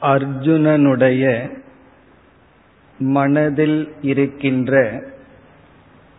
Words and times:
அர்ஜுனனுடைய 0.00 1.50
மனதில் 2.98 3.92
இருக்கின்ற 4.00 5.02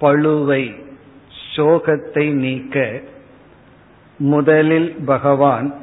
பழுவை 0.02 0.86
சோகத்தை 1.56 2.32
நீக்க 2.32 3.02
முதலில் 4.18 4.96
பகவான் 5.06 5.76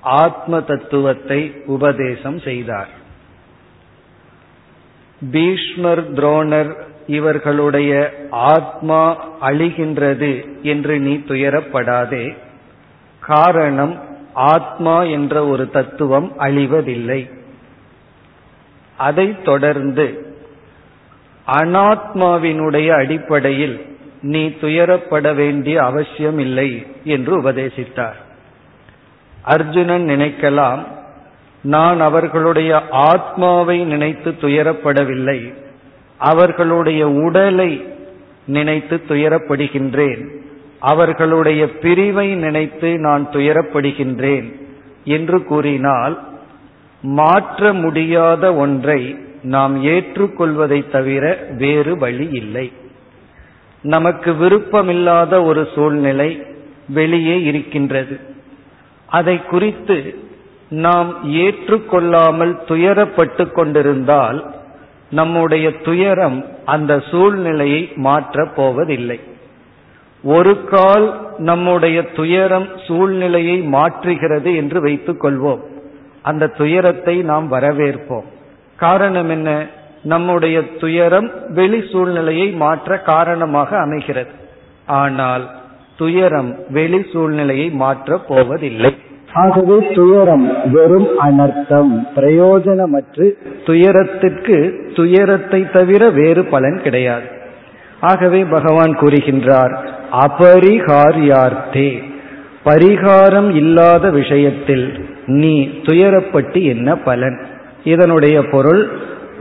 ஆத்ம 0.00 0.60
தத்துவத்தை 0.60 1.62
உபதேசம் 1.66 2.38
செய்தார். 2.38 2.88
பீஷ்மர் 5.30 6.12
துரோணர் 6.12 6.76
இவர்களுடைய 7.06 8.14
ஆத்மா 8.30 9.32
அழிகின்றது 9.40 10.62
என்று 10.62 10.98
நீ 10.98 11.14
துயரப்படாதே. 11.14 12.36
காரணம் 13.20 14.00
ஆத்மா 14.34 15.02
என்ற 15.02 15.46
ஒரு 15.46 15.70
தத்துவம் 15.70 16.32
அழிவதில்லை. 16.38 17.30
அதைத் 18.96 19.44
தொடர்ந்து 19.44 20.36
அனாத்மாவினுடைய 21.46 22.90
அடிப்படையில் 22.90 23.96
நீ 24.22 24.46
துயரப்பட 24.46 25.34
வேண்டிய 25.34 25.82
அவசியம் 25.82 26.38
இல்லை 26.38 26.86
என்று 27.04 27.42
உபதேசித்தார். 27.42 28.22
அர்ஜுனன் 29.42 30.04
நினைக்கலாம் 30.04 30.84
நான் 31.62 32.00
அவர்களுடைய 32.00 32.82
ஆத்மாவை 32.90 33.84
நினைத்து 33.84 34.30
துயரப்படவில்லை 34.30 35.54
அவர்களுடைய 36.18 37.08
உடலை 37.08 37.88
நினைத்து 38.46 39.02
துயரப்படுகின்றேன். 39.08 40.43
அவர்களுடைய 40.90 41.62
பிரிவை 41.82 42.28
நினைத்து 42.34 42.90
நான் 42.98 43.24
துயரப்படுகின்றேன் 43.32 44.48
என்று 45.04 45.38
கூறினால் 45.44 46.14
மாற்ற 47.02 47.72
முடியாத 47.74 48.44
ஒன்றை 48.54 49.00
நாம் 49.42 49.74
ஏற்றுக்கொள்வதை 49.84 50.80
தவிர 50.90 51.24
வேறு 51.58 51.92
வழி 51.98 52.28
இல்லை. 52.32 52.66
நமக்கு 53.84 54.30
விருப்பமில்லாத 54.32 55.44
ஒரு 55.44 55.62
சூழ்நிலை 55.74 56.30
வெளியே 56.88 57.36
இருக்கின்றது. 57.42 58.16
அதை 59.08 59.36
குறித்து 59.44 59.98
நாம் 60.84 61.10
ஏற்றுக்கொள்ளாமல் 61.34 62.54
துயரப்பட்டு 62.68 63.44
கொண்டிருந்தால் 63.50 64.40
நம்முடைய 65.10 65.66
துயரம் 65.82 66.38
அந்த 66.64 66.92
சூழ்நிலையை 67.10 67.82
மாற்றப் 68.06 68.56
போவதில்லை. 68.56 69.20
ஒரு 70.24 70.64
கால் 70.64 71.20
நம்முடைய 71.38 72.02
துயரம் 72.02 72.66
சூழ்நிலையை 72.86 73.60
மாற்றுகிறது 73.72 74.56
என்று 74.56 74.80
வைத்துக் 74.80 75.24
கொள்வோம். 75.24 75.60
அந்த 76.22 76.46
துயரத்தை 76.46 77.22
நாம் 77.22 77.52
வரவேற்போம். 77.52 78.24
காரணம் 78.76 79.28
என்ன? 79.28 79.66
நம்முடைய 80.02 80.62
துயரம் 80.80 81.30
வெளி 81.48 81.84
சூழ்நிலையை 81.92 82.50
மாற்ற 82.50 82.98
காரணமாக 82.98 83.78
அமைகிறது. 83.78 84.30
ஆனால் 84.86 85.50
துயரம் 85.96 86.56
வெளி 86.68 87.06
சூழ்நிலையை 87.12 87.70
மாற்றப் 87.70 88.28
போவதில்லை. 88.28 88.96
ஆகவே 89.32 89.92
துயரம் 89.94 90.70
வெறும் 90.70 91.08
அனர்த்தம் 91.18 92.08
பிரயோஜனமற்று 92.16 93.30
துயரத்திற்கு 93.66 94.88
துயரத்தை 94.94 95.70
தவிர 95.70 96.10
வேறு 96.10 96.44
பலன் 96.44 96.80
கிடையாது. 96.82 97.42
ஆகவே 98.08 98.40
பகவான் 98.54 98.92
கூறுகின்றார் 98.98 99.74
அபரிகாரியார்த்தே 100.24 101.88
பரிகாரம் 102.64 103.50
இல்லாத 103.54 104.04
விஷயத்தில் 104.10 104.86
நீ 105.26 105.54
துயரப்பட்டு 105.82 106.60
என்ன 106.64 106.88
பலன்? 106.98 107.38
இதனுடைய 107.84 108.36
பொருள் 108.52 108.82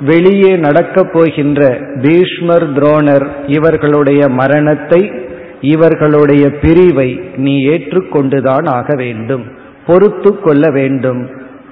வெளியே 0.06 0.53
நடக்கப் 0.58 1.11
போகின்ற 1.14 1.61
பீஷ்மர் 2.02 2.66
துரோணர் 2.73 3.25
இவர்களுடைய 3.47 4.22
மரணத்தை 4.39 5.01
இவர்களுடைய 5.62 6.45
பிரிவை 6.62 7.09
நீ 7.38 7.53
ஏற்றுக்கொண்டுதான் 7.68 8.68
ஆக 8.69 8.95
வேண்டும் 8.95 9.45
பொறுத்து 9.88 10.31
கொள்ள 10.40 10.63
வேண்டும் 10.72 11.22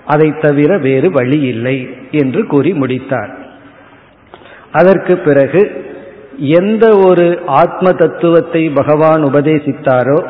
அதை 0.06 0.28
தவிர 0.42 0.78
வேறு 0.78 1.10
வழி 1.12 1.40
இல்லை 1.54 1.78
என்று 2.12 2.42
கூறி 2.46 2.72
முடித்தார். 2.74 3.32
அதற்கு 4.72 5.14
பிறகு 5.18 5.62
எந்த 6.38 6.98
ஒரு 6.98 7.40
ஆத்ம 7.46 7.92
தத்துவத்தை 7.92 8.70
பகவான் 8.70 9.24
உபதேசித்தாரோ 9.24 10.30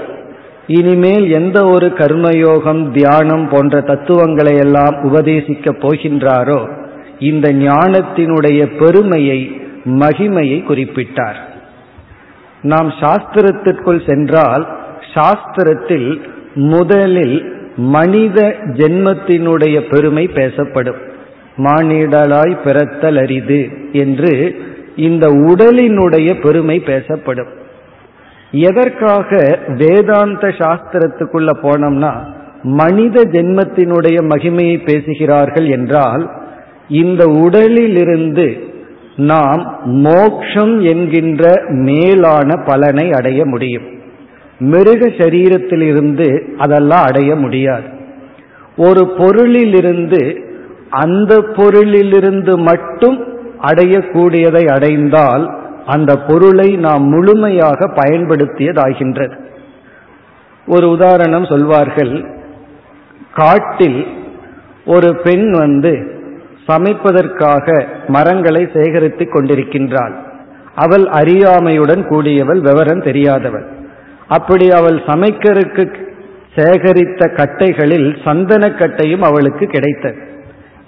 இனிமேல் 0.67 1.29
எந்த 1.29 1.65
ஒரு 1.65 1.87
கர்மயோகம் 1.87 2.91
தியானம் 2.91 3.49
போன்ற 3.49 3.81
தத்துவங்களை 3.81 4.57
எல்லாம் 4.57 4.95
உபதேசிக்கப் 4.95 5.81
போகின்றாரோ 5.81 6.69
இந்த 7.19 7.53
ஞானத்தினுடைய 7.53 8.77
பெருமையை 8.79 9.55
மகிமையை 9.85 10.59
குறிப்பிட்டார். 10.63 11.35
நாம் 12.61 12.89
சாஸ்திரத்திற்குள் 12.89 14.09
சென்றால் 14.09 14.67
சாஸ்திரத்தில் 15.13 16.21
முதலில் 16.53 17.55
மனித 17.75 18.55
ஜென்மத்தினுடைய 18.65 19.89
பெருமை 19.89 20.27
பேசப்படும். 20.27 20.97
மானிடலாய் 21.57 22.57
பிறத்தல் 22.63 23.17
அரிது 23.17 23.69
என்று 23.91 24.33
இந்த 24.95 25.27
உடலினுடைய 25.27 26.41
பெருமை 26.41 26.79
பேசப்படும். 26.79 27.47
எதற்காக 28.51 29.59
வேதாந்த 29.67 30.47
சாஸ்திரத்துக்குள்ள 30.47 31.49
போனோம்னா 31.63 32.15
மனித 32.63 33.21
ஜென்மத்தினுடைய 33.21 34.17
மகிமையை 34.21 34.85
பேசுகிறார்கள் 34.85 35.67
என்றால் 35.67 36.31
இந்த 36.89 37.25
உடலிலிருந்து 37.25 38.63
நாம் 39.15 39.79
மோக்ஷம் 39.85 40.81
என்கின்ற 40.81 41.63
மேலான 41.67 42.55
பலனை 42.65 43.11
அடைய 43.11 43.45
முடியும். 43.45 43.83
மிருக 44.59 45.07
சரீரத்திலிருந்து 45.07 46.53
அதெல்லாம் 46.57 47.03
அடைய 47.03 47.35
முடியாது. 47.35 47.83
ஒரு 48.77 49.13
பொருளிலிருந்து 49.17 50.41
அந்த 50.89 51.37
பொருளிலிருந்து 51.37 52.57
மட்டும் 52.57 53.23
அடையக்கூடியதை 53.61 54.67
அடைந்தால் 54.67 55.59
அந்த 55.85 56.15
பொருளை 56.15 56.75
நாம் 56.75 57.03
முழுமையாக 57.03 57.87
பயன்படுத்தியதாகின்றது. 57.87 59.33
ஒரு 60.67 60.89
உதாரணம் 60.89 61.45
சொல்வார்கள். 61.45 62.25
காட்டில் 63.33 64.05
ஒரு 64.85 65.15
பெண் 65.15 65.51
வந்து 65.51 66.19
சமைப்பதற்காக 66.67 67.85
மரங்களை 68.07 68.67
சேகரித்துக் 68.73 69.35
கொண்டிருக்கின்றாள். 69.35 70.13
அவள் 70.75 71.03
அறியாமையுடன் 71.03 72.07
கூடியவள் 72.07 72.59
விவரம் 72.59 73.03
தெரியாதவள். 73.03 73.65
அப்படி 74.27 74.71
அவள் 74.71 75.01
சமைக்கிறதுக்கு 75.07 76.09
சேகரித்த 76.55 77.27
கட்டைகளில் 77.31 78.17
சந்தனக்கட்டையும் 78.25 79.19
அவளுக்கு 79.19 79.65
கிடைத்தது. 79.65 80.30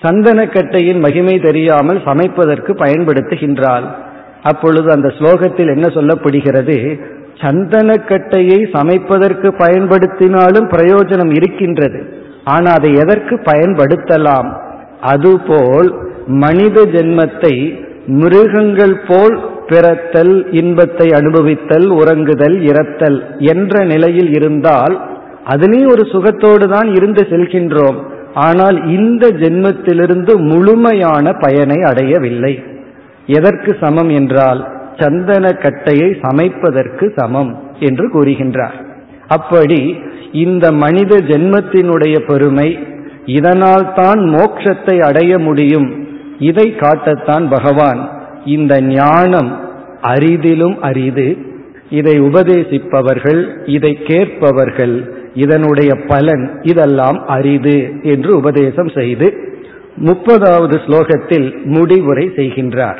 சந்தனக்கட்டையின் 0.04 1.00
மகிமை 1.00 1.36
தெரியாமல் 1.40 2.00
சமைப்பதற்கு 2.06 2.72
பயன்படுத்துகின்றாள். 2.84 3.86
அப்பொழுது 4.44 4.88
அந்த 4.92 5.10
ஸ்லோகத்தில் 5.18 5.72
என்ன 5.76 5.88
சொல்லப்படுகிறது? 5.88 6.78
சந்தனக்கட்டையை 7.42 8.60
சமைப்பதற்கு 8.76 9.48
பயன்படுத்தினாலும் 9.64 10.68
பிரயோஜனம் 10.76 11.32
இருக்கின்றது. 11.32 12.00
ஆனால் 12.44 12.78
அதை 12.78 12.92
எதற்கு 13.04 13.36
பயன்படுத்தலாம்? 13.46 14.50
அதுபோல் 15.14 15.90
மனித 16.44 16.82
ஜென்மத்தை 16.96 17.56
மிருகங்கள் 18.20 18.96
போல் 19.08 19.36
பிறத்தல் 19.68 20.36
இன்பத்தை 20.52 21.08
அனுபவித்தல் 21.20 21.88
உறங்குதல் 22.00 22.58
இறத்தல் 22.70 23.18
என்ற 23.54 23.84
நிலையில் 23.84 24.32
இருந்தால் 24.38 24.96
அதிலேயும் 25.54 25.94
ஒரு 25.94 26.04
சுகத்தோடு 26.12 26.66
தான் 26.68 26.90
இருந்து 26.98 27.22
செல்கின்றோம். 27.32 27.98
ஆனால் 28.34 28.78
இந்த 28.90 29.28
ஜென்மத்திலிருந்து 29.32 30.34
முழுமையான 30.38 31.34
பயனை 31.34 31.82
அடையவில்லை. 31.82 32.54
எதற்கு 33.28 33.78
சமம் 33.80 34.10
என்றால் 34.10 34.62
சந்தன 34.98 35.46
கட்டையை 35.52 36.10
சமைப்பதற்கு 36.22 37.06
சமம் 37.16 37.52
என்று 37.80 38.06
கூறுகின்றார். 38.10 38.76
அப்படி 39.28 39.82
இந்த 40.32 40.66
மனித 40.72 41.14
ஜென்மத்தினுடைய 41.18 42.16
பெருமை 42.26 42.70
இதனால் 43.26 43.94
தான் 43.94 44.20
மோட்சத்தை 44.20 44.96
அடைய 45.04 45.40
முடியும். 45.40 45.90
இதை 46.40 46.76
காட்டத்தான் 46.80 47.46
பகவான் 47.50 48.02
இந்த 48.46 48.82
ஞானம் 48.82 49.52
அரிதிலும் 50.02 50.78
அரிது. 50.80 51.38
இதை 51.90 52.16
உபதேசிப்பவர்கள் 52.20 53.42
இதை 53.66 53.94
கேட்பவர்கள் 54.04 54.96
இதனுடைய 55.34 55.96
பலன் 55.96 56.60
இதெல்லாம் 56.62 57.28
அரிது 57.28 57.94
என்று 58.02 58.36
உபதேசம் 58.38 58.90
செய்து 58.90 59.28
முப்பதாவது 60.06 60.76
ஸ்லோகத்தில் 60.86 61.66
முடிவுரை 61.66 62.32
செய்கின்றார். 62.36 63.00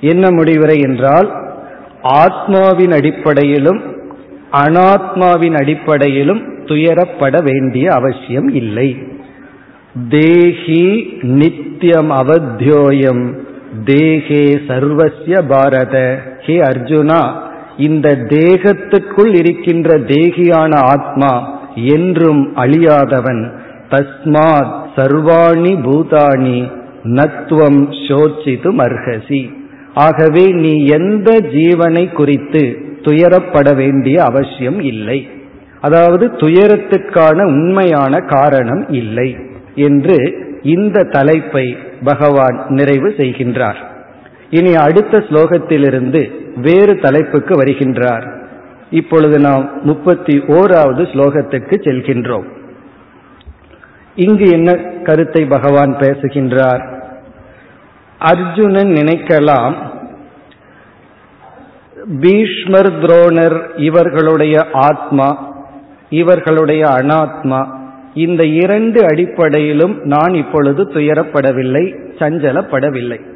என்ன 0.00 0.30
முடிவுரை 0.30 0.78
என்றால் 0.78 1.28
ஆத்மாவின் 2.02 2.92
அடிப்படையிலும் 2.92 3.80
அனாத்மாவின் 4.52 5.56
அடிப்படையிலும் 5.60 6.42
துயரப்பட 6.64 7.42
வேண்டிய 7.42 7.92
அவசியம் 7.92 8.48
இல்லை. 8.48 8.96
தேஹி 10.10 10.84
நித்தியம் 11.22 12.10
அவத்தியோயம் 12.10 13.24
தேகே 13.84 14.44
சர்வசிய 14.68 15.42
பாரத. 15.48 16.22
ஹே 16.40 16.56
அர்ஜுனா 16.60 17.44
இந்த 17.76 18.08
தேகத்துக்குள் 18.14 19.34
இருக்கின்ற 19.34 19.98
தேகியான 19.98 20.76
ஆத்மா 20.76 21.58
என்றும் 21.74 22.56
அழியாதவன். 22.56 23.50
தஸ்மாத் 23.90 24.74
சர்வாணி 24.96 25.74
பூதாணி 25.82 26.70
நத்துவம் 27.04 27.82
சோச்சிது 28.08 28.70
மர்ஹசி 28.80 29.54
ஆகவே 29.94 30.46
நீ 30.50 30.84
எந்த 30.84 31.32
ஜீவனை 31.32 32.12
குறித்து 32.12 32.78
துயரப்பட 33.02 33.76
வேண்டிய 33.76 34.24
அவசியம் 34.24 34.80
இல்லை. 34.80 35.28
அதாவது 35.80 36.26
துயரத்துக்கான 36.26 37.44
உண்மையான 37.44 38.18
காரணம் 38.18 38.86
இல்லை 38.88 39.36
என்று 39.74 40.44
இந்த 40.62 41.02
தலைப்பை 41.02 41.76
பகவான் 42.04 42.64
நிறைவு 42.68 43.14
செய்கின்றார். 43.16 43.76
இனி 44.50 44.74
அடுத்த 44.74 45.18
ஸ்லோகத்திலிருந்து 45.18 46.30
வேறு 46.56 46.96
தலைப்புக்கு 46.96 47.62
வருகின்றார். 47.62 48.34
இப்பொழுது 48.90 49.38
நாம் 49.38 49.80
முப்பத்தி 49.82 50.38
ஓராவது 50.38 51.02
ஸ்லோகத்துக்கு 51.12 51.76
செல்கின்றோம். 51.82 52.44
இங்கு 54.14 54.50
என்ன 54.50 54.74
கருத்தை 55.02 55.46
பகவான் 55.46 55.98
பேசுகின்றார்? 55.98 56.94
அர்ஜுனன் 58.18 58.88
நினைக்கலாம் 58.88 59.74
பீஷ்மர் 62.20 62.92
துரோணர் 62.92 63.70
இவர்களுடைய 63.76 64.66
ஆத்மா 64.72 65.54
இவர்களுடைய 66.10 66.86
அனாத்மா 66.86 67.74
இந்த 68.14 68.44
இரண்டு 68.44 69.04
அடிப்படையிலும் 69.04 70.00
நான் 70.02 70.34
இப்பொழுது 70.34 70.84
துயரப்படவில்லை 70.84 72.14
சஞ்சலப்படவில்லை. 72.18 73.35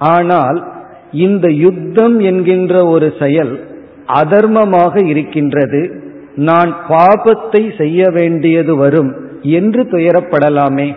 ஆனால் 0.00 0.72
இந்த 1.12 1.48
யுத்தம் 1.48 2.20
என்கின்ற 2.20 2.86
ஒரு 2.86 3.12
செயல் 3.18 3.64
அதர்மமாக 4.06 5.04
இருக்கின்றது. 5.04 6.02
நான் 6.34 6.76
பாபத்தை 6.88 7.76
செய்ய 7.76 8.10
வேண்டியது 8.10 8.76
வரும் 8.76 9.14
என்று 9.42 9.82
துயரப்படலாமே. 9.82 10.96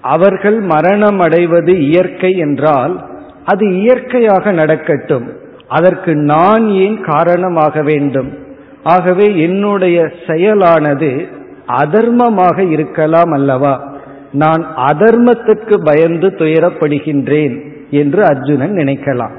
அவர்கள் 0.00 0.60
மரணம் 0.60 1.18
அடைவது 1.18 1.80
இயற்கை 1.80 2.36
என்றால் 2.36 3.04
அது 3.44 3.74
இயற்கையாக 3.74 4.52
நடக்கட்டும். 4.52 5.32
அதற்கு 5.68 6.16
நான் 6.16 6.68
ஏன் 6.68 7.00
காரணமாக 7.00 7.82
வேண்டும்? 7.82 8.38
ஆகவே 8.82 9.40
என்னுடைய 9.40 10.12
செயலானது 10.26 11.28
அதர்மமாக 11.66 12.70
இருக்கலாம் 12.70 13.32
அல்லவா? 13.32 13.98
நான் 14.32 14.66
அதர்மத்துக்கு 14.76 15.76
பயந்து 15.84 16.28
துயரப்படுகின்றேன். 16.28 17.69
என்று 17.90 18.24
அர்ஜுனன் 18.24 18.72
நினைக்கலாம். 18.72 19.32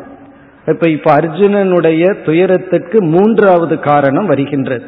இப்ப 0.68 0.90
இப்ப 0.90 1.16
அர்ஜுனனுடைய 1.16 2.24
துயரத்துக்கு 2.26 3.04
மூன்றாவது 3.04 3.80
காரணம் 3.80 4.26
வருகின்றது. 4.26 4.86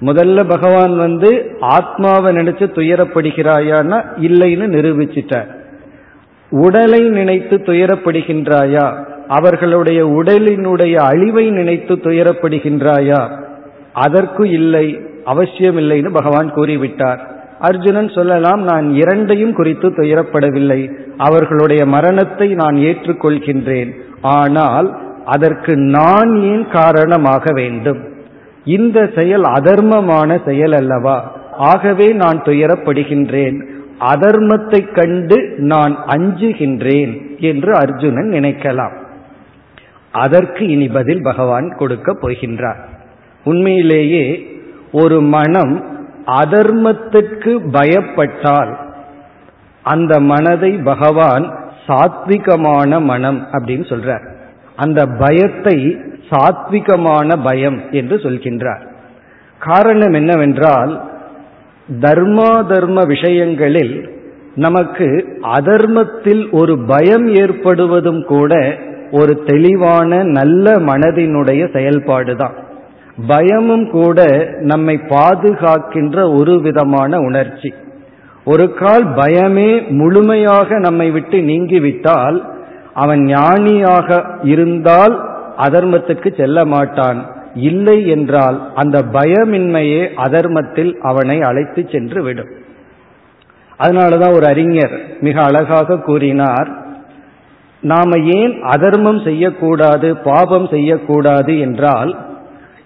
முதல்ல 0.00 0.44
பகவான் 0.48 0.96
வந்து 0.96 1.56
ஆத்மாவை 1.60 2.36
நினைச்சு 2.36 2.66
துயரப்படுகிறாயான்னா 2.74 4.02
இல்லைன்னு 4.22 4.66
நிரூபிச்சிட்டார். 4.66 5.56
உடலை 6.50 7.00
நினைத்து 7.00 7.56
துயரப்படுகின்றாயா? 7.56 9.04
அவர்களுடைய 9.28 10.06
உடலினுடைய 10.06 10.94
அழிவை 10.94 11.50
நினைத்து 11.50 11.96
துயரப்படுகின்றாயா? 11.96 13.46
அதற்கு 13.92 14.50
இல்லை 14.50 15.00
அவசியம் 15.24 15.76
இல்லைன்னு 15.76 16.12
பகவான் 16.12 16.54
கூறிவிட்டார். 16.54 17.18
அர்ஜுனன் 17.58 18.08
சொல்லலாம் 18.08 18.62
நான் 18.62 18.94
இரண்டையும் 18.94 19.52
குறித்து 19.52 19.88
துயரப்படவில்லை. 19.88 20.90
அவர்களுடைய 21.16 21.86
மரணத்தை 21.86 22.54
நான் 22.54 22.74
ஏற்றுக்கொள்கின்றேன். 22.74 23.90
ஆனால் 24.22 24.98
அதற்கு 25.24 25.76
நான் 25.76 26.42
ஏன் 26.42 26.68
காரணமாக 26.68 27.52
வேண்டும்? 27.52 28.00
இந்த 28.64 29.10
செயல் 29.14 29.42
அதர்மமான 29.42 30.38
செயல் 30.44 30.72
அல்லவா? 30.72 31.36
ஆகவே 31.58 32.12
நான் 32.12 32.42
துயரப்படுகின்றேன். 32.42 33.66
அதர்மத்தை 34.00 34.94
கண்டு 34.94 35.54
நான் 35.56 36.04
அஞ்சுகின்றேன் 36.06 37.38
என்று 37.38 37.74
அர்ஜுனன் 37.74 38.28
நினைக்கலாம். 38.28 38.94
அதற்கு 40.12 40.68
இனி 40.68 40.88
பதில் 40.88 41.22
பகவான் 41.22 41.76
கொடுக்க 41.76 42.12
போகின்றார். 42.12 42.80
உண்மையிலேயே 43.44 44.46
ஒரு 44.92 45.20
மனம் 45.20 45.96
அதர்மத்திற்கு 46.28 47.60
பயப்பட்டால் 47.72 48.76
அந்த 49.82 50.20
மனதை 50.20 50.70
பகவான் 50.70 51.58
சாத்விகமான 51.86 53.00
மனம் 53.02 53.46
அப்படின்னு 53.52 53.84
சொல்றார். 53.88 54.34
அந்த 54.76 55.06
பயத்தை 55.06 55.96
சாத்விகமான 56.30 57.44
பயம் 57.44 57.82
என்று 57.90 58.16
சொல்கின்றார். 58.16 58.86
காரணம் 59.58 60.12
என்னவென்றால் 60.12 61.10
தர்மா 62.00 62.66
தர்ம 62.66 63.04
விஷயங்களில் 63.04 64.16
நமக்கு 64.54 65.38
அதர்மத்தில் 65.42 66.50
ஒரு 66.50 66.78
பயம் 66.78 67.28
ஏற்படுவதும் 67.28 68.24
கூட 68.24 68.78
ஒரு 69.10 69.42
தெளிவான 69.46 70.22
நல்ல 70.22 70.72
மனதினுடைய 70.72 71.72
செயல்பாடுதான். 71.72 72.67
பயமும் 73.26 73.90
கூட 73.90 74.48
நம்மை 74.60 75.00
பாதுகாக்கின்ற 75.08 76.38
ஒரு 76.38 76.60
விதமான 76.60 77.18
உணர்ச்சி. 77.18 77.72
ஒரு 78.44 78.74
கால் 78.74 79.06
பயமே 79.06 79.88
முழுமையாக 79.88 80.78
நம்மை 80.78 81.10
விட்டு 81.10 81.40
நீங்கிவிட்டால் 81.40 82.48
அவன் 82.94 83.24
ஞானியாக 83.24 84.24
இருந்தால் 84.42 85.30
அதர்மத்துக்கு 85.58 86.36
செல்ல 86.36 86.64
மாட்டான். 86.64 87.36
இல்லை 87.54 88.08
என்றால் 88.08 88.72
அந்த 88.74 89.04
பயமின்மையே 89.12 90.08
அதர்மத்தில் 90.16 90.96
அவனை 90.96 91.40
அழைத்து 91.40 91.88
சென்று 91.92 92.22
விடும் 92.22 92.48
அதனாலதான் 93.78 94.34
ஒரு 94.34 94.46
அறிஞர் 94.46 95.00
மிக 95.20 95.42
அழகாக 95.42 95.98
கூறினார் 95.98 96.68
நாம 97.80 98.18
ஏன் 98.18 98.62
அதர்மம் 98.62 99.20
செய்யக்கூடாது 99.22 100.16
பாபம் 100.16 100.66
செய்யக்கூடாது 100.66 101.58
என்றால் 101.58 102.16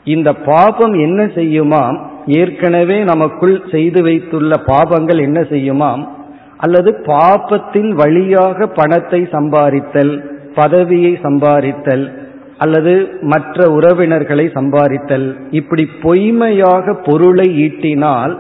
இந்த 0.05 0.33
பாபம் 0.33 0.95
என்ன 0.95 1.23
செய்யுமாம்? 1.25 1.99
ஏற்கனவே 2.27 3.05
நமக்குள் 3.05 3.63
செய்து 3.71 4.03
வைத்துள்ள 4.03 4.57
பாபங்கள் 4.67 5.21
என்ன 5.21 5.41
செய்யுமாம்? 5.41 6.09
அல்லது 6.57 6.91
பாபத்தின் 7.07 7.89
வழியாக 7.89 8.67
பணத்தை 8.67 9.29
சம்பாதித்தல் 9.33 10.31
பதவியை 10.55 11.19
சம்பாதித்தல் 11.23 12.21
அல்லது 12.59 13.09
மற்ற 13.21 13.71
உறவினர்களை 13.71 14.51
சம்பாதித்தல் 14.55 15.37
இப்படி 15.51 15.89
பொய்மையாக 16.03 16.95
பொருளை 16.95 17.67
ஈட்டினால் 17.67 18.39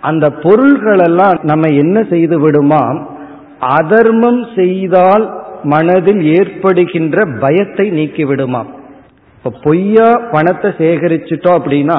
அந்த 0.00 0.28
பொருள்களெல்லாம் 0.28 1.38
நம்ம 1.42 1.68
என்ன 1.68 2.02
செய்து 2.02 2.50
விடுமாம்? 2.50 3.06
அதர்மம் 3.60 4.46
செய்தால் 4.56 5.24
மனதில் 5.62 6.22
ஏற்படுகின்ற 6.22 7.24
பயத்தை 7.40 7.90
நீக்கிவிடுமாம். 7.90 8.70
இப்ப 9.44 9.58
பொய்யா 9.62 10.08
பணத்தை 10.32 10.70
சேகரிச்சுட்டோம் 10.78 11.58
அப்படின்னா 11.58 11.98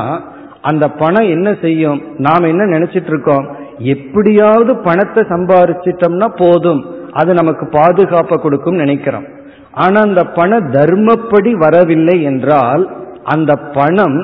அந்த 0.62 0.88
பணம் 0.88 1.28
என்ன 1.30 1.56
செய்யும்? 1.62 2.02
நாம் 2.18 2.44
என்ன 2.44 2.64
நினைச்சிட்டு 2.66 3.08
இருக்கோம்? 3.08 3.46
எப்படியாவது 3.78 4.76
பணத்தை 4.78 5.24
சம்பாரிச்சிட்டோம்னா 5.24 6.28
போதும். 6.38 6.82
அது 7.12 7.34
நமக்கு 7.34 7.66
பாதுகாப்பை 7.66 8.38
கொடுக்கும் 8.42 8.76
நினைக்கிறோம். 8.76 9.26
ஆனா 9.72 10.02
அந்த 10.02 10.24
பண 10.24 10.60
தர்மப்படி 10.60 11.52
வரவில்லை 11.52 12.22
என்றால் 12.22 12.90
அந்த 13.24 13.56
பணம் 13.56 14.18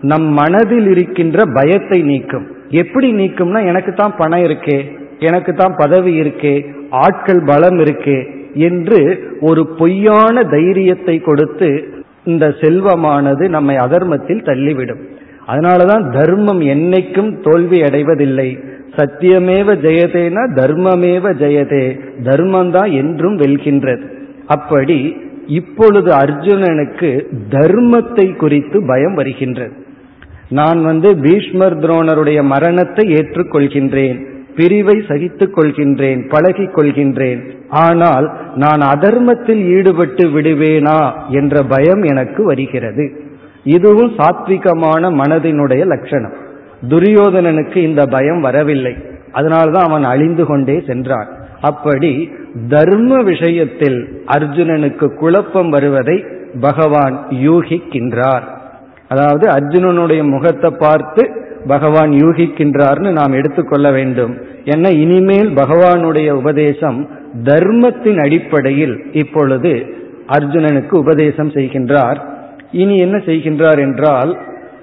நம் 0.00 0.28
மனதில் 0.32 0.86
இருக்கின்ற 0.86 1.44
பயத்தை 1.54 2.02
நீக்கும். 2.02 2.46
எப்படி 2.70 3.12
நீக்கும்னா 3.12 3.64
எனக்கு 3.64 3.92
தான் 3.92 4.14
பணம் 4.16 4.40
இருக்கே 4.40 4.78
எனக்கு 5.18 5.54
தான் 5.54 5.74
பதவி 5.76 6.12
இருக்கே 6.22 6.54
ஆட்கள் 6.90 7.42
பலம் 7.44 7.78
இருக்கே 7.78 8.20
என்று 8.54 9.00
ஒரு 9.40 9.66
பொய்யான 9.78 10.42
தைரியத்தை 10.42 11.20
கொடுத்து 11.20 11.68
இந்த 12.24 12.48
செல்வமானது 12.48 13.48
நம்மை 13.48 13.76
அதர்மத்தில் 13.76 14.44
தள்ளிவிடும். 14.44 15.00
அதனாலதான் 15.48 16.12
தர்மம் 16.12 16.60
என்னைக்கும் 16.60 17.50
தோல்வி 17.50 17.80
அடைவதில்லை. 17.80 18.58
சத்தியமேவ 18.96 19.74
ஜெயதேனா 19.76 20.42
தர்மமேவ 20.54 21.34
ஜெயதே. 21.34 22.00
தர்மம் 22.22 22.70
தான் 22.70 22.90
என்றும் 22.90 23.36
வெல்கின்றது. 23.36 24.02
அப்படி 24.46 25.16
இப்பொழுது 25.46 26.12
அர்ஜுனனுக்கு 26.12 27.26
தர்மத்தை 27.50 28.36
குறித்து 28.36 28.86
பயம் 28.86 29.14
வருகின்றது. 29.14 29.72
நான் 30.48 30.82
வந்து 30.82 31.16
பீஷ்மர் 31.16 31.78
துரோணருடைய 31.78 32.42
மரணத்தை 32.42 33.14
ஏற்றுக்கொள்கின்றேன். 33.14 34.31
பிரிவை 34.56 35.04
சகித்துக் 35.08 35.58
கொள்கின்றேன் 35.58 36.28
பழகிக் 36.28 36.78
கொள்கின்றேன். 36.78 37.50
ஆனால் 37.68 38.32
நான் 38.54 38.80
அதர்மத்தில் 38.80 39.62
ஈடுபட்டு 39.66 40.26
விடுவேனா 40.28 41.12
என்ற 41.28 41.62
பயம் 41.62 42.02
எனக்கு 42.02 42.44
வருகிறது. 42.44 43.20
இதுவும் 43.64 44.12
சாத்விகமான 44.18 45.10
மனதினுடைய 45.10 45.86
லட்சணம். 45.86 46.32
துரியோதனனுக்கு 46.88 47.76
இந்த 47.76 48.06
பயம் 48.06 48.40
வரவில்லை. 48.40 48.94
அதனால்தான் 49.32 49.84
அவன் 49.84 50.04
அழிந்து 50.04 50.44
கொண்டே 50.44 50.82
சென்றான். 50.86 51.28
அப்படி 51.60 52.30
தர்ம 52.68 53.22
விஷயத்தில் 53.22 54.24
அர்ஜுனனுக்கு 54.26 55.14
குழப்பம் 55.14 55.68
வருவதை 55.68 56.24
பகவான் 56.60 57.20
யூகிக்கின்றார். 57.30 58.42
அதாவது 59.08 59.48
அர்ஜுனனுடைய 59.48 60.28
முகத்தை 60.28 60.70
பார்த்து 60.78 61.22
பகவான் 61.66 62.10
யூகிக்கின்றார்னு 62.10 63.10
நாம் 63.10 63.32
எடுத்துக்கொள்ள 63.32 63.90
வேண்டும். 63.90 64.36
என்ன? 64.64 64.90
இனிமேல் 64.90 65.50
பகவானுடைய 65.50 66.30
உபதேசம் 66.30 67.08
தர்மத்தின் 67.42 68.18
அடிப்படையில் 68.18 69.04
இப்பொழுது 69.12 69.94
அர்ஜுனனுக்கு 70.38 70.94
உபதேசம் 70.94 71.50
செய்கின்றார். 71.50 72.16
இனி 72.72 72.96
என்ன 72.96 73.16
செய்கின்றார் 73.16 73.78
என்றால் 73.78 74.38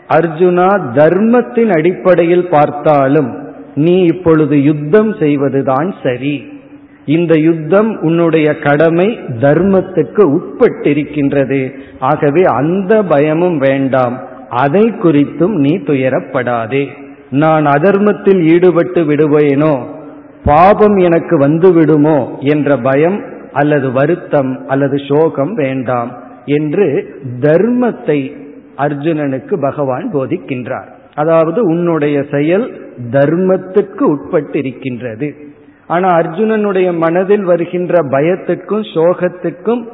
அர்ஜுனா 0.09 0.91
தர்மத்தின் 0.93 1.69
அடிப்படையில் 1.69 2.49
பார்த்தாலும் 2.49 3.47
நீ 3.75 4.03
இப்பொழுது 4.03 4.63
யுத்தம் 4.63 5.15
செய்வதுதான் 5.19 5.93
சரி. 6.03 6.43
இந்த 7.05 7.39
யுத்தம் 7.39 8.01
உன்னுடைய 8.01 8.57
கடமை 8.57 9.19
தர்மத்துக்கு 9.41 10.37
உட்பட்டிருக்கின்றது. 10.37 11.79
ஆகவே 11.99 12.43
அந்த 12.43 13.03
பயமும் 13.03 13.57
வேண்டாம். 13.57 14.27
அதை 14.49 14.81
குறித்தும் 14.81 15.53
நீ 15.53 15.77
துயரப்படாதே. 15.77 16.87
நான் 17.29 17.65
அதர்மத்தில் 17.65 18.45
ஈடுபட்டு 18.45 19.03
விடுவேனோ? 19.03 19.85
பாபம் 20.43 20.95
எனக்கு 20.95 21.37
வந்து 21.37 21.73
விடுமோ? 21.73 22.37
என்ற 22.39 22.77
பயம் 22.77 23.23
அல்லது 23.53 23.91
வருத்தம் 23.91 24.67
அல்லது 24.67 24.97
சோகம் 25.07 25.53
வேண்டாம் 25.53 26.17
என்று 26.45 27.15
தர்மத்தை 27.39 28.47
அர்ஜுனனுக்கு 28.77 29.61
பகவான் 29.61 30.13
போதிக்கின்றார். 30.13 30.87
அதாவது 31.15 31.63
உன்னுடைய 31.63 32.25
செயல் 32.31 32.91
தர்மத்துக்கு 33.11 34.15
உட்பட்டிருக்கின்றது. 34.15 35.33
ஆனா 35.87 36.17
அர்ஜுனனுடைய 36.17 36.97
மனதில் 36.97 37.43
வருகின்ற 37.43 38.03
பயத்துக்கும் 38.03 38.83
சோகத்துக்கும் 38.93 39.87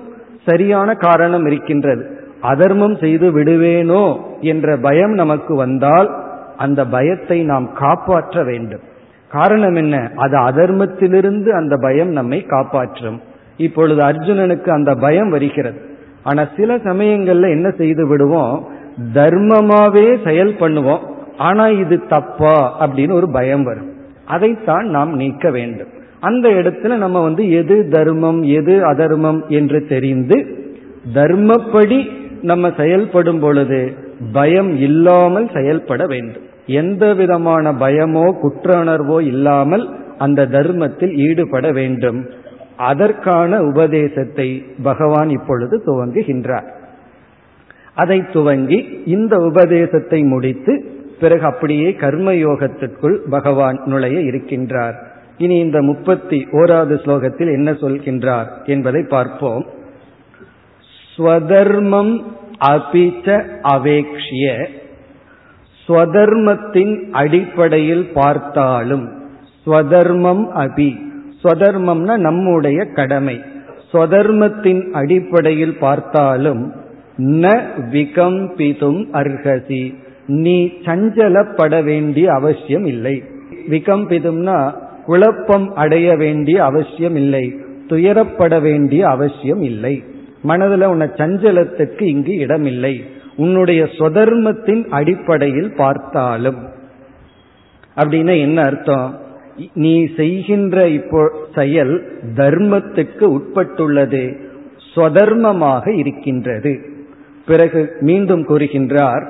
சரியான 0.45 0.93
காரணம் 0.93 1.45
இருக்கின்றது. 1.45 2.14
அதர்மம் 2.45 2.97
செய்து 2.97 3.31
விடுவேனோ 3.31 4.17
என்ற 4.41 4.77
பயம் 4.77 5.13
நமக்கு 5.13 5.55
வந்தால் 5.55 6.09
அந்த 6.57 6.85
பயத்தை 6.85 7.43
நாம் 7.43 7.73
காப்பாற்ற 7.73 8.43
வேண்டும். 8.43 8.81
காரணம் 9.27 9.75
என்ன? 9.75 10.11
அது 10.15 10.37
அதர்மத்திலிருந்து 10.37 11.49
அந்த 11.49 11.77
பயம் 11.77 12.09
நம்மை 12.09 12.43
காப்பாற்றும். 12.43 13.21
இப்பொழுது 13.57 14.01
அர்ஜுனனுக்கு 14.01 14.69
அந்த 14.69 14.95
பயம் 14.95 15.29
வருகிறது. 15.29 15.81
ஆனா 16.23 16.47
சில 16.57 16.77
சமயங்கள்ல 16.77 17.49
என்ன 17.49 17.71
செய்து 17.77 18.07
விடுவோம்? 18.07 18.67
தர்மமாவே 19.13 20.27
செயல் 20.27 20.55
பண்ணுவோம். 20.59 20.99
ஆனா 21.37 21.67
இது 21.67 22.07
தப்பா 22.07 22.85
அப்படின்னு 22.85 23.11
ஒரு 23.11 23.29
பயம் 23.29 23.63
வரும். 23.63 23.89
அதைத்தான் 24.25 24.85
நாம் 24.87 25.15
நீக்க 25.15 25.51
வேண்டும். 25.51 25.93
அந்த 26.19 26.49
இடத்துல 26.49 26.95
நம்ம 26.95 27.21
வந்து 27.21 27.51
எது 27.51 27.87
தர்மம் 27.89 28.41
எது 28.43 28.85
அதர்மம் 28.85 29.43
என்று 29.47 29.85
தெரிந்து 29.85 30.37
தர்மப்படி 31.13 32.09
நம்ம 32.45 32.71
செயல்படும் 32.77 33.39
பொழுது 33.39 33.79
பயம் 34.33 34.71
இல்லாமல் 34.87 35.47
செயல்பட 35.53 36.01
வேண்டும். 36.05 36.45
எந்த 36.81 37.05
விதமான 37.13 37.71
பயமோ 37.83 38.25
குற்ற 38.41 38.67
உணர்வோ 38.83 39.17
இல்லாமல் 39.33 39.85
அந்த 40.17 40.47
தர்மத்தில் 40.47 41.13
ஈடுபட 41.27 41.65
வேண்டும். 41.71 42.19
அதற்கான 42.89 43.59
உபதேசத்தை 43.61 44.47
பகவான் 44.83 45.29
இப்பொழுது 45.29 45.75
துவங்குகின்றார். 45.85 46.67
அதை 47.95 48.19
துவங்கி 48.33 48.79
இந்த 49.15 49.35
உபதேசத்தை 49.49 50.19
முடித்து 50.33 50.73
பிறகு 51.19 51.45
அப்படியே 51.45 51.89
கர்மயோகத்திற்குள் 52.03 53.15
பகவான் 53.29 53.77
நுழைய 53.85 54.17
இருக்கின்றார். 54.31 54.95
இனி 55.37 55.55
இந்த 55.59 55.79
முப்பத்தி 55.81 56.39
ஓராவது 56.51 56.95
ஸ்லோகத்தில் 57.03 57.51
என்ன 57.57 57.69
சொல்கின்றார் 57.83 58.49
என்பதை 58.65 59.01
பார்ப்போம். 59.15 59.65
ஸ்வதர்மம் 61.17 62.23
அபிச்ச 62.67 63.43
அவேக்ஷிய. 63.63 64.67
ஸ்வதர்மத்தின் 65.87 67.11
அடிப்படையில் 67.11 68.11
பார்த்தாலும் 68.13 69.05
ஸ்வதர்மம் 69.65 70.45
அபி. 70.55 70.95
ஸ்வதர்மம்னா 71.43 72.17
நம்முடைய 72.17 72.85
கடமை. 72.85 73.41
ஸ்வதர்மத்தின் 73.93 74.91
அடிப்படையில் 74.91 75.77
பார்த்தாலும் 75.77 76.73
ந 77.17 77.61
விகம்பிதும் 77.91 79.01
அர்ஹசி. 79.13 79.95
நீ 80.27 80.65
சஞ்சலப்பட 80.65 81.83
வேண்டிய 81.83 82.33
அவசியம் 82.33 82.85
இல்லை. 82.85 83.23
விகம்பிதும்னா 83.69 84.73
குழப்பம் 85.05 85.73
அடைய 85.73 86.15
வேண்டிய 86.15 86.63
அவசியம் 86.63 87.15
இல்லை. 87.15 87.55
துயரப்பட 87.89 88.61
வேண்டிய 88.61 89.07
அவசியம் 89.07 89.61
இல்லை. 89.61 90.03
மனதில் 90.45 90.81
உன 90.81 91.05
சஞ்சலத்துக்கு 91.05 92.01
இங்கு 92.01 92.35
இடமில்லை. 92.37 93.03
உன்னுடைய 93.35 93.83
சொதர்மத்தின் 93.83 94.87
அடிப்படையில் 94.89 95.73
பார்த்தாலும். 95.73 96.67
அப்படின்னா 97.97 98.39
என்ன 98.39 98.61
அர்த்தம்? 98.61 99.19
நீ 99.73 100.07
செய்கின்ற 100.15 100.87
இப்போ 100.87 101.31
செயல் 101.55 102.21
தர்மத்துக்கு 102.35 103.25
உட்பட்டுள்ளது. 103.37 104.23
சொதர்மமாக 104.95 105.97
இருக்கின்றது. 105.97 106.79
பிறகு 107.45 107.95
மீண்டும் 107.99 108.47
கூறுகின்றார் 108.47 109.25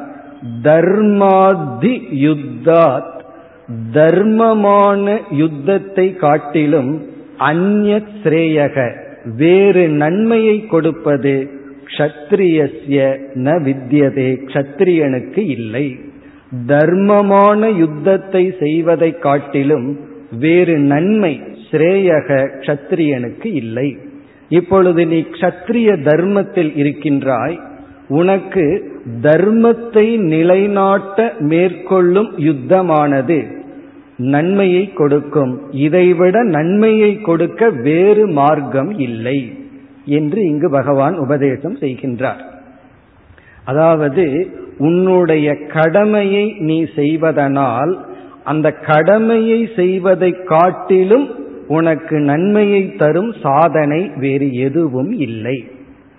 தர்மாதி 0.63 1.95
யுத்தாத். 2.27 3.13
தர்மமான 3.93 5.21
யுத்தத்தை 5.31 6.15
காட்டிலும் 6.15 7.05
அந்நிய 7.37 8.01
ஸ்ரேயக. 8.23 9.04
வேறு 9.41 9.83
நன்மையை 10.01 10.57
கொடுப்பது 10.67 11.35
க்ஷத்ரியஸ்ய 11.89 12.99
ந 13.45 13.49
வித்தியதே 13.67 14.29
க்ஷத்ரியனுக்கு 14.49 15.41
இல்லை. 15.57 15.87
தர்மமான 16.67 17.69
யுத்தத்தை 17.77 18.43
செய்வதை 18.59 19.11
காட்டிலும் 19.19 19.87
வேறு 20.39 20.75
நன்மை 20.91 21.33
ஸ்ரேயக 21.67 22.37
க்ஷத்ரியனுக்கு 22.59 23.49
இல்லை. 23.53 23.97
இப்பொழுது 24.49 25.01
நீ 25.05 25.19
க்ஷத்ரிய 25.35 25.89
தர்மத்தில் 26.03 26.71
இருக்கின்றாய் 26.75 27.57
உனக்கு 28.07 28.65
தர்மத்தை 29.21 30.07
நிலைநாட்ட 30.33 31.19
மேற்கொள்ளும் 31.39 32.31
யுத்தமானது 32.37 33.39
நன்மையை 34.17 34.93
கொடுக்கும். 34.93 35.61
இதைவிட 35.71 36.43
நன்மையை 36.43 37.21
கொடுக்க 37.21 37.69
வேறு 37.69 38.27
மார்க்கம் 38.27 38.99
இல்லை 38.99 39.57
என்று 40.05 40.41
இங்கு 40.41 40.69
பகவான் 40.69 41.17
உபதேசம் 41.17 41.77
செய்கின்றார். 41.77 42.41
அதாவது 43.63 44.47
உன்னுடைய 44.77 45.57
கடமையை 45.67 46.55
நீ 46.59 46.85
செய்வதனால் 46.95 48.05
அந்த 48.43 48.71
கடமையை 48.71 49.69
செய்வதை 49.75 50.43
காட்டிலும் 50.43 51.29
உனக்கு 51.67 52.19
நன்மையை 52.19 52.95
தரும் 52.95 53.33
சாதனை 53.41 54.11
வேறு 54.15 54.53
எதுவும் 54.53 55.11
இல்லை. 55.11 55.67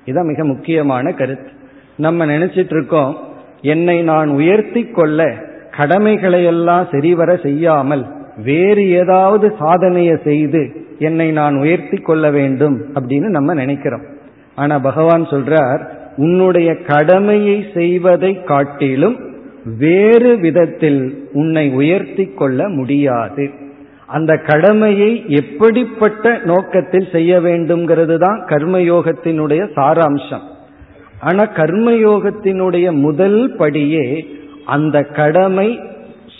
இதான் 0.07 0.25
மிக 0.25 0.45
முக்கியமான 0.45 1.13
கருத்து. 1.13 1.51
நம்ம 1.97 2.27
நினைச்சிட்டு 2.27 2.75
இருக்கோம் 2.75 3.17
என்னை 3.61 4.03
நான் 4.03 4.29
உயர்த்தி 4.29 4.83
கொள்ள 4.83 5.35
கடமைகளை 5.77 6.45
எல்லாம் 6.45 6.87
சரிவர 6.91 7.37
செய்யாமல் 7.37 8.05
வேறு 8.45 8.83
ஏதாவது 8.91 9.47
சாதனையை 9.59 10.17
செய்து 10.25 10.63
என்னை 10.99 11.29
நான் 11.31 11.57
உயர்த்தி 11.57 11.99
கொள்ள 11.99 12.31
வேண்டும் 12.31 12.77
அப்படின்னு 12.95 13.29
நம்ம 13.37 13.55
நினைக்கிறோம். 13.55 14.05
ஆனா 14.55 14.79
பகவான் 14.79 15.25
சொல்றார் 15.25 15.83
உன்னுடைய 16.17 16.69
கடமையை 16.83 17.57
செய்வதை 17.75 18.33
காட்டிலும் 18.43 19.17
வேறு 19.79 20.33
விதத்தில் 20.39 21.01
உன்னை 21.33 21.65
உயர்த்தி 21.71 22.25
கொள்ள 22.25 22.69
முடியாது. 22.69 23.47
அந்த 24.07 24.33
கடமையை 24.37 25.11
எப்படிப்பட்ட 25.29 26.41
நோக்கத்தில் 26.45 27.09
செய்ய 27.13 27.39
வேண்டும்ங்கிறது 27.41 28.17
தான் 28.17 28.41
கர்மயோகத்தினுடைய 28.47 29.63
சாராம்சம். 29.77 30.45
ஆனா 31.21 31.45
கர்மயோகத்தினுடைய 31.55 32.87
முதல் 33.07 33.41
படியே 33.57 34.07
அந்த 34.67 35.03
கடமை 35.19 35.69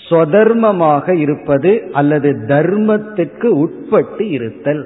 சொதர்மமாக 0.09 1.15
இருப்பது 1.15 1.71
அல்லது 1.93 2.29
தர்மத்திற்கு 2.47 3.47
உட்பட்டு 3.47 4.25
இருத்தல். 4.29 4.83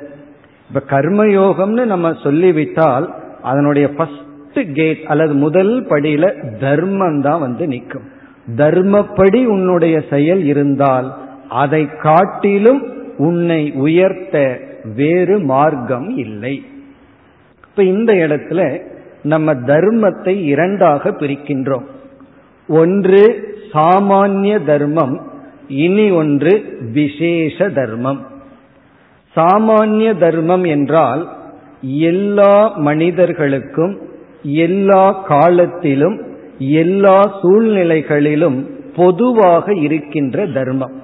இப்ப 0.69 0.83
கர்மயோகம்னு 0.89 1.85
நம்ம 1.85 2.13
சொல்லிவிட்டால் 2.23 3.07
அதனுடைய 3.43 3.87
ஃபர்ஸ்ட் 3.89 4.61
கேட் 4.73 5.03
அல்லது 5.07 5.35
முதல் 5.35 5.75
படியில 5.91 6.25
தர்மம் 6.61 7.21
தான் 7.21 7.41
வந்து 7.41 7.67
நிற்கும். 7.67 8.07
தர்மப்படி 8.57 9.41
உன்னுடைய 9.47 9.97
செயல் 10.11 10.43
இருந்தால் 10.45 11.09
அதை 11.49 11.83
காட்டிலும் 11.99 12.83
உன்னை 13.17 13.73
உயர்த்த 13.77 14.59
வேறு 14.95 15.39
மார்க்கம் 15.39 16.09
இல்லை. 16.17 16.55
இப்ப 17.69 17.83
இந்த 17.83 18.13
இடத்துல 18.13 18.61
நம்ம 19.23 19.55
தர்மத்தை 19.55 20.35
இரண்டாக 20.45 21.11
பிரிக்கின்றோம். 21.11 21.87
ஒன்று 22.79 23.23
சாமானிய 23.73 24.65
தர்மம் 24.65 25.15
இனி 25.69 26.11
ஒன்று 26.11 26.53
விசேஷ 26.93 27.69
தர்மம். 27.69 28.21
சாமானிய 29.37 30.19
தர்மம் 30.19 30.65
என்றால் 30.65 31.23
எல்லா 31.83 32.73
மனிதர்களுக்கும் 32.77 33.99
எல்லா 34.43 35.05
காலத்திலும் 35.11 36.17
எல்லா 36.59 37.19
சூழ்நிலைகளிலும் 37.43 38.59
பொதுவாக 38.97 39.75
இருக்கின்ற 39.75 40.47
தர்மம். 40.47 40.97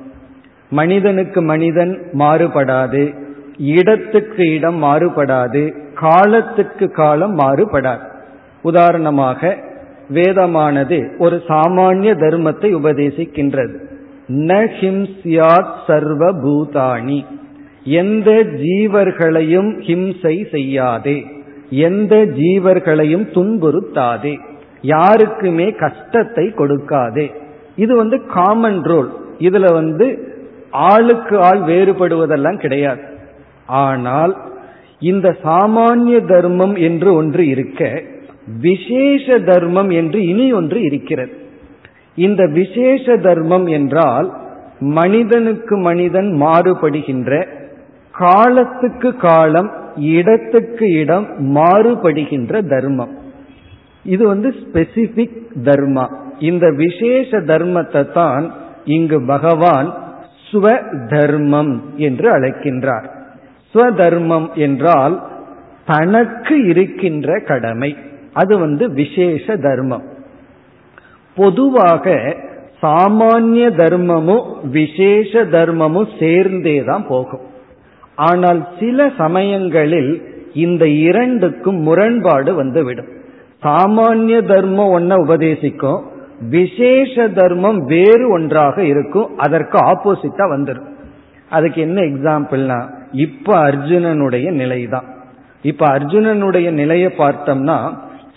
மனிதனுக்கு 0.70 1.42
மனிதன் 1.42 1.94
மாறுபடாது 2.18 3.02
இடத்துக்கு 3.58 4.44
இடம் 4.54 4.82
மாறுபடாது 4.82 5.62
காலத்துக்கு 5.94 6.86
காலம் 6.90 7.38
மாறுபடாது. 7.38 8.04
உதாரணமாக 8.62 9.56
வேதமானது 10.10 11.16
ஒரு 11.18 11.42
சாமானிய 11.48 12.12
தர்மத்தை 12.14 12.68
உபதேசிக்கின்றது. 12.74 13.74
ந 14.28 14.68
ஹிம்சியாத் 14.80 15.74
சர்வ 15.86 16.32
பூதானி 16.32 17.24
எந்த 17.84 18.30
ஜீவர்களையும் 18.30 19.70
ஹிம்சை 19.80 20.48
செய்யாதே. 20.50 21.26
எந்த 21.70 22.16
ஜீவர்களையும் 22.16 23.26
துன்புறுத்தாதே. 23.34 24.38
யாருக்குமே 24.82 25.70
கஷ்டத்தை 25.70 26.52
கொடுக்காதே. 26.56 27.30
இது 27.76 27.96
வந்து 27.96 28.26
காமன் 28.26 28.82
ரூல் 28.82 29.08
இதுல 29.38 29.72
வந்து 29.72 30.34
ஆளுக்கு 30.70 31.40
ஆள் 31.40 31.60
வேறுபடுவதெல்லாம் 31.60 32.58
கிடையாது. 32.58 33.00
ஆனால் 33.66 34.36
இந்த 35.00 35.36
சாமானிய 35.44 36.26
தர்மம் 36.26 36.76
என்று 36.76 37.14
ஒன்று 37.14 37.46
இருக்க 37.46 38.02
விசேஷ 38.46 39.38
தர்மம் 39.38 39.90
என்று 39.90 40.26
இனி 40.26 40.52
ஒன்று 40.52 40.82
இருக்கிறது. 40.82 41.36
இந்த 42.16 42.46
விசேஷ 42.46 43.16
தர்மம் 43.16 43.66
என்றால் 43.66 44.34
மனிதனுக்கு 44.80 45.76
மனிதன் 45.76 46.42
மாறுபடுகின்ற 46.42 47.46
காலத்துக்கு 48.12 49.16
காலம் 49.16 49.70
இடத்துக்கு 49.96 50.92
இடம் 50.92 51.54
மாறுபடுகின்ற 51.54 52.68
தர்மம். 52.68 53.18
இது 54.04 54.26
வந்து 54.26 54.54
ஸ்பெசிபிக் 54.60 55.38
தர்மா. 55.64 56.12
இந்த 56.38 56.70
விசேஷ 56.70 57.40
தர்மத்தை 57.40 58.12
தான் 58.12 58.52
இங்கு 58.84 59.22
பகவான் 59.22 59.94
ஸ்வ 60.52 60.78
தர்மம் 61.08 61.82
என்று 61.96 62.38
அழைக்கின்றார். 62.38 63.04
ஸ்வதர்மம் 63.74 64.52
என்றால் 64.54 65.22
தனக்கு 65.86 66.64
இருக்கின்ற 66.64 67.38
கடமை. 67.38 67.96
அது 68.40 68.54
வந்து 68.58 68.84
விசேஷ 69.00 69.56
தர்மம். 69.66 70.04
பொதுவாக 71.36 72.06
சாமானிய 72.82 73.66
தர்மமும் 73.82 74.46
விசேஷ 74.76 75.44
தர்மமும் 75.54 76.10
சேர்ந்தே 76.20 76.76
தான் 76.90 77.04
போகும். 77.12 77.44
ஆனால் 78.18 78.60
சில 78.80 79.08
சமயங்களில் 79.20 80.12
இந்த 80.64 80.84
இரண்டுக்கும் 81.06 81.80
முரண்பாடு 81.86 82.50
வந்துவிடும். 82.54 83.10
சாமானிய 83.62 84.38
தர்மம் 84.52 84.92
ஒன்ன 84.96 85.12
உபதேசிக்கும் 85.24 86.00
விசேஷ 86.54 87.14
தர்மம் 87.38 87.78
வேறு 87.92 88.24
ஒன்றாக 88.28 88.76
இருக்கும் 88.92 89.28
அதற்கு 89.44 89.76
ஆப்போசிட்டா 89.90 90.44
வந்துடும் 90.54 90.88
அதுக்கு 91.50 91.78
என்ன 91.86 91.98
எக்ஸாம்பிள்னா 92.10 92.78
இப்ப 93.24 93.48
அர்ஜுனனுடைய 93.68 94.46
நிலை 94.60 94.80
தான் 94.94 95.06
இப்ப 95.64 95.82
அர்ஜுனனுடைய 95.88 96.68
நிலையை 96.80 97.10
பார்த்தோம்னா 97.18 97.76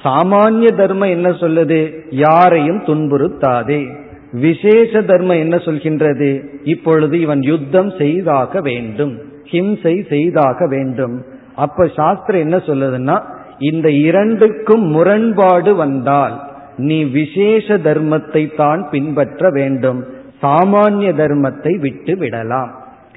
சாமானிய 0.03 0.75
தர்மம் 0.75 1.09
என்ன 1.09 1.29
சொல்லுது? 1.29 1.91
யாரையும் 2.09 2.83
துன்புறுத்தாதே. 2.83 3.87
விசேஷ 4.31 5.01
தர்மம் 5.01 5.37
என்ன 5.37 5.55
சொல்கின்றது? 5.55 6.41
இப்பொழுது 6.63 7.19
இவன் 7.19 7.41
யுத்தம் 7.41 7.91
செய்தாக 7.97 8.61
வேண்டும். 8.61 9.17
ஹிம்சை 9.51 10.07
செய்தாக 10.09 10.67
வேண்டும். 10.67 11.23
அப்ப 11.55 11.87
சாஸ்திரம் 11.87 12.41
என்ன 12.41 12.57
சொல்லுதுன்னா 12.57 13.21
இந்த 13.59 13.91
இரண்டுக்கும் 13.91 14.83
முரண்பாடு 14.83 15.75
வந்தால் 15.75 16.41
நீ 16.77 17.03
விசேஷ 17.03 17.77
தர்மத்தை 17.77 18.55
தான் 18.55 18.89
பின்பற்ற 18.91 19.49
வேண்டும். 19.49 20.05
சாமானிய 20.41 21.09
தர்மத்தை 21.13 21.79
விட்டு 21.79 22.17
விடலாம். 22.17 22.71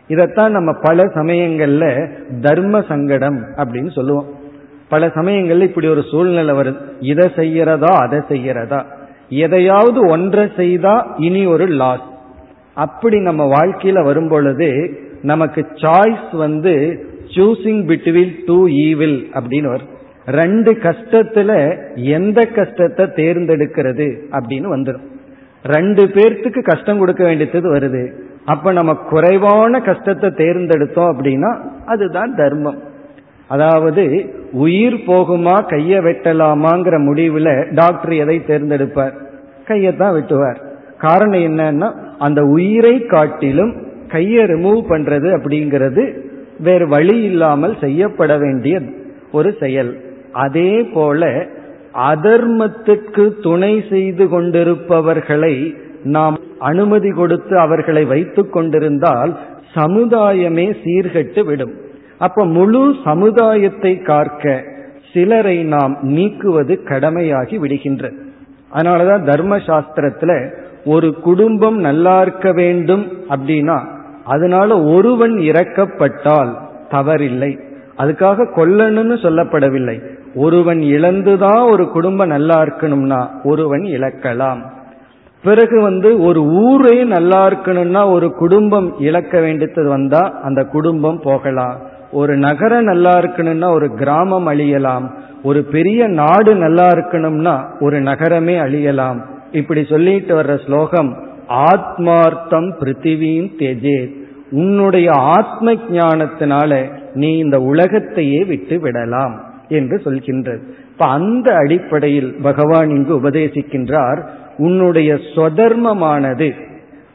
இதத்தான் 0.08 0.48
நம்ம 0.48 0.72
பல 0.72 1.02
சமயங்கள்ல 1.04 2.08
தர்ம 2.40 2.82
சங்கடம் 2.88 3.44
அப்படின்னு 3.56 3.90
சொல்லுவோம். 3.90 4.40
பல 4.92 5.06
சமயங்கள்ல 5.18 5.68
இப்படி 5.68 5.88
ஒரு 5.94 6.02
சூழ்நிலை 6.10 6.54
வருது. 6.58 6.80
இதை 7.12 7.26
செய்யறதா 7.36 7.92
அதை 8.04 8.18
செய்யறதா 8.32 8.80
எதையாவது 9.44 10.00
ஒன்றை 10.14 10.44
செய்தா 10.56 10.94
இனி 11.26 11.42
ஒரு 11.54 11.66
லாஸ் 11.80 12.08
அப்படி 12.84 13.16
நம்ம 13.28 13.42
வாழ்க்கையில 13.54 14.02
வரும் 14.08 14.30
பொழுது 14.32 14.68
நமக்கு 15.30 15.60
சாய்ஸ் 15.82 16.30
வந்து 16.44 16.74
சூசிங் 17.34 17.82
பிட்வீன் 17.90 18.32
டூ 18.46 18.58
ஈவில் 18.84 19.18
அப்படின்னு 19.38 19.68
வரும். 19.74 19.92
ரெண்டு 20.38 20.70
கஷ்டத்துல 20.86 21.52
எந்த 22.16 22.40
கஷ்டத்தை 22.58 23.04
தேர்ந்தெடுக்கிறது 23.20 24.08
அப்படின்னு 24.38 24.68
வந்துடும் 24.74 25.06
ரெண்டு 25.74 26.02
பேர்த்துக்கு 26.14 26.60
கஷ்டம் 26.68 27.00
கொடுக்க 27.02 27.22
வேண்டியது 27.28 27.68
வருது. 27.74 28.02
அப்ப 28.52 28.72
நம்ம 28.78 28.92
குறைவான 29.10 29.80
கஷ்டத்தை 29.88 30.28
தேர்ந்தெடுத்தோம் 30.42 31.10
அப்படின்னா 31.12 31.50
அதுதான் 31.92 32.32
தர்மம். 32.40 32.78
அதாவது 33.54 34.04
உயிர் 34.52 34.94
போகுமா 34.94 35.68
கையை 35.68 35.98
வெட்டலாமாங்கிற 35.98 36.96
முடிவுல 36.98 37.74
டாக்டர் 37.74 38.12
எதை 38.12 38.42
தேர்ந்தெடுப்பார்? 38.46 39.12
கையை 39.64 39.96
தான் 39.96 40.14
வெட்டுவார். 40.14 40.56
காரணம் 40.98 41.40
என்னன்னா 41.40 41.92
அந்த 42.18 42.44
உயிரை 42.44 43.06
காட்டிலும் 43.06 43.86
கையை 44.08 44.44
ரிமூவ் 44.44 44.82
பண்றது 44.88 45.28
அப்படிங்கிறது 45.36 46.20
வேறு 46.58 46.88
வழி 46.88 47.22
இல்லாமல் 47.22 47.76
செய்யப்பட 47.80 48.38
வேண்டிய 48.38 48.82
ஒரு 49.32 49.56
செயல். 49.60 50.00
அதே 50.32 50.82
போல 50.82 51.46
அதர்மத்துக்கு 52.12 53.40
துணை 53.42 53.84
செய்து 53.90 54.28
கொண்டிருப்பவர்களை 54.28 55.74
நாம் 56.02 56.38
அனுமதி 56.58 57.10
கொடுத்து 57.10 57.58
அவர்களை 57.58 58.04
வைத்துக் 58.04 58.52
கொண்டிருந்தால் 58.52 59.38
சமுதாயமே 59.74 60.76
சீர்கெட்டு 60.84 61.44
விடும். 61.44 61.90
அப்ப 62.22 62.44
முழு 62.56 62.82
சமுதாயத்தை 63.04 63.92
காக்க 63.98 64.64
சிலரை 65.12 65.56
நாம் 65.62 65.94
நீக்குவது 66.02 66.74
கடமையாகி 66.84 67.56
விடுகின்றது 67.64 68.18
அதனாலதான் 68.74 69.24
தர்ம 69.24 69.56
சாஸ்திரத்துல 69.56 70.32
ஒரு 70.84 71.08
குடும்பம் 71.20 71.78
நல்லா 71.78 72.20
இருக்க 72.20 72.52
வேண்டும் 72.52 73.04
அப்படின்னா 73.30 73.78
அதனால 74.24 74.82
ஒருவன் 74.84 75.34
இறக்கப்பட்டால் 75.50 76.50
தவறில்லை. 76.90 77.52
அதுக்காக 77.98 78.46
கொல்லணும்னு 78.56 79.16
சொல்லப்படவில்லை. 79.24 79.96
ஒருவன் 80.34 80.80
இழந்துதான் 80.80 81.62
ஒரு 81.70 81.84
குடும்பம் 81.88 82.32
நல்லா 82.34 82.58
இருக்கணும்னா 82.62 83.20
ஒருவன் 83.44 83.84
இழக்கலாம். 83.96 84.60
பிறகு 85.44 85.76
வந்து 85.80 86.10
ஒரு 86.22 86.40
ஊரே 86.64 87.04
நல்லா 87.04 87.40
இருக்கணும்னா 87.48 88.02
ஒரு 88.10 88.28
குடும்பம் 88.32 88.88
இழக்க 88.98 89.40
வேண்டியது 89.40 89.88
வந்தா 89.88 90.22
அந்த 90.42 90.60
குடும்பம் 90.64 91.20
போகலாம். 91.20 91.78
ஒரு 92.12 92.36
நகரம் 92.36 92.84
நல்லா 92.84 93.18
இருக்கணும்னா 93.18 93.68
ஒரு 93.72 93.88
கிராமம் 93.94 94.48
அழியலாம். 94.48 95.06
ஒரு 95.42 95.64
பெரிய 95.64 96.06
நாடு 96.06 96.54
நல்லா 96.54 96.88
இருக்கணும்னா 96.88 97.54
ஒரு 97.80 98.00
நகரமே 98.00 98.56
அழியலாம். 98.58 99.20
இப்படி 99.52 99.84
சொல்லிட்டு 99.84 100.42
வர்ற 100.42 100.64
ஸ்லோகம் 100.64 101.10
ஆத்மார்த்தம் 101.48 102.68
பிருத்திவியும் 102.80 103.50
தேஜே 103.58 103.98
உன்னுடைய 104.50 105.10
ஆத்ம 105.12 105.72
ஞானத்தினால 105.72 106.90
நீ 107.14 107.36
இந்த 107.38 107.60
உலகத்தையே 107.60 108.44
விட்டு 108.44 108.78
விடலாம் 108.78 109.34
என்று 109.68 110.00
சொல்கின்றது. 110.04 110.62
இப்ப 110.90 111.06
அந்த 111.06 111.54
அடிப்படையில் 111.54 112.36
பகவான் 112.42 112.88
இங்கு 112.88 113.14
உபதேசிக்கின்றார் 113.20 114.20
உன்னுடைய 114.58 115.18
சொதர்மமானது 115.34 116.50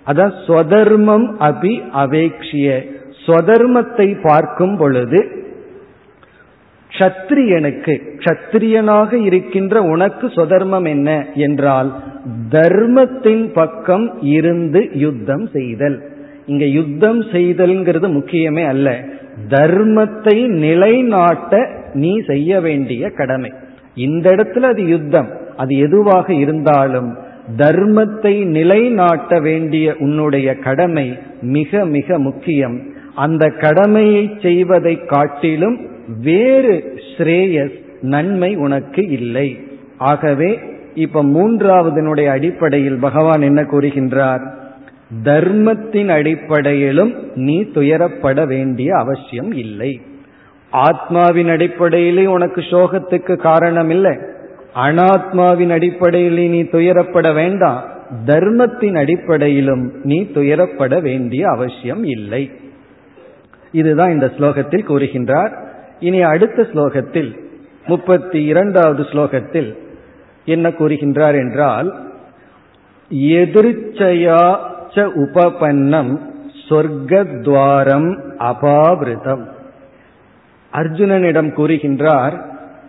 அதான் 0.08 0.34
சொதர்மம் 0.48 1.28
அபி 1.40 1.74
அவேக்ஷிய. 1.96 2.96
ஸ்வதர்மத்தை 3.28 4.18
பார்க்கும் 4.22 4.78
பொழுது 4.78 5.46
க்ஷத்ரியனுக்கு 6.98 8.02
க்ஷத்ரியனாக 8.18 9.14
இருக்கின்ற 9.14 9.82
உனக்கு 9.82 10.28
சுதர்மம் 10.28 10.88
என்ன 10.88 11.26
என்றால் 11.34 11.94
தர்மத்தின் 12.50 13.52
பக்கம் 13.54 14.22
இருந்து 14.22 14.90
யுத்தம் 14.94 15.48
செய்தல். 15.48 16.02
இங்க 16.46 16.66
யுத்தம் 16.66 17.22
செய்தல்ங்கிறது 17.22 18.08
முக்கியமே 18.18 18.68
அல்ல. 18.68 19.04
தர்மத்தை 19.50 20.48
நிலைநாட்ட 20.48 21.70
நீ 21.94 22.22
செய்ய 22.28 22.60
வேண்டிய 22.62 23.10
கடமை. 23.10 23.52
இந்த 23.96 24.32
இடத்துல 24.32 24.60
அது 24.60 24.88
யுத்தம். 24.88 25.30
அது 25.58 25.78
எதுவாக 25.78 26.34
இருந்தாலும் 26.34 27.18
தர்மத்தை 27.58 28.46
நிலைநாட்ட 28.46 29.40
வேண்டிய 29.40 29.96
உன்னுடைய 30.00 30.56
கடமை 30.56 31.18
மிக 31.42 31.86
மிக 31.86 32.20
முக்கியம். 32.20 32.96
அந்த 33.18 33.44
கடமையை 33.50 34.24
செய்வதை 34.42 34.96
காட்டிலும் 35.06 35.78
வேறு 36.22 36.76
ஸ்ரேயஸ் 37.12 37.78
நன்மை 38.02 38.56
உனக்கு 38.56 39.02
இல்லை. 39.10 39.50
ஆகவே 39.98 40.60
இப்ப 40.96 41.24
மூன்றாவதனுடைய 41.24 42.26
அடிப்படையில் 42.26 43.00
பகவான் 43.00 43.42
என்ன 43.42 43.62
கூறுகின்றார்? 43.62 44.44
தர்மத்தின் 45.24 46.10
அடிப்படையிலும் 46.10 47.14
நீ 47.36 47.58
துயரப்பட 47.76 48.48
வேண்டிய 48.48 48.90
அவசியம் 48.96 49.52
இல்லை. 49.52 49.92
ஆத்மாவின் 50.72 51.50
அடிப்படையிலே 51.50 52.26
உனக்கு 52.26 52.62
சோகத்துக்கு 52.62 53.36
காரணம் 53.36 53.90
இல்லை 53.90 54.16
அனாத்மாவின் 54.76 55.72
அடிப்படையிலே 55.72 56.48
நீ 56.48 56.62
துயரப்பட 56.62 57.34
வேண்டாம். 57.34 57.84
தர்மத்தின் 58.26 58.96
அடிப்படையிலும் 58.96 59.86
நீ 60.04 60.20
துயரப்பட 60.36 61.02
வேண்டிய 61.02 61.44
அவசியம் 61.50 62.04
இல்லை. 62.04 62.44
இதுதான் 63.72 64.12
இந்த 64.12 64.32
ஸ்லோகத்தில் 64.38 64.88
கூறுகின்றார். 64.88 65.52
இனி 66.00 66.22
அடுத்த 66.22 66.68
ஸ்லோகத்தில் 66.74 67.38
முப்பத்தி 67.86 68.44
இரண்டாவது 68.44 69.04
ஸ்லோகத்தில் 69.04 69.78
என்ன 70.46 70.70
கூறுகின்றார் 70.70 71.36
என்றால் 71.36 71.96
எதிர்ச்சயா 73.12 74.58
ச 74.96 75.04
உபபன்னம் 75.14 76.20
சொர்க்கத்வாரம் 76.70 78.20
அபாவிருதம் 78.40 79.48
அர்ஜுனனிடம் 80.74 81.52
கூறுகின்றார் 81.54 82.42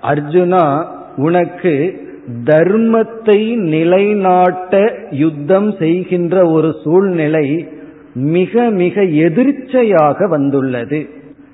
அர்ஜுனா 0.02 0.86
உனக்கு 1.16 2.06
தர்மத்தை 2.44 3.56
நிலைநாட்ட 3.56 4.92
யுத்தம் 5.10 5.74
செய்கின்ற 5.78 6.46
ஒரு 6.46 6.74
சூழ்நிலை 6.84 7.68
மிக 8.18 8.70
மிக 8.70 9.02
எதிர்ச்சையாக 9.02 10.28
வந்துள்ளது. 10.28 11.08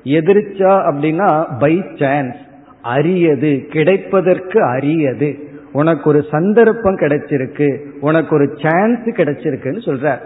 எதிர்ச்சா 0.05 0.73
அப்படின்னா 0.91 1.59
பை 1.59 1.85
சான்ஸ் 1.95 2.37
அரியது 2.85 3.67
கிடைப்பதற்கு 3.67 4.65
அரியது. 4.65 5.43
உனக்கு 5.73 6.09
ஒரு 6.11 6.25
சந்தர்ப்பம் 6.31 6.97
கிடைச்சிருக்கு. 6.97 7.81
உனக்கு 8.01 8.35
ஒரு 8.35 8.55
சான்ஸ் 8.63 8.99
கிடைச்சிருக்குன்னு 8.99 9.83
சொல்ற. 9.85 10.19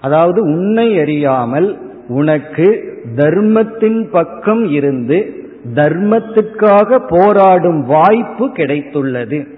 அதாவது 0.00 0.42
உன்னை 0.42 0.98
அறியாமல் 0.98 1.78
உனக்கு 2.08 2.94
தர்மத்தின் 3.16 4.08
பக்கம் 4.10 4.64
இருந்து 4.64 5.34
தர்மத்துக்காக 5.74 6.98
போராடும் 7.08 7.86
வாய்ப்பு 7.86 8.48
கிடைத்துள்ளது. 8.48 9.55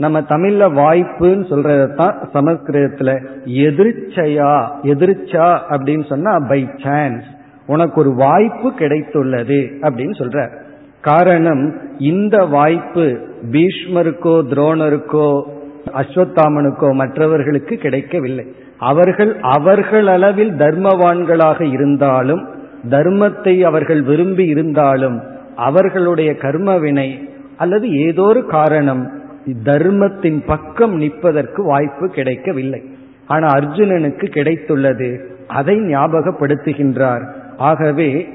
நம்ம 0.00 0.20
தமிழ்ல 0.20 0.66
வாய்ப்புன்னு 0.80 1.44
சொல்றதான் 1.50 2.16
சமஸ்கிருதத்துல 2.34 3.10
எதிர்ச்சையா 3.44 4.52
எதிர்ச்சா 4.82 5.46
அப்படின்னு 5.70 6.06
சொன்னா 6.08 6.32
பை 6.48 6.68
சான்ஸ் 6.82 7.24
உனக்கு 7.66 8.00
ஒரு 8.00 8.12
வாய்ப்பு 8.14 8.72
கிடைத்துள்ளது 8.78 9.58
அப்படின்னு 9.82 10.14
சொல்ற. 10.20 10.48
காரணம் 11.00 11.62
இந்த 11.98 12.44
வாய்ப்பு 12.44 13.18
பீஷ்மருக்கோ 13.52 14.34
துரோணருக்கோ 14.52 15.42
அஸ்வத்தாமனுக்கோ 16.00 16.92
மற்றவர்களுக்கு 16.92 17.76
கிடைக்கவில்லை. 17.76 18.46
அவர்கள் 18.78 19.36
அவர்கள் 19.40 20.06
அளவில் 20.06 20.52
தர்மவான்களாக 20.52 21.60
இருந்தாலும் 21.72 22.42
தர்மத்தை 22.90 23.54
அவர்கள் 23.60 24.02
விரும்பி 24.02 24.44
இருந்தாலும் 24.46 25.20
அவர்களுடைய 25.56 26.30
கர்மவினை 26.32 27.08
அல்லது 27.56 27.86
ஏதோ 28.06 28.22
ஒரு 28.22 28.46
காரணம் 28.46 29.02
தர்மத்தின் 29.62 30.44
பக்கம் 30.46 30.94
நிற்பதற்கு 30.96 31.64
வாய்ப்பு 31.64 32.08
கிடைக்கவில்லை. 32.08 32.82
ஆனா 33.26 33.48
அர்ஜுனனுக்கு 33.48 34.26
கிடைத்துள்ளது 34.36 35.24
அதை 35.46 35.76
ஞாபகப்படுத்துகின்றார். 35.76 37.24
ஆகவே 37.56 38.28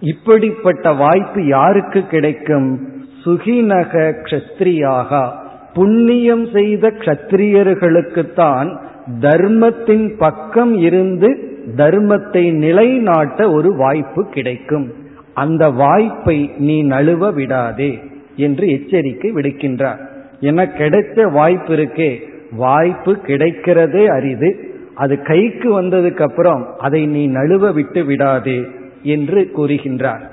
இப்படிப்பட்ட 0.00 0.92
வாய்ப்பு 0.92 1.46
யாருக்கு 1.46 2.06
கிடைக்கும்? 2.06 2.88
சுகிநக 3.22 4.14
கஷத்திரியாக 4.22 5.32
புண்ணியம் 5.74 6.46
செய்த 6.52 6.90
கஷத்திரியர்களுக்குத்தான் 6.90 8.78
தர்மத்தின் 9.20 10.16
பக்கம் 10.18 10.76
இருந்து 10.76 11.30
தர்மத்தை 11.76 12.52
நிலைநாட்ட 12.52 13.50
ஒரு 13.50 13.74
வாய்ப்பு 13.74 14.28
கிடைக்கும். 14.28 14.92
அந்த 15.34 15.70
வாய்ப்பை 15.70 16.50
நீ 16.58 16.84
நழுவ 16.84 17.32
விடாதே 17.32 17.98
என்று 18.36 18.68
எச்சரிக்கை 18.68 19.32
விடுக்கின்றார். 19.32 20.08
என 20.40 20.64
கிடைச்ச 20.64 21.32
வாய்ப்பு 21.32 21.76
இருக்கே. 21.76 22.10
வாய்ப்பு 22.52 23.16
கிடைக்கிறதே 23.26 24.06
அரிது. 24.06 24.68
அது 24.94 25.22
கைக்கு 25.22 25.82
வந்ததுக்கு 25.82 26.22
அப்புறம் 26.22 26.78
அதை 26.78 27.06
நீ 27.06 27.28
நழுவ 27.28 27.72
விட்டு 27.72 28.04
விடாதே 28.04 28.64
என்று 29.02 29.50
கூறுகின்றார். 29.56 30.24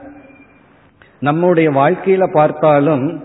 நம்முடைய 1.20 1.70
வாழ்க்கையில 1.70 2.32
பார்த்தாலும் 2.32 3.22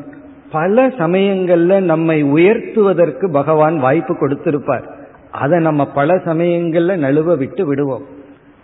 பல 0.52 0.88
சமயங்கள்ல 0.88 1.80
நம்மை 1.80 2.24
உயர்த்துவதற்கு 2.24 3.30
பகவான் 3.32 3.78
வாய்ப்பு 3.78 4.14
கொடுத்திருப்பார். 4.14 4.84
அதை 5.30 5.60
நம்ம 5.60 5.86
பல 5.86 6.14
சமயங்கள்ல 6.14 6.96
நழுவ 6.96 7.36
விட்டு 7.36 7.66
விடுவோம். 7.66 8.06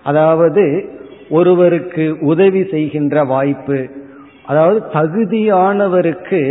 அதாவது 0.04 0.88
ஒருவருக்கு 1.31 2.16
உதவி 2.20 2.64
செய்கின்ற 2.70 3.24
வாய்ப்பு 3.24 3.88
அதாவது 4.46 4.83
தகுதியானவருக்கு 4.92 6.42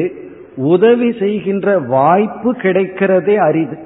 உதவி 0.57 1.15
செய்கின்ற 1.19 1.79
வாய்ப்பு 1.79 2.53
கிடைக்கிறதே 2.53 3.35
அரிது. 3.35 3.77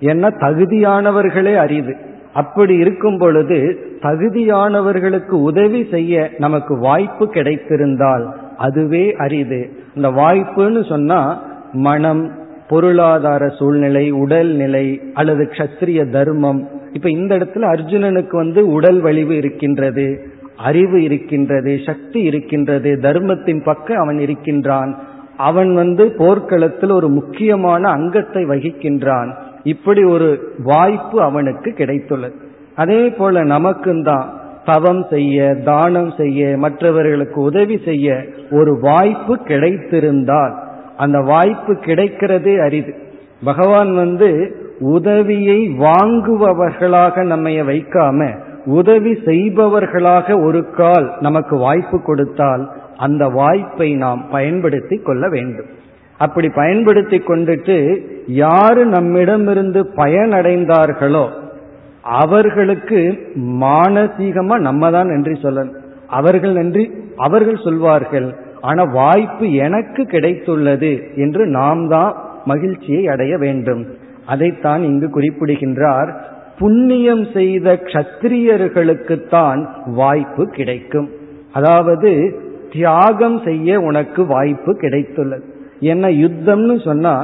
ஏன்னா 0.00 0.30
தகுதியானவர்களே 0.40 1.56
அரிது. 1.56 1.96
அப்படி 2.32 2.74
இருக்கும் 2.74 3.18
பொழுது 3.18 3.78
தகுதியானவர்களுக்கு 4.00 5.30
உதவி 5.30 5.86
செய்ய 5.90 6.30
நமக்கு 6.38 6.78
வாய்ப்பு 6.78 7.26
கிடைத்திருந்தால் 7.26 8.26
அதுவே 8.56 9.14
அரிது. 9.14 9.70
இந்த 9.94 10.10
வாய்ப்புன்னு 10.10 10.88
சொன்னா 10.88 11.42
மனம் 11.72 12.32
பொருளாதார 12.68 13.48
சூழ்நிலை 13.48 14.10
உடல் 14.10 14.48
நிலை 14.48 15.00
அல்லது 15.14 15.44
கஷத்திரிய 15.44 16.10
தர்மம். 16.10 16.68
இப்ப 16.92 17.10
இந்த 17.10 17.38
இடத்துல 17.38 17.74
அர்ஜுனனுக்கு 17.74 18.36
வந்து 18.36 18.66
உடல் 18.66 19.00
வலிவு 19.00 19.36
இருக்கின்றது 19.36 20.34
அறிவு 20.56 21.02
இருக்கின்றது 21.02 21.78
சக்தி 21.86 22.20
இருக்கின்றது 22.20 22.98
தர்மத்தின் 22.98 23.62
பக்கம் 23.64 23.96
அவன் 23.96 24.18
இருக்கின்றான். 24.18 24.98
அவன் 25.36 25.74
வந்து 25.74 26.14
போர்க்களத்தில் 26.18 26.90
ஒரு 26.90 27.08
முக்கியமான 27.08 27.88
அங்கத்தை 27.88 28.44
வகிக்கின்றான். 28.44 29.34
இப்படி 29.62 30.04
ஒரு 30.04 30.52
வாய்ப்பு 30.64 31.22
அவனுக்கு 31.22 31.74
கிடைத்துள்ளது. 31.76 32.32
அதே 32.76 33.08
போல 33.08 33.42
நமக்கும் 33.42 34.02
தான் 34.02 34.32
தவம் 34.64 35.06
செய்ய 35.10 35.54
தானம் 35.54 36.12
செய்ய 36.16 36.56
மற்றவர்களுக்கு 36.58 37.40
உதவி 37.40 37.80
செய்ய 37.84 38.24
ஒரு 38.50 38.78
வாய்ப்பு 38.80 39.36
கிடைத்திருந்தால் 39.36 40.54
அந்த 40.96 41.20
வாய்ப்பு 41.20 41.72
கிடைக்கிறதே 41.72 42.58
அரிது. 42.58 42.94
பகவான் 43.44 43.94
வந்து 43.94 44.56
உதவியை 44.80 45.68
வாங்குபவர்களாக 45.68 47.22
நம்மை 47.22 47.62
வைக்காம 47.62 48.44
உதவி 48.66 49.12
செய்பவர்களாக 49.12 50.42
ஒரு 50.42 50.70
கால் 50.70 51.12
நமக்கு 51.20 51.56
வாய்ப்பு 51.56 52.02
கொடுத்தால் 52.02 52.72
அந்த 52.96 53.24
வாய்ப்பை 53.28 53.88
நாம் 53.94 54.22
பயன்படுத்தி 54.30 54.96
கொள்ள 54.96 55.28
வேண்டும். 55.28 55.66
அப்படி 56.20 56.48
பயன்படுத்தி 56.48 57.18
கொண்டுட்டு 57.18 57.76
யாரு 58.26 58.86
நம்மிடமிருந்து 58.86 59.80
பயனடைந்தார்களோ 59.96 61.26
அவர்களுக்கு 62.02 63.00
மானசீகமா 63.60 64.56
நம்ம 64.58 64.90
தான் 64.90 65.06
நன்றி 65.06 65.34
சொல்லணும். 65.42 65.76
அவர்கள் 66.06 66.52
நன்றி 66.52 66.84
அவர்கள் 67.16 67.64
சொல்வார்கள். 67.64 68.28
ஆனா 68.60 68.82
வாய்ப்பு 68.82 69.52
எனக்கு 69.52 70.02
கிடைத்துள்ளது 70.02 70.92
என்று 71.16 71.46
நாம் 71.46 71.88
தான் 71.88 72.14
மகிழ்ச்சியை 72.44 73.08
அடைய 73.08 73.38
வேண்டும். 73.38 73.86
அதைத்தான் 74.26 74.82
இங்கு 74.82 75.08
குறிப்பிடுகின்றார் 75.10 76.10
புண்ணியம் 76.58 77.24
செய்த 77.32 77.72
கஷத்திரியர்களுக்குத்தான் 77.72 79.60
வாய்ப்பு 79.86 80.44
கிடைக்கும். 80.46 81.08
அதாவது 81.52 82.10
தியாகம் 82.76 83.38
செய்ய 83.44 83.78
உனக்கு 83.88 84.20
வாய்ப்பு 84.26 84.72
கிடைத்துள்ளது. 84.82 85.46
என்ன 85.92 86.04
யுத்தம்னு 86.22 86.76
சொன்னா 86.84 87.14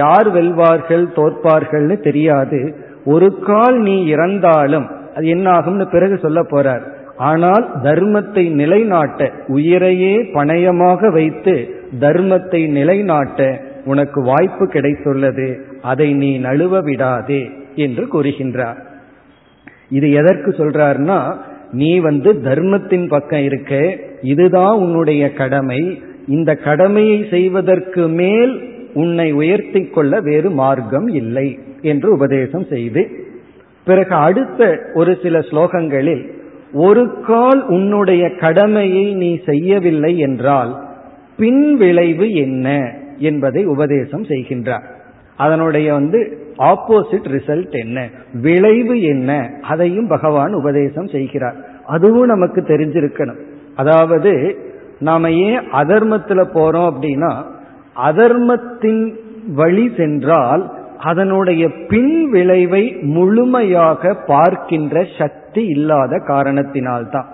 யார் 0.00 0.28
வெல்வார்கள் 0.32 1.04
தோற்பார்கள்னு 1.18 1.96
தெரியாது. 2.08 2.60
ஒரு 3.04 3.28
கால் 3.48 3.78
நீ 3.88 3.96
இறந்தாலும் 4.14 4.88
அது 5.16 5.26
என்ன 5.34 5.46
ஆகும்னு 5.50 5.86
பிறகு 5.92 6.16
சொல்ல 6.24 6.40
போறார். 6.50 6.84
ஆனால் 7.28 7.64
தர்மத்தை 7.82 8.44
நிலைநாட்ட 8.60 9.30
உயிரையே 9.56 10.14
பணயமாக 10.36 11.10
வைத்து 11.12 11.54
தர்மத்தை 12.00 12.60
நிலைநாட்ட 12.76 13.48
உனக்கு 13.84 14.20
வாய்ப்பு 14.22 14.64
கிடைத்துள்ளது. 14.74 15.48
அதை 15.82 16.08
நீ 16.22 16.30
நழுவ 16.38 16.82
விடாதே 16.88 17.42
என்று 17.84 18.04
கூறுகின்றார். 18.14 18.78
இது 19.88 20.08
எதற்கு 20.20 20.50
சொல்றார்னா 20.58 21.18
நீ 21.80 21.90
வந்து 22.08 22.30
தர்மத்தின் 22.40 23.06
பக்கம் 23.08 23.44
இருக்க 23.48 23.74
இதுதான் 24.22 24.76
உன்னுடைய 24.76 25.32
கடமை. 25.32 26.02
இந்த 26.28 26.54
கடமையை 26.54 27.26
செய்வதற்கு 27.30 28.08
மேல் 28.08 28.68
உன்னை 28.94 29.32
உயர்த்தி 29.32 29.84
கொள்ள 29.84 30.20
வேறு 30.20 30.50
மார்க்கம் 30.50 31.06
இல்லை 31.06 31.58
என்று 31.82 32.12
உபதேசம் 32.12 32.66
செய்து 32.70 33.10
பிறகு 33.84 34.14
அடுத்த 34.14 34.78
ஒரு 34.94 35.18
சில 35.22 35.38
ஸ்லோகங்களில் 35.38 36.30
ஒரு 36.72 37.20
கால் 37.20 37.66
உன்னுடைய 37.66 38.34
கடமையை 38.34 39.14
நீ 39.14 39.40
செய்யவில்லை 39.46 40.18
என்றால் 40.18 40.88
பின் 41.36 41.76
விளைவு 41.76 42.30
என்ன 42.30 42.92
என்பதை 43.18 43.64
உபதேசம் 43.64 44.22
செய்கின்றார். 44.22 44.84
அதனுடைய 45.36 45.92
வந்து 45.92 46.38
ஆப்போசிட் 46.58 47.26
ரிசல்ட் 47.26 47.70
என்ன 47.70 48.08
விளைவு 48.32 49.02
என்ன 49.02 49.50
அதையும் 49.60 50.08
பகவான் 50.08 50.52
உபதேசம் 50.52 51.06
செய்கிறார். 51.06 51.56
அதுவும் 51.86 52.26
நமக்கு 52.26 52.60
தெரிஞ்சிருக்கணும். 52.60 53.49
அதாவது 53.80 54.32
நாம 55.00 55.30
ஏன் 55.30 55.60
அதர்மத்துல 55.72 56.40
போறோம் 56.54 56.88
அப்படின்னா 56.90 57.32
அதர்மத்தின் 57.94 59.02
வழி 59.54 59.86
சென்றால் 59.96 60.62
அதனுடைய 61.02 61.64
பின் 61.88 62.14
விளைவை 62.30 62.84
முழுமையாக 63.14 64.12
பார்க்கின்ற 64.26 65.04
சக்தி 65.18 65.62
இல்லாத 65.66 66.16
காரணத்தினால்தான். 66.28 67.28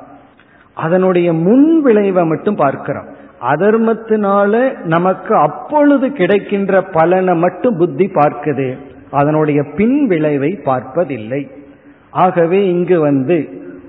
அதனுடைய 0.75 1.29
முன் 1.47 1.69
விளைவை 1.83 2.25
மட்டும் 2.25 2.55
பார்க்கிறோம். 2.55 3.09
அதர்மத்தினால 3.53 4.53
நமக்கு 4.85 5.33
அப்பொழுது 5.37 6.07
கிடைக்கின்ற 6.13 6.83
பலனை 6.97 7.35
மட்டும் 7.37 7.77
புத்தி 7.79 8.07
பார்க்குது. 8.15 8.69
அதனுடைய 9.11 9.61
பின் 9.77 9.99
விளைவை 10.07 10.51
பார்ப்பதில்லை. 10.65 11.43
ஆகவே 12.11 12.59
இங்கு 12.69 12.97
வந்து 13.01 13.39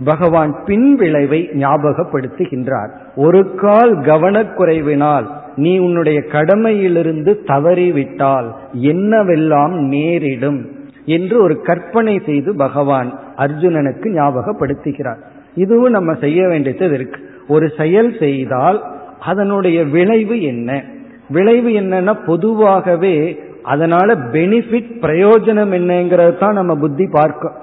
பகவான் 0.05 0.55
பின் 0.65 0.95
விளைவை 0.95 1.49
ஞாபகப்படுத்துகின்றார். 1.53 2.89
ஒரு 3.15 3.55
கால் 3.55 3.97
கவனக்குறைவினால் 3.97 5.25
நீ 5.55 5.77
உன்னுடைய 5.77 6.19
கடமையிலிருந்து 6.19 7.38
தவறிவிட்டால் 7.45 8.51
என்னவெல்லாம் 8.81 9.71
நேரிடும் 9.71 10.71
என்று 11.05 11.41
ஒரு 11.41 11.62
கற்பனை 11.62 12.21
செய்து 12.25 12.55
பகவான் 12.55 13.19
அர்ஜுனனுக்கு 13.38 14.05
ஞாபகப்படுத்துகிறார். 14.05 15.17
இதுவும் 15.55 15.91
நம்ம 15.91 16.13
செய்ய 16.13 16.47
வேண்டியது 16.47 16.93
இருக்கு. 16.93 17.19
ஒரு 17.47 17.71
செயல் 17.77 18.17
செய்தால் 18.19 18.83
அதனுடைய 19.19 19.83
விளைவு 19.83 20.41
என்ன? 20.41 20.83
விளைவு 21.29 21.69
என்னன்னா 21.69 22.25
பொதுவாகவே 22.25 23.39
அதனால 23.63 24.15
பெனிஃபிட் 24.15 24.91
பிரயோஜனம் 25.01 25.73
என்னங்கிறது 25.73 26.38
தான் 26.38 26.53
நம்ம 26.53 26.75
புத்தி 26.75 27.07
பார்க்கும். 27.12 27.53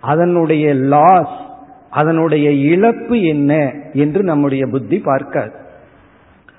அதனுடைய 0.00 0.74
லாஸ் 0.74 1.48
அதனுடைய 1.90 2.50
இழப்பு 2.50 3.22
என்ன 3.22 3.72
என்று 3.92 4.22
நம்முடைய 4.22 4.66
புத்தி 4.66 4.98
பார்க்காது. 4.98 5.52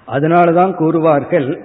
அதனாலதான் 0.08 0.74
கூறுவார்கள் 0.80 1.58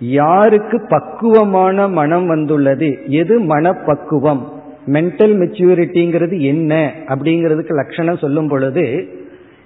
யாருக்கு 0.00 0.86
பக்குவமான 0.88 1.88
மனம் 1.88 2.26
வந்துள்ளது? 2.26 2.98
எது 3.06 3.40
மனப்பக்குவம்? 3.40 4.62
மென்டல் 4.92 5.36
மெச்சூரிட்டிங்கிறது 5.36 6.40
என்ன? 6.40 6.92
அப்படிங்கிறதுக்கு 7.06 7.74
லட்சணம் 7.74 8.16
சொல்லும் 8.16 8.48
பொழுது 8.48 9.08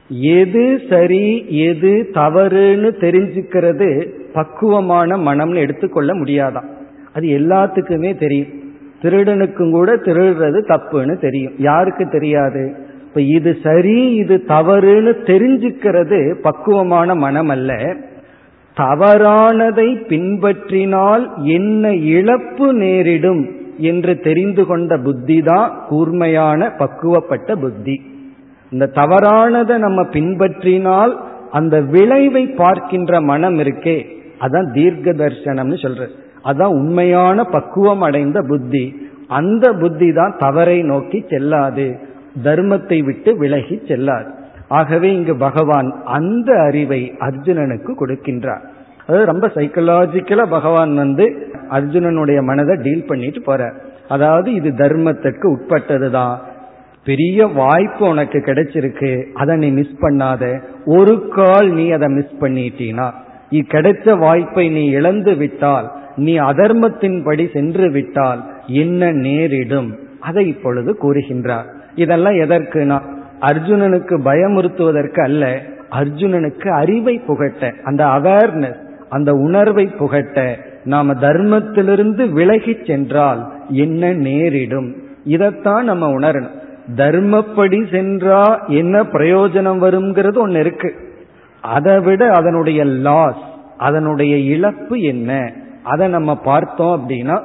எது 0.09 0.81
சரி 0.91 1.45
எது 1.59 2.11
தவறுன்னு 2.15 2.91
தெரிஞ்சுக்கிறது 3.01 4.09
பக்குவமான 4.33 5.17
மனம்னு 5.17 5.55
எடுத்துக்கொள்ள 5.55 6.15
முடியாதான். 6.15 6.69
அது 7.15 7.27
எல்லாத்துக்குமே 7.27 8.19
தெரியும். 8.19 8.49
திருடனுக்கும் 9.03 9.71
கூட 9.71 9.97
திருடுறது 9.97 10.61
தப்புன்னு 10.69 11.21
தெரியும். 11.21 11.53
யாருக்கு 11.59 12.09
தெரியாது? 12.09 12.87
இப்ப 13.19 13.31
இது 13.37 13.53
சரி 13.63 13.95
இது 14.15 14.35
தவறுன்னு 14.49 15.13
தெரிஞ்சுக்கிறது 15.29 16.19
பக்குவமான 16.43 17.15
மனம் 17.15 17.49
அல்ல 17.49 17.71
தவறானதை 18.77 19.87
பின்பற்றினால் 20.11 21.25
என்ன 21.57 21.91
இழப்பு 22.17 22.67
நேரிடும் 22.73 23.43
என்று 23.91 24.13
தெரிந்து 24.27 24.65
கொண்ட 24.67 24.99
புத்தி 25.07 25.39
தான் 25.43 25.69
கூர்மையான 25.89 26.71
பக்குவப்பட்ட 26.79 27.57
புத்தி. 27.65 27.97
இந்த 28.73 28.91
தவறானதை 29.01 29.79
நம்ம 29.79 30.03
பின்பற்றினால் 30.17 31.15
அந்த 31.51 31.77
விளைவை 31.95 32.45
பார்க்கின்ற 32.63 33.21
மனம் 33.31 33.59
இருக்கே 33.59 33.99
அதான் 34.41 34.69
தீர்க்க 34.73 35.17
தர்சனம்னு 35.23 35.79
சொல்றது 35.85 36.15
அதான் 36.51 36.77
உண்மையான 36.81 37.45
பக்குவம் 37.57 38.01
அடைந்த 38.01 38.41
புத்தி. 38.53 38.85
அந்த 39.39 39.65
புத்தி 39.81 40.11
தான் 40.13 40.37
தவறை 40.39 40.79
நோக்கி 40.83 41.19
செல்லாது. 41.33 41.89
தர்மத்தை 42.45 42.99
விட்டு 43.05 43.37
விலகி 43.37 43.83
செல்லாது 43.89 44.31
ஆகவே 44.69 45.15
இங்கு 45.15 45.37
பகவான் 45.37 45.89
அந்த 46.05 46.61
அறிவை 46.61 47.15
அர்ஜுனனுக்கு 47.21 47.93
கொடுக்கின்றார். 48.01 48.65
அது 49.07 49.25
ரொம்ப 49.25 49.47
சைக்கலாஜிக்கலா 49.55 50.45
பகவான் 50.51 50.95
வந்து 50.95 51.27
அர்ஜுனனுடைய 51.71 52.43
மனதை 52.43 52.77
டீல் 52.77 53.07
பண்ணிட்டு 53.07 53.43
போற 53.43 53.73
அதாவது 54.09 54.55
இது 54.55 54.71
தர்மத்திற்கு 54.71 55.47
உட்பட்டதுதான். 55.55 56.37
பெரிய 57.05 57.47
வாய்ப்பு 57.47 58.09
உனக்கு 58.09 58.39
கிடைச்சிருக்கு 58.39 59.11
அதை 59.33 59.57
நீ 59.57 59.69
மிஸ் 59.71 59.97
பண்ணாத. 60.01 60.63
ஒரு 60.85 61.29
கால் 61.29 61.71
நீ 61.71 61.91
அதை 61.91 62.09
மிஸ் 62.09 62.37
பண்ணிட்டீனா. 62.41 63.09
கிடைச்ச 63.51 64.19
வாய்ப்பை 64.19 64.69
நீ 64.69 64.85
இழந்து 64.89 65.35
விட்டால் 65.35 65.93
நீ 66.17 66.39
அதர்மத்தின்படி 66.39 67.53
சென்று 67.53 67.91
விட்டால் 67.91 68.41
என்ன 68.67 69.11
நேரிடும்? 69.13 69.91
அதை 70.21 70.49
இப்பொழுது 70.49 70.97
கூறுகின்றார். 71.03 71.69
இதெல்லாம் 71.99 72.33
எதற்குனா 72.33 73.01
அர்ஜுனனுக்கு 73.41 74.15
பயமுறுத்துவதற்கு 74.25 75.21
அல்ல 75.21 75.61
அர்ஜுனனுக்கு 75.91 76.69
அறிவை 76.69 77.19
புகட்ட 77.19 77.73
அந்த 77.85 78.05
அவேர்னஸ் 78.05 78.87
அந்த 79.09 79.33
உணர்வை 79.33 79.87
புகட்ட 79.87 80.59
நாம 80.85 81.15
தர்மத்திலிருந்து 81.15 82.31
விலகி 82.31 82.77
சென்றால் 82.87 83.53
என்ன 83.69 84.13
நேரிடும்? 84.13 84.95
இதைத்தான் 85.25 85.85
நம்ம 85.85 86.11
உணரணும். 86.11 86.57
தர்மப்படி 86.97 87.79
சென்றா 87.93 88.69
என்ன 88.69 89.03
பிரயோஜனம் 89.03 89.83
வருங்கிறது 89.85 90.39
ஒன்னு 90.39 90.59
இருக்கு. 90.59 90.95
அதை 91.61 92.01
விட 92.01 92.31
அதனுடைய 92.31 92.85
லாஸ் 92.85 93.43
அதனுடைய 93.79 94.37
இழப்பு 94.37 95.01
என்ன? 95.01 95.53
அதை 95.83 96.09
நம்ம 96.09 96.37
பார்த்தோம் 96.37 96.95
அப்படின்னா 96.95 97.41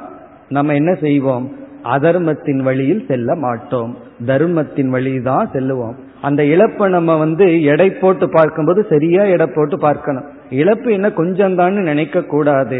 நம்ம 0.49 0.73
என்ன 0.73 0.93
செய்வோம்? 0.93 1.51
அதர்மத்தின் 1.95 2.61
வழியில் 2.67 3.05
செல்ல 3.07 3.35
மாட்டோம். 3.35 3.91
தர்மத்தின் 4.25 4.89
வழி 4.89 5.21
தான் 5.21 5.49
செல்லுவோம். 5.53 5.95
அந்த 6.21 6.43
இழப்பை 6.43 6.89
நம்ம 6.89 7.15
வந்து 7.17 7.63
எடை 7.63 7.89
போட்டு 7.91 8.29
பார்க்கும்போது 8.29 8.85
சரியா 8.89 9.23
எடை 9.23 9.47
போட்டு 9.55 9.77
பார்க்கணும். 9.77 10.23
இழப்பு 10.49 10.91
என்ன 10.93 11.11
கொஞ்சம் 11.11 11.55
தான் 11.55 11.73
நினைக்க 11.73 12.21
கூடாது 12.21 12.79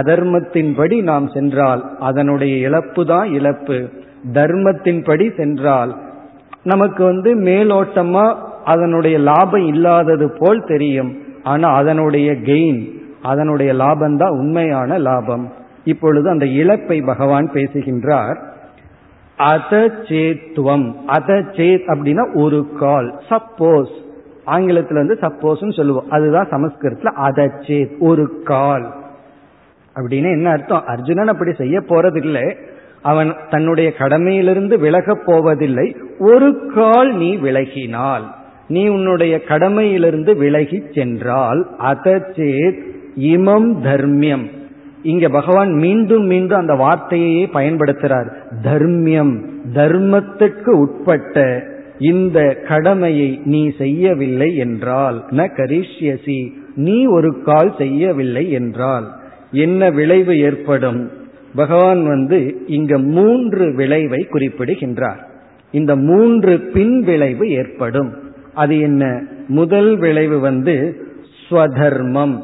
அதர்மத்தின்படி 0.00 1.02
நாம் 1.02 1.26
சென்றால் 1.28 1.82
அதனுடைய 1.98 2.56
இழப்பு 2.56 3.04
தான் 3.06 3.28
இழப்பு. 3.30 3.78
தர்மத்தின்படி 4.32 5.34
சென்றால் 5.36 5.94
நமக்கு 6.62 7.04
வந்து 7.04 7.30
மேலோட்டமா 7.34 8.36
அதனுடைய 8.64 9.18
லாபம் 9.18 9.66
இல்லாதது 9.66 10.26
போல் 10.38 10.62
தெரியும். 10.64 11.10
ஆனா 11.42 11.68
அதனுடைய 11.74 12.32
கெயின் 12.32 12.80
அதனுடைய 13.22 13.72
லாபம் 13.72 14.16
தான் 14.16 14.30
உண்மையான 14.30 14.98
லாபம். 14.98 15.44
இப்பொழுது 15.84 16.28
அந்த 16.28 16.46
இழப்பை 16.46 17.00
பகவான் 17.00 17.52
பேசுகின்றார். 17.52 18.52
அத 19.36 19.90
சேத்துவம் 20.02 20.94
அத 21.06 21.34
சேத் 21.34 21.82
அப்படின்னா 21.86 22.34
ஒரு 22.34 22.68
கால். 22.78 23.20
சப்போஸ். 23.28 23.90
ஆங்கிலத்தில் 24.44 24.96
வந்து 24.96 25.18
சப்போஸ் 25.20 25.72
சொல்லுவோம். 25.72 26.10
அதுதான் 26.10 26.48
சமஸ்கிருதத்தில் 26.50 27.12
அத 27.12 27.42
சேத் 27.60 27.98
ஒரு 27.98 28.42
கால். 28.44 28.94
அப்படின்னு 29.94 30.30
என்ன 30.30 30.50
அர்த்தம்? 30.50 30.84
அர்ஜுனன் 30.86 31.28
அப்படி 31.28 31.52
செய்ய 31.52 31.80
போறதில்லை. 31.80 32.56
அவன் 33.02 33.34
தன்னுடைய 33.50 33.92
கடமையிலிருந்து 33.98 34.78
விலகப் 34.78 35.26
போவதில்லை. 35.26 35.96
ஒரு 36.18 36.70
கால் 36.74 37.16
நீ 37.16 37.36
விலகினால் 37.36 38.22
நீ 38.68 38.88
உன்னுடைய 38.88 39.40
கடமையிலிருந்து 39.48 40.36
விலகி 40.36 40.82
சென்றால் 40.94 41.66
அதச்சேத் 41.78 42.82
இமம் 43.18 43.82
தர்மியம். 43.82 44.50
இங்க 45.04 45.28
பகவான் 45.28 45.72
மீண்டும் 45.72 46.24
மீண்டும் 46.24 46.58
அந்த 46.58 46.74
வார்த்தையே 46.74 47.48
பயன்படுத்துறார். 47.54 48.32
தர்மியம் 48.62 49.44
தர்மத்துக்கு 49.74 50.68
உட்பட்ட 50.68 51.62
இந்த 51.98 52.54
கடமையை 52.68 53.40
நீ 53.44 53.70
செய்யவில்லை 53.78 54.56
என்றால் 54.56 55.24
ந 55.30 55.48
கரிஷ்யசி 55.56 56.52
நீ 56.74 57.06
ஒரு 57.06 57.42
கால் 57.42 57.74
செய்யவில்லை 57.78 58.50
என்றால் 58.50 59.12
என்ன 59.52 59.90
விளைவு 59.90 60.38
ஏற்படும்? 60.38 61.10
பகவான் 61.54 62.06
வந்து 62.06 62.62
இங்க 62.66 62.98
மூன்று 62.98 63.74
விளைவை 63.74 64.26
குறிப்பிடுகின்றார். 64.30 65.28
இந்த 65.72 65.96
மூன்று 65.96 66.58
பின் 66.58 67.00
விளைவு 67.00 67.50
ஏற்படும். 67.50 68.12
அது 68.54 68.80
என்ன? 68.80 69.22
முதல் 69.48 69.98
விளைவு 69.98 70.38
வந்து 70.38 70.96
ஸ்வதர்மம். 71.48 72.42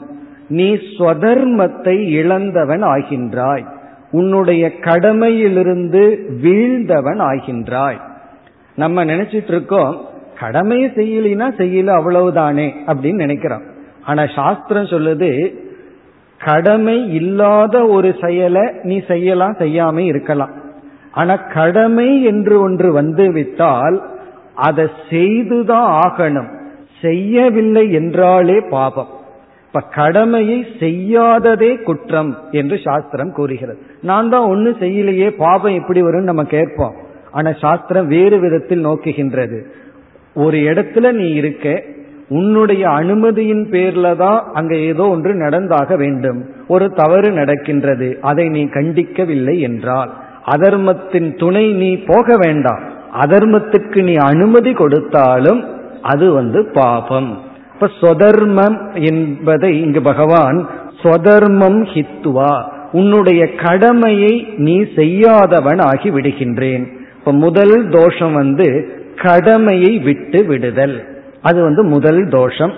நீ 0.50 0.68
ஸ்வதர்மத்தை 0.74 1.96
இழந்தவன் 2.10 2.84
ஆகின்றாய். 2.84 3.64
உன்னுடைய 4.10 4.72
கடமையிலிருந்து 4.80 6.02
வீழ்ந்தவன் 6.42 7.20
ஆகின்றாய். 7.20 8.00
நம்ம 8.76 9.04
நினைச்சிட்டு 9.04 9.52
இருக்கோம் 9.54 10.08
கடமையை 10.40 10.88
செய்யலினா 10.90 11.46
செய்யல 11.60 11.88
அவ்வளவுதானே 11.98 12.68
அப்படின்னு 12.86 13.22
நினைக்கிறோம். 13.24 13.62
ஆனா 14.06 14.26
சாஸ்திரம் 14.34 14.84
சொல்லுது 14.84 15.30
கடமை 16.38 17.14
இல்லாத 17.14 17.86
ஒரு 17.86 18.14
செயலை 18.20 18.64
நீ 18.82 19.02
செய்யலாம் 19.08 19.56
செய்யாம 19.58 19.98
இருக்கலாம். 19.98 20.54
ஆனா 21.12 21.34
கடமை 21.36 22.08
என்று 22.24 22.60
ஒன்று 22.60 22.92
வந்து 22.92 23.32
விட்டால் 23.32 23.96
அதை 24.54 24.86
செய்துதான் 25.10 25.88
ஆகணும். 26.02 26.50
செய்யவில்லை 27.02 27.92
என்றாலே 27.92 28.60
பாபம். 28.70 29.18
இப்ப 29.72 29.80
கடமையை 29.94 30.66
செய்யாததே 30.78 31.82
குற்றம் 31.82 32.38
என்று 32.50 32.78
சாஸ்திரம் 32.84 33.32
கூறுகிறது. 33.32 33.78
நான் 34.02 34.28
தான் 34.28 34.48
ஒண்ணு 34.48 34.70
செய்யலையே 34.80 35.28
பாபம் 35.36 35.74
எப்படி 35.74 36.02
வரும்னு 36.02 36.30
நம்ம 36.30 36.44
கேட்போம். 36.44 36.94
ஆனா 37.30 37.52
சாஸ்திரம் 37.52 38.06
வேறு 38.06 38.38
விதத்தில் 38.38 38.86
நோக்குகின்றது. 38.86 39.58
ஒரு 40.34 40.58
இடத்துல 40.58 41.12
நீ 41.12 41.28
இருக்க 41.30 41.82
உன்னுடைய 42.28 42.88
அனுமதியின் 42.88 43.62
பேர்ல 43.70 44.16
தான் 44.16 44.44
அங்க 44.52 44.74
ஏதோ 44.76 45.08
ஒன்று 45.08 45.34
நடந்தாக 45.34 45.96
வேண்டும். 45.96 46.40
ஒரு 46.68 46.88
தவறு 46.92 47.30
நடக்கின்றது 47.32 48.18
அதை 48.20 48.48
நீ 48.48 48.64
கண்டிக்கவில்லை 48.68 49.60
என்றால். 49.60 50.10
அதர்மத்தின் 50.44 51.34
துணை 51.36 51.72
நீ 51.72 51.96
போக 52.06 52.36
வேண்டாம். 52.36 52.82
அதர்மத்துக்கு 53.20 54.02
நீ 54.02 54.14
அனுமதி 54.14 54.72
கொடுத்தாலும் 54.72 55.62
அது 56.02 56.32
வந்து 56.32 56.62
பாபம். 56.72 57.30
இப்ப 57.80 58.14
சொதர்மம் 58.14 59.06
என்பதை 59.06 59.80
இங்கு 59.80 60.02
பகவான் 60.02 60.68
சொதர்மம் 61.02 61.84
ஹித்துவா 61.94 62.62
உன்னுடைய 62.92 63.54
கடமையை 63.54 64.54
நீ 64.56 64.84
செய்யாதவன் 64.96 65.78
ஆகி 65.78 66.10
விடுகின்றேன். 66.10 66.86
இப்ப 67.18 67.32
முதல் 67.32 67.88
தோஷம் 67.88 68.32
வந்து 68.32 68.88
கடமையை 69.16 69.98
விட்டு 69.98 70.44
விடுதல். 70.44 71.22
அது 71.42 71.62
வந்து 71.62 71.82
முதல் 71.82 72.28
தோஷம். 72.28 72.72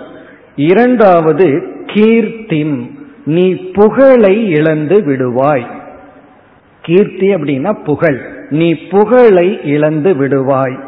இரண்டாவது 0.55 1.67
கீர்த்திம் 1.85 2.89
நீ 3.25 3.53
புகழை 3.53 4.49
இழந்து 4.49 4.99
விடுவாய். 4.99 5.65
கீர்த்தி 6.81 7.35
அப்படின்னா 7.35 7.83
புகழ். 7.83 8.19
நீ 8.49 8.73
புகழை 8.73 9.59
இழந்து 9.63 10.13
விடுவாய். 10.13 10.79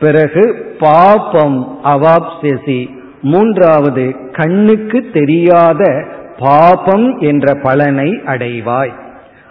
பிறகு 0.00 0.76
பாபம் 0.78 1.78
அவாப்செசி 1.84 2.96
மூன்றாவது 3.22 4.14
கண்ணுக்கு 4.32 5.04
தெரியாத 5.12 6.04
பாபம் 6.38 7.18
என்ற 7.18 7.54
பலனை 7.54 8.10
அடைவாய். 8.26 8.92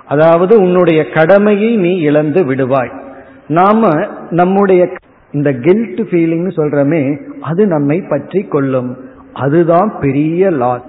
அதாவது 0.06 0.62
உன்னுடைய 0.62 1.10
கடமையை 1.10 1.76
நீ 1.76 1.98
இழந்து 1.98 2.44
விடுவாய். 2.46 2.92
நாம 3.48 3.90
நம்முடைய 4.30 4.90
இந்த 5.32 5.52
கில்ட் 5.52 6.02
ஃபீலிங்னு 6.10 6.52
சொல்றமே 6.56 7.20
அது 7.42 7.68
நம்மை 7.68 8.02
பற்றி 8.02 8.44
கொள்ளும். 8.44 8.98
அதுதான் 9.34 9.94
பெரிய 10.00 10.50
லாஸ் 10.50 10.88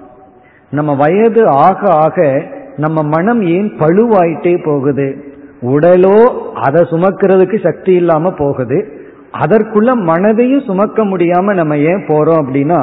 நம்ம 0.71 0.95
வயது 0.95 1.47
ஆக 1.47 1.91
ஆக 1.91 2.45
நம்ம 2.75 3.03
மனம் 3.03 3.41
ஏன் 3.41 3.71
பழுவாயிட்டே 3.79 4.65
போகுது? 4.65 5.23
உடலோ 5.61 6.17
அதை 6.53 6.81
சுமக்கிறதுக்கு 6.81 7.63
சக்தி 7.63 7.93
இல்லாம 7.93 8.31
போகுது. 8.31 8.98
அதற்குள்ள 9.33 9.89
மனதையும் 10.09 10.65
சுமக்க 10.65 11.03
முடியாம 11.03 11.53
நம்ம 11.53 11.77
ஏன் 11.77 12.03
போறோம் 12.07 12.41
அப்படின்னா 12.41 12.79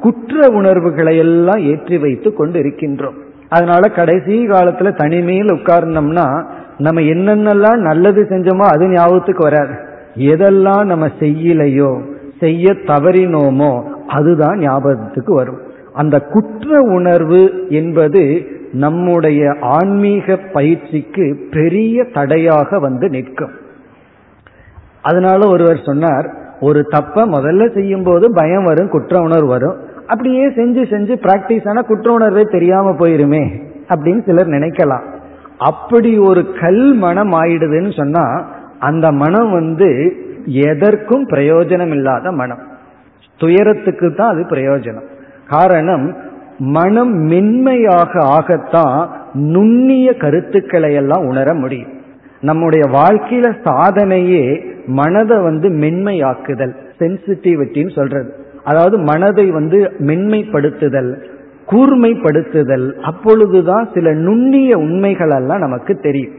குற்ற 0.00 0.48
உணர்வுகளை 0.48 1.16
எல்லாம் 1.16 1.60
ஏற்றி 1.62 1.98
வைத்து 1.98 2.34
கொண்டு 2.34 2.58
இருக்கின்றோம் 2.58 3.18
அதனால 3.48 3.88
கடைசி 3.88 4.34
காலத்துல 4.48 4.90
தனிமையில் 4.96 5.54
உட்கார்ந்தோம்னா 5.54 6.26
நம்ம 6.78 7.00
என்னென்னலாம் 7.00 7.80
நல்லது 7.80 8.22
செஞ்சோமோ 8.22 8.64
அது 8.74 8.88
ஞாபகத்துக்கு 8.88 9.42
வராது. 9.42 9.74
எதெல்லாம் 10.16 10.84
நம்ம 10.84 11.06
செய்யலையோ 11.20 11.90
செய்ய 12.40 12.72
தவறினோமோ 12.72 13.72
அதுதான் 14.06 14.58
ஞாபகத்துக்கு 14.58 15.34
வரும். 15.34 15.60
அந்த 15.92 16.16
குற்ற 16.20 16.80
உணர்வு 16.80 17.42
என்பது 17.68 18.22
நம்முடைய 18.72 19.56
ஆன்மீக 19.60 20.36
பயிற்சிக்கு 20.36 21.26
பெரிய 21.50 22.04
தடையாக 22.12 22.78
வந்து 22.78 23.08
நிற்கும். 23.08 23.54
அதனால 25.08 25.40
ஒருவர் 25.54 25.80
சொன்னார் 25.88 26.26
ஒரு 26.60 26.80
தப்ப 26.94 27.24
முதல்ல 27.26 27.62
செய்யும் 27.76 28.04
போது 28.04 28.26
பயம் 28.32 28.64
வரும் 28.64 28.92
குற்ற 28.94 29.14
உணர்வு 29.20 29.48
வரும். 29.48 29.78
அப்படியே 30.06 30.44
செஞ்சு 30.58 30.82
செஞ்சு 30.92 31.14
பிராக்டிஸ் 31.24 31.68
ஆனா 31.68 31.80
குற்ற 31.80 32.08
உணர்வே 32.12 32.44
தெரியாம 32.56 32.92
போயிருமே 33.00 33.42
அப்படின்னு 33.88 34.22
சிலர் 34.26 34.54
நினைக்கலாம். 34.56 35.04
அப்படி 35.70 36.12
ஒரு 36.28 36.42
கல் 36.60 36.84
மனம் 37.04 37.32
ஆயிடுதுன்னு 37.32 37.92
சொன்னா 37.96 38.24
அந்த 38.78 39.06
மனம் 39.22 39.50
வந்து 39.52 39.90
எதற்கும் 40.68 41.26
பிரயோஜனம் 41.28 41.92
இல்லாத 41.96 42.32
மனம். 42.40 42.62
துயரத்துக்கு 43.40 44.08
தான் 44.14 44.32
அது 44.32 44.42
பிரயோஜனம். 44.50 45.08
காரணம் 45.48 46.06
மனம் 46.58 47.14
மென்மையாக 47.30 48.12
ஆகத்தான் 48.36 48.98
நுண்ணிய 49.54 50.08
கருத்துக்களை 50.16 50.90
எல்லாம் 50.94 51.24
உணர 51.26 51.54
முடியும். 51.54 51.92
நம்முடைய 52.48 52.84
வாழ்க்கையில 52.96 53.46
சாதனையே 53.64 54.44
மனதை 54.86 55.36
வந்து 55.38 55.68
மென்மையாக்குதல் 55.82 56.74
சென்சிட்டிவிட்டின்னு 56.98 57.92
சொல்றது. 57.94 58.30
அதாவது 58.64 58.96
மனதை 59.10 59.46
வந்து 59.50 59.78
மென்மைப்படுத்துதல் 60.08 61.12
கூர்மைப்படுத்துதல் 61.70 62.86
அப்பொழுதுதான் 63.00 63.84
சில 63.94 64.12
நுண்ணிய 64.26 64.72
உண்மைகள் 64.78 65.30
எல்லாம் 65.30 65.58
நமக்கு 65.58 65.94
தெரியும். 66.06 66.34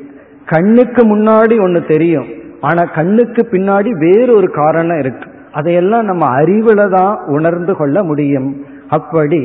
கண்ணுக்கு 0.45 1.01
முன்னாடி 1.15 1.55
ஒன்று 1.61 1.81
தெரியும் 1.85 2.27
ஆனா 2.61 2.83
கண்ணுக்கு 2.97 3.41
பின்னாடி 3.51 3.89
வேறொரு 4.03 4.47
காரணம் 4.51 4.99
இருக்கு. 4.99 5.27
அதையெல்லாம் 5.51 6.05
நம்ம 6.05 6.23
அறிவுல 6.41 6.81
தான் 6.95 7.13
உணர்ந்து 7.27 7.73
கொள்ள 7.75 7.97
முடியும். 8.03 8.49
அப்படி 8.89 9.41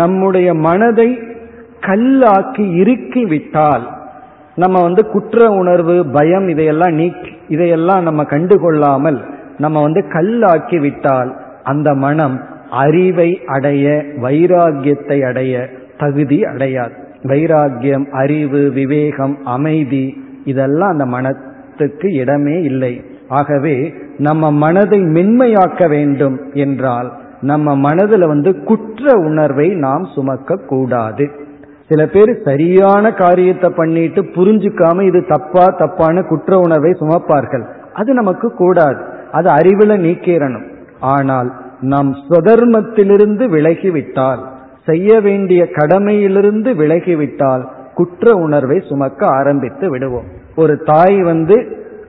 நம்முடைய 0.00 0.48
மனதை 0.66 1.08
கல்லாக்கி 1.86 2.64
இறுக்கி 2.74 3.22
விட்டால் 3.24 3.84
நம்ம 4.62 4.76
வந்து 4.82 5.02
குற்ற 5.06 5.48
உணர்வு 5.60 5.96
பயம் 6.12 6.46
இதையெல்லாம் 6.48 6.94
நீக்கி 6.94 7.32
இதையெல்லாம் 7.48 8.02
நம்ம 8.02 8.22
கண்டுகொள்ளாமல் 8.22 9.18
நம்ம 9.58 9.82
வந்து 9.82 10.00
கல்லாக்கி 10.12 10.78
விட்டால் 10.80 11.30
அந்த 11.62 11.88
மனம் 12.04 12.36
அறிவை 12.84 13.30
அடைய 13.46 13.86
வைராகியத்தை 14.22 15.18
அடைய 15.28 15.54
தகுதி 15.98 16.38
அடையாது. 16.42 16.94
வைராகியம் 17.22 18.06
அறிவு 18.22 18.60
விவேகம் 18.70 19.34
அமைதி 19.44 20.04
இதெல்லாம் 20.44 20.92
அந்த 20.94 21.06
மனத்துக்கு 21.06 22.08
இடமே 22.12 22.56
இல்லை. 22.62 22.94
ஆகவே 23.38 23.76
நம்ம 24.18 24.52
மனதை 24.62 25.00
மென்மையாக்க 25.16 25.88
வேண்டும் 25.88 26.38
என்றால் 26.64 27.10
நம்ம 27.40 27.76
மனதில் 27.86 28.26
வந்து 28.26 28.50
குற்ற 28.64 29.12
உணர்வை 29.28 29.68
நாம் 29.84 30.04
சுமக்க 30.14 30.56
கூடாது 30.66 31.26
சில 31.90 32.02
பேர் 32.06 32.32
சரியான 32.44 33.12
காரியத்தை 33.12 33.68
பண்ணிட்டு 33.76 34.20
புரிஞ்சுக்காம 34.36 35.02
இது 35.02 35.20
தப்பா 35.26 35.64
தப்பான 35.78 36.22
குற்ற 36.22 36.58
உணர்வை 36.58 36.90
சுமப்பார்கள். 37.00 37.64
அது 37.92 38.14
நமக்கு 38.14 38.48
கூடாது. 38.52 39.00
அது 39.32 39.48
அறிவுல 39.50 39.96
நீக்கிறணும். 40.06 40.66
ஆனால் 41.00 41.48
நாம் 41.80 42.10
சுதர்மத்திலிருந்து 42.28 43.44
விலகிவிட்டால் 43.48 44.42
செய்ய 44.86 45.20
வேண்டிய 45.20 45.62
கடமையிலிருந்து 45.72 46.70
விலகிவிட்டால் 46.82 47.64
குற்ற 47.94 48.34
உணர்வை 48.34 48.78
சுமக்க 48.88 49.26
ஆரம்பித்து 49.26 49.90
விடுவோம். 49.90 50.28
ஒரு 50.56 50.76
தாய் 50.84 51.18
வந்து 51.22 51.56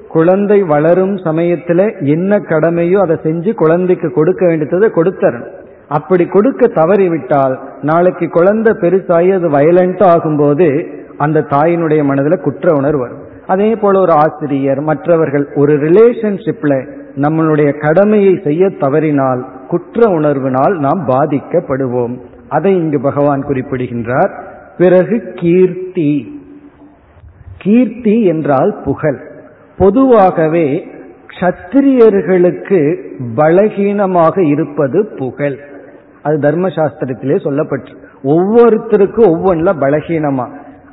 குழந்தை 0.10 0.60
வளரும் 0.74 1.15
சமயத்துல 1.15 1.82
என்ன 2.15 2.39
கடமையோ 2.50 2.98
அதை 2.98 3.17
செஞ்சு 3.24 3.54
குழந்தைக்கு 3.54 4.12
கொடுக்க 4.13 4.46
வேண்டியதை 4.46 4.89
கொடுத்தரணும். 4.96 5.52
அப்படி 5.91 6.25
கொடுக்க 6.25 6.67
தவறிவிட்டால் 6.67 7.58
நாளைக்கு 7.82 8.30
குழந்தை 8.30 8.73
பெருசாகி 8.73 9.34
அது 9.34 9.49
வயலண்ட் 9.49 10.04
ஆகும்போது 10.04 10.88
அந்த 11.17 11.39
தாயினுடைய 11.39 12.04
மனதில் 12.04 12.41
குற்ற 12.41 12.75
உணர்வு 12.75 12.99
வரும். 12.99 13.21
அதே 13.47 13.75
போல 13.75 13.99
ஒரு 13.99 14.12
ஆசிரியர் 14.12 14.80
மற்றவர்கள் 14.80 15.47
ஒரு 15.56 15.73
ரிலேஷன்ஷிப்ல 15.73 16.88
நம்மளுடைய 17.15 17.80
கடமையை 17.80 18.39
செய்ய 18.43 18.69
தவறினால் 18.69 19.45
குற்ற 19.67 20.12
உணர்வினால் 20.12 20.77
நாம் 20.77 21.08
பாதிக்கப்படுவோம். 21.08 22.19
அதை 22.49 22.75
இங்கு 22.75 23.01
பகவான் 23.01 23.41
குறிப்பிடுகின்றார். 23.41 24.32
பிறகு 24.77 25.32
கீர்த்தி. 25.36 26.41
கீர்த்தி 27.58 28.23
என்றால் 28.23 28.82
புகழ். 28.84 29.19
பொதுவாகவே 29.77 30.88
கத்திரியர்களுக்கு 31.39 32.95
பலகீனமாக 33.36 34.39
இருப்பது 34.39 35.06
புகழ். 35.17 35.69
அது 36.23 36.38
தர்மசாஸ்திரத்திலே 36.38 37.38
சொல்லப்பட்டு 37.45 37.93
ஒவ்வொருத்தருக்கும் 38.23 39.29
ஒவ்வொன்றில் 39.29 39.79
பலகீனமா. 39.79 40.47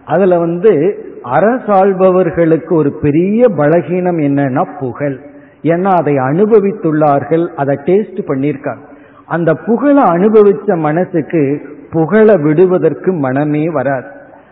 அதுல 0.04 0.38
வந்து 0.38 1.02
அரசாள்பவர்களுக்கு 1.24 2.72
ஒரு 2.72 2.92
பெரிய 2.92 3.48
பலகீனம் 3.48 4.20
என்னன்னா 4.20 4.78
புகழ். 4.78 5.18
ஏன்னா 5.62 5.90
அதை 6.00 6.14
அனுபவித்துள்ளார்கள் 6.14 7.46
அதை 7.46 7.78
டேஸ்ட் 7.84 8.20
பண்ணியிருக்காங்க. 8.26 8.82
அந்த 9.26 9.54
புகழை 9.54 10.02
அனுபவிச்ச 10.02 10.78
மனசுக்கு 10.78 11.60
புகழ 11.90 12.34
விடுவதற்கு 12.36 13.12
மனமே 13.12 13.70
வராது. 13.70 14.06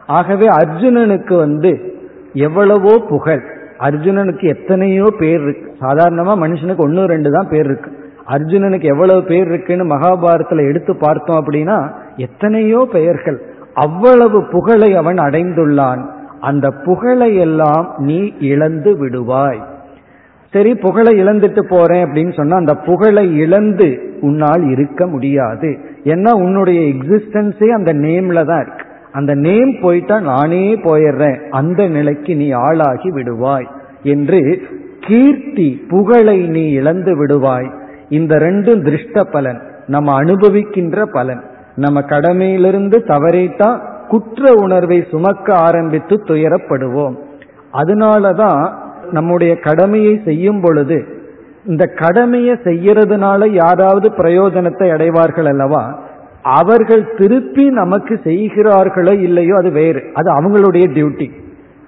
ஆகவே 0.06 0.46
அர்ஜுனனுக்கு 0.46 1.36
வந்து 1.36 1.94
எவ்வளவோ 2.32 3.06
புகழ். 3.08 3.42
அர்ஜுனனுக்கு 3.78 4.44
எத்தனையோ 4.44 5.04
பேர் 5.18 5.42
இருக்கு. 5.42 5.76
சாதாரணமா 5.80 6.32
மனுஷனுக்கு 6.44 6.76
ஒன்னு 6.76 7.06
ரெண்டு 7.06 7.30
தான் 7.30 7.48
பேர் 7.48 7.64
இருக்கு. 7.64 7.90
அர்ஜுனனுக்கு 8.28 8.82
எவ்வளவு 8.82 9.22
பேர் 9.22 9.46
இருக்குன்னு 9.46 9.84
மகாபாரதத்துல 9.84 10.68
எடுத்து 10.68 10.96
பார்த்தோம் 10.96 11.44
அப்படின்னா 11.44 11.90
எத்தனையோ 12.16 12.88
பெயர்கள். 12.92 13.42
அவ்வளவு 13.74 14.44
புகழை 14.50 14.94
அவன் 14.94 15.16
அடைந்துள்ளான். 15.16 16.04
அந்த 16.40 16.70
புகழை 16.70 17.36
எல்லாம் 17.36 17.94
நீ 17.98 18.32
இழந்து 18.40 19.08
விடுவாய். 19.08 19.60
சரி 20.52 20.74
புகழை 20.74 21.22
இழந்துட்டு 21.22 21.60
போறேன் 21.60 22.04
அப்படின்னு 22.04 22.36
சொன்னா 22.36 22.56
அந்த 22.56 22.74
புகழை 22.74 23.36
இழந்து 23.36 24.18
உன்னால் 24.20 24.70
இருக்க 24.70 25.06
முடியாது. 25.06 25.78
ஏன்னா 26.04 26.30
உன்னுடைய 26.30 26.80
எக்ஸிஸ்டன்ஸே 26.80 27.68
அந்த 27.68 27.94
நேம்ல 27.94 28.44
தான் 28.44 28.62
இருக்கு. 28.62 28.84
அந்த 29.12 29.34
நேம் 29.34 29.76
போயிட்டா 29.80 30.20
நானே 30.20 30.74
போயிடுறேன். 30.74 31.48
அந்த 31.48 31.88
நிலைக்கு 31.88 32.36
நீ 32.36 32.50
ஆளாகி 32.50 33.10
விடுவாய். 33.10 33.66
என்று 34.02 34.60
கீர்த்தி 35.00 35.84
புகழை 35.88 36.48
நீ 36.48 36.70
இழந்து 36.70 37.26
விடுவாய். 37.26 37.70
இந்த 38.08 38.36
ரெண்டும் 38.36 38.82
திருஷ்ட 38.82 39.24
பலன். 39.24 39.62
நம்ம 39.86 40.22
அனுபவிக்கின்ற 40.22 41.02
பலன். 41.02 41.42
நம்ம 41.76 42.00
கடமையிலிருந்து 42.00 42.98
தவறிட்டா 43.06 43.80
குற்ற 44.08 44.52
உணர்வை 44.52 45.04
சுமக்க 45.10 45.54
ஆரம்பித்து 45.54 46.20
துயரப்படுவோம். 46.24 47.14
அதனாலதான் 47.72 48.72
நம்முடைய 49.10 49.56
கடமையை 49.56 50.20
செய்யும் 50.24 50.60
பொழுது 50.60 51.04
இந்த 51.66 51.86
கடமையை 51.86 52.54
செய்யறதுனால 52.64 53.48
யாராவது 53.48 54.10
பிரயோஜனத்தை 54.10 54.92
அடைவார்கள் 54.92 55.46
அல்லவா? 55.46 56.04
அவர்கள் 56.42 57.14
திருப்பி 57.14 57.70
நமக்கு 57.70 58.20
செய்கிறார்களோ 58.24 59.12
இல்லையோ 59.12 59.56
அது 59.56 59.70
வேறு. 59.70 60.02
அது 60.14 60.30
அவங்களுடைய 60.32 60.84
டியூட்டி. 60.86 61.30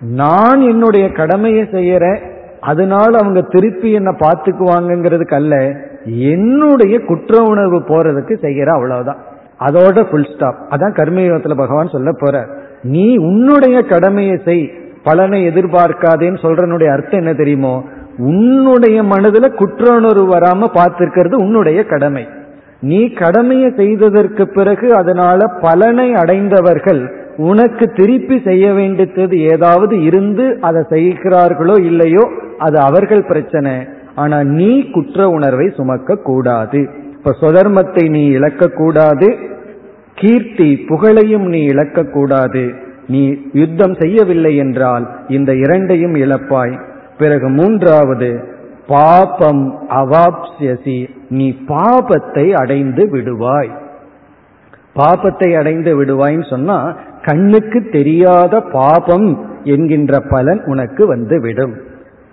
நான் 0.01 0.61
என்னுடைய 0.61 1.13
கடமையை 1.13 1.63
செய்யறேன் 1.63 2.19
அதனால 2.61 3.19
அவங்க 3.19 3.41
திருப்பி 3.41 3.93
என்ன 3.93 4.11
பார்த்துக்குவாங்கிறதுக்கு 4.11 5.35
அல்ல. 5.35 5.73
என்னுடைய 6.11 6.99
குற்ற 6.99 7.43
உணர்வு 7.43 7.79
போறதுக்கு 7.79 8.35
செய்யற 8.43 8.69
அவ்வளவுதான். 8.69 9.19
அதோட 9.61 10.11
ஃபுல் 10.11 10.35
ஸ்டாப் 10.35 10.67
அதான் 10.71 10.97
கர்மயோகத்துல 10.97 11.57
பகவான் 11.57 11.89
சொல்ல 11.89 12.13
போற 12.19 12.47
நீ 12.83 13.17
உன்னுடைய 13.17 13.83
கடமையை 13.83 14.41
செய். 14.45 14.73
பலனை 15.03 15.49
எதிர்பார்க்காதேன்னு 15.49 16.43
சொல்றனுடைய 16.43 16.93
அர்த்தம் 16.93 17.21
என்ன 17.21 17.35
தெரியுமோ? 17.35 17.85
உன்னுடைய 18.19 19.03
மனதுல 19.03 19.55
குற்ற 19.55 19.95
உணர்வு 19.95 20.39
வராம 20.39 20.69
பார்த்திருக்கிறது 20.75 21.35
உன்னுடைய 21.35 21.85
கடமை. 21.85 22.29
நீ 22.81 23.09
கடமையை 23.09 23.73
செய்ததற்கு 23.77 24.49
பிறகு 24.49 24.95
அதனால 24.95 25.47
பலனை 25.61 26.15
அடைந்தவர்கள் 26.15 27.17
உனக்கு 27.37 27.87
திருப்பி 27.87 28.41
செய்ய 28.45 28.73
வேண்டியது 28.73 29.39
ஏதாவது 29.41 30.03
இருந்து 30.03 30.59
அதை 30.61 30.83
செய்கிறார்களோ 30.89 31.75
இல்லையோ 31.81 32.29
அது 32.59 32.79
அவர்கள் 32.79 33.25
பிரச்சனை. 33.25 33.89
ஆனா 34.19 34.39
நீ 34.59 34.71
குற்ற 34.91 35.29
உணர்வை 35.29 35.67
சுமக்க 35.77 36.17
கூடாது. 36.23 36.81
இப்ப 37.17 37.35
சுதர்மத்தை 37.41 38.05
நீ 38.11 38.23
இழக்க 38.37 38.67
கூடாது. 38.81 39.29
கீர்த்தி 40.15 40.69
புகழையும் 40.89 41.47
நீ 41.47 41.61
இழக்க 41.65 42.05
கூடாது. 42.15 42.63
நீ 43.07 43.23
யுத்தம் 43.53 43.95
செய்யவில்லை 43.95 44.53
என்றால் 44.57 45.05
இந்த 45.29 45.51
இரண்டையும் 45.55 46.15
இழப்பாய். 46.15 46.75
பிறகு 47.19 47.49
மூன்றாவது 47.49 48.31
பாபம் 48.87 49.63
அவாப்சியசி 49.91 50.99
நீ 51.29 51.47
பாபத்தை 51.69 52.47
அடைந்து 52.53 53.05
விடுவாய். 53.15 53.73
பாபத்தை 54.97 55.49
அடைந்து 55.59 55.91
விடுவாய்ன்னு 55.99 56.47
சொன்னா 56.51 56.79
கண்ணுக்கு 57.23 57.81
தெரியாத 57.93 58.61
பாபம் 58.73 59.29
என்கின்ற 59.65 60.13
பலன் 60.31 60.61
உனக்கு 60.65 61.03
வந்துவிடும் 61.07 61.75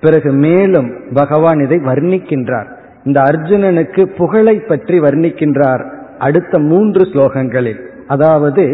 பிறகு 0.06 0.32
மேலும் 0.45 0.89
பகவான் 1.14 1.60
இதை 1.66 1.78
வர்ணிக்கின்றார். 1.89 2.70
இந்த 3.08 3.20
அர்ஜுனனுக்கு 3.30 4.01
புகழை 4.18 4.56
பற்றி 4.70 4.97
வர்ணிக்கின்றார் 4.99 5.84
அடுத்த 6.20 6.60
மூன்று 6.70 7.03
ஸ்லோகங்களில். 7.12 7.82
அதாவது 8.08 8.66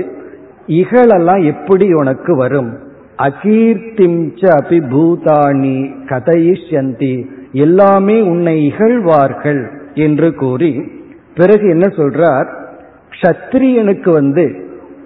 இகழெல்லாம் 0.80 1.44
எப்படி 1.54 1.88
உனக்கு 1.94 2.34
வரும்? 2.36 2.72
அகீர்த்திம் 3.28 4.20
அபி 4.58 4.80
பூதாணி 4.94 5.78
கதையிஷ்யந்தி 6.12 7.14
எல்லாமே 7.66 8.18
உன்னை 8.32 8.56
இகழ்வார்கள் 8.70 9.62
என்று 10.06 10.30
கூறி 10.42 10.72
பிறகு 11.36 11.66
என்ன 11.70 11.86
சொல்றார்? 12.00 12.48
க்ஷத்ரியனுக்கு 13.16 14.10
வந்து 14.20 14.46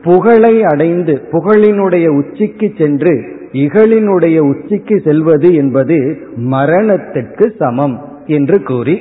புகழை 0.03 0.55
அடைந்து 0.71 1.13
புகழினுடைய 1.31 2.07
உச்சிக்கு 2.19 2.67
சென்று 2.77 3.13
இகழினுடைய 3.55 4.37
உச்சிக்கு 4.51 4.95
செல்வது 5.03 5.49
என்பது 5.55 5.97
மரணத்திற்கு 6.35 7.45
சமம் 7.59 7.95
என்று 8.27 8.57
கூறி 8.63 8.95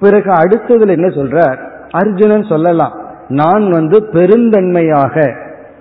பிறகு 0.00 0.30
அடுத்ததுல 0.32 0.94
என்ன 0.98 1.08
சொல்றார்? 1.18 1.58
அர்ஜுனன் 1.90 2.42
சொல்லலாம் 2.42 2.94
நான் 3.28 3.64
வந்து 3.70 3.98
பெருந்தன்மையாக 4.12 5.14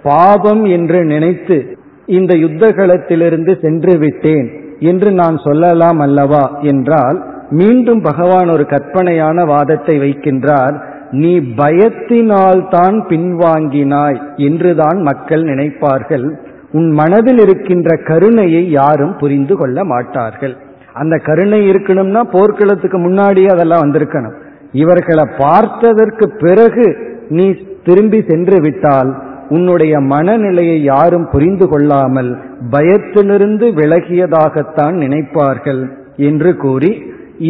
பாபம் 0.03 0.63
என்று 0.65 0.99
நினைத்து 1.03 1.57
இந்த 2.05 2.31
யுத்த 2.37 2.71
களத்திலிருந்து 2.71 3.53
சென்று 3.61 3.97
விட்டேன் 3.97 4.47
என்று 4.79 5.11
நான் 5.11 5.37
சொல்லலாம் 5.37 5.99
அல்லவா 5.99 6.45
என்றால் 6.61 7.19
மீண்டும் 7.49 8.01
பகவான் 8.01 8.49
ஒரு 8.49 8.65
கற்பனையான 8.65 9.45
வாதத்தை 9.45 9.95
வைக்கின்றார் 9.99 10.75
நீ 11.11 11.33
பயத்தினால்தான் 11.57 12.97
பின்வாங்கினாய் 13.09 14.19
என்றுதான் 14.35 14.99
மக்கள் 15.01 15.43
நினைப்பார்கள். 15.43 16.27
உன் 16.73 16.89
மனதில் 16.91 17.41
இருக்கின்ற 17.45 17.89
கருணையை 18.09 18.63
யாரும் 18.71 19.15
புரிந்து 19.17 19.55
கொள்ள 19.57 19.77
மாட்டார்கள். 19.83 20.55
அந்த 20.93 21.15
கருணை 21.17 21.59
இருக்கணும்னா 21.71 22.21
போர்க்களத்துக்கு 22.31 22.97
முன்னாடியே 22.97 23.47
அதெல்லாம் 23.47 23.83
வந்திருக்கணும். 23.85 24.35
இவர்களை 24.81 25.25
பார்த்ததற்கு 25.37 26.25
பிறகு 26.39 26.85
நீ 27.29 27.45
திரும்பி 27.83 28.19
சென்று 28.27 28.57
விட்டால் 28.61 29.11
உன்னுடைய 29.49 29.93
மனநிலையை 30.11 30.77
யாரும் 30.83 31.25
புரிந்து 31.31 31.65
கொள்ளாமல் 31.69 32.31
பயத்திலிருந்து 32.71 33.65
விலகியதாகத்தான் 33.79 34.95
நினைப்பார்கள் 35.03 35.81
என்று 36.29 36.51
கூறி 36.57 36.91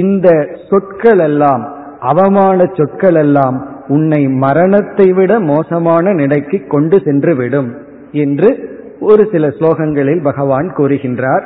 இந்த 0.02 0.28
சொற்கள் 0.70 1.20
எல்லாம் 1.20 1.64
அவமான 2.12 2.66
சொற்கள் 2.78 3.20
எல்லாம் 3.24 3.58
உன்னை 3.88 4.22
மரணத்தை 4.44 5.08
விட 5.14 5.32
மோசமான 5.52 6.14
நிலைக்கு 6.14 6.58
கொண்டு 6.68 6.98
சென்று 7.06 7.34
விடும் 7.36 7.70
என்று 8.24 8.50
ஒரு 9.00 9.30
சில 9.32 9.48
ஸ்லோகங்களில் 9.48 10.22
பகவான் 10.24 10.74
கூறுகின்றார். 10.76 11.44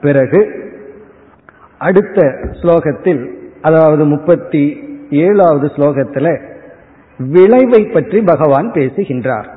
பிறகு 0.00 0.68
அடுத்த 1.78 2.20
ஸ்லோகத்தில் 2.50 3.30
அதாவது 3.60 4.04
முப்பத்தி 4.04 4.82
ஏழாவது 5.10 5.66
ஸ்லோகத்தில் 5.66 6.40
விளைவை 7.18 7.86
பற்றி 7.86 8.22
பகவான் 8.22 8.72
பேசுகின்றார். 8.72 9.48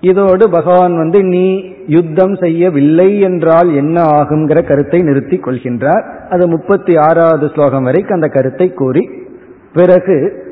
இதோடு 0.00 0.50
பகவான் 0.50 0.96
வந்து 0.96 1.22
நீ 1.24 1.74
யுத்தம் 1.86 2.36
செய்யவில்லை 2.36 3.20
என்றால் 3.20 3.74
என்ன 3.74 4.02
ஆகுங்கிற 4.02 4.66
கருத்தை 4.66 5.00
நிறுத்திக் 5.02 5.48
கொள்கின்றார். 5.48 6.04
அது 6.30 6.48
முப்பத்தி 6.48 6.96
ஆறாவது 6.96 7.48
ஸ்லோகம் 7.48 7.82
வரைக்கும் 7.82 8.14
அந்த 8.14 8.28
கருத்தை 8.28 8.72
கூறி 8.72 9.10
பிறகு 9.72 10.44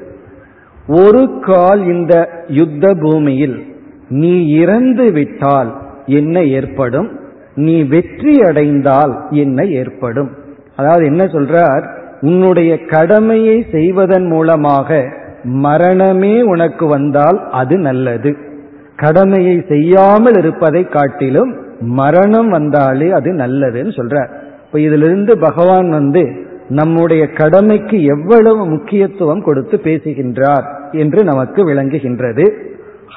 ஒரு 0.86 1.40
கால் 1.40 1.86
இந்த 1.86 2.44
யுத்த 2.48 2.94
பூமியில் 2.94 3.66
நீ 4.08 4.48
இறந்து 4.48 5.12
விட்டால் 5.12 5.83
என்ன 6.06 6.42
ஏற்படும்? 6.42 7.10
நீ 7.54 7.82
வெற்றி 7.82 8.42
அடைந்தால் 8.42 9.26
என்ன 9.30 9.64
ஏற்படும்? 9.64 10.30
அதாவது 10.76 11.04
என்ன 11.04 11.24
சொல்றார்? 11.24 11.88
உன்னுடைய 12.20 12.84
கடமையை 12.84 13.66
செய்வதன் 13.70 14.26
மூலமாக 14.26 15.08
மரணமே 15.42 16.42
உனக்கு 16.42 16.86
வந்தால் 16.86 17.48
அது 17.50 17.78
நல்லது. 17.78 18.36
கடமையை 18.96 19.64
செய்யாமல் 19.68 20.34
இருப்பதை 20.36 20.88
காட்டிலும் 20.88 21.56
மரணம் 21.80 22.48
வந்தாலே 22.48 23.10
அது 23.10 23.32
நல்லதுன்னு 23.32 23.92
சொல்றார். 23.96 24.28
இப்ப 24.66 24.80
இதிலிருந்து 24.80 25.38
பகவான் 25.38 25.90
வந்து 25.90 26.42
நம்முடைய 26.68 27.26
கடமைக்கு 27.26 28.04
எவ்வளவு 28.04 28.66
முக்கியத்துவம் 28.66 29.42
கொடுத்து 29.42 29.80
பேசுகின்றார் 29.80 30.88
என்று 30.92 31.24
நமக்கு 31.24 31.68
விளங்குகின்றது. 31.68 32.52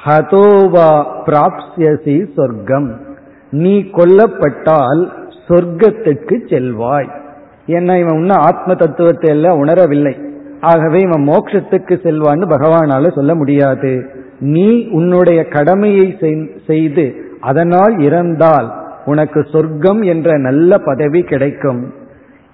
ஹதோவா 0.04 0.90
பிராப்சியசி 1.26 2.26
சொர்க்கம். 2.36 3.00
நீ 3.50 3.78
கொல்லப்பட்டால் 3.78 5.12
சொர்க்கத்துக்கு 5.48 6.48
செல்வாய். 6.48 7.10
ஏன்னா 7.66 7.98
இவன் 7.98 8.14
இன்னும் 8.14 8.36
ஆத்ம 8.36 8.74
தத்துவத்தை 8.74 9.30
எல்லாம் 9.30 9.64
உணரவில்லை. 9.64 10.26
ஆகவே 10.60 11.00
இவன் 11.00 11.28
மோட்சத்துக்கு 11.28 11.94
செல்வான்னு 12.04 12.46
பகவானால 12.50 13.14
சொல்ல 13.14 13.34
முடியாது. 13.34 14.10
நீ 14.40 14.88
உன்னுடைய 14.88 15.48
கடமையை 15.48 16.18
செய்து 16.66 17.14
அதனால் 17.40 17.98
இறந்தால் 17.98 18.72
உனக்கு 19.04 19.46
சொர்க்கம் 19.52 20.02
என்ற 20.02 20.38
நல்ல 20.38 20.78
பதவி 20.78 21.22
கிடைக்கும். 21.22 21.94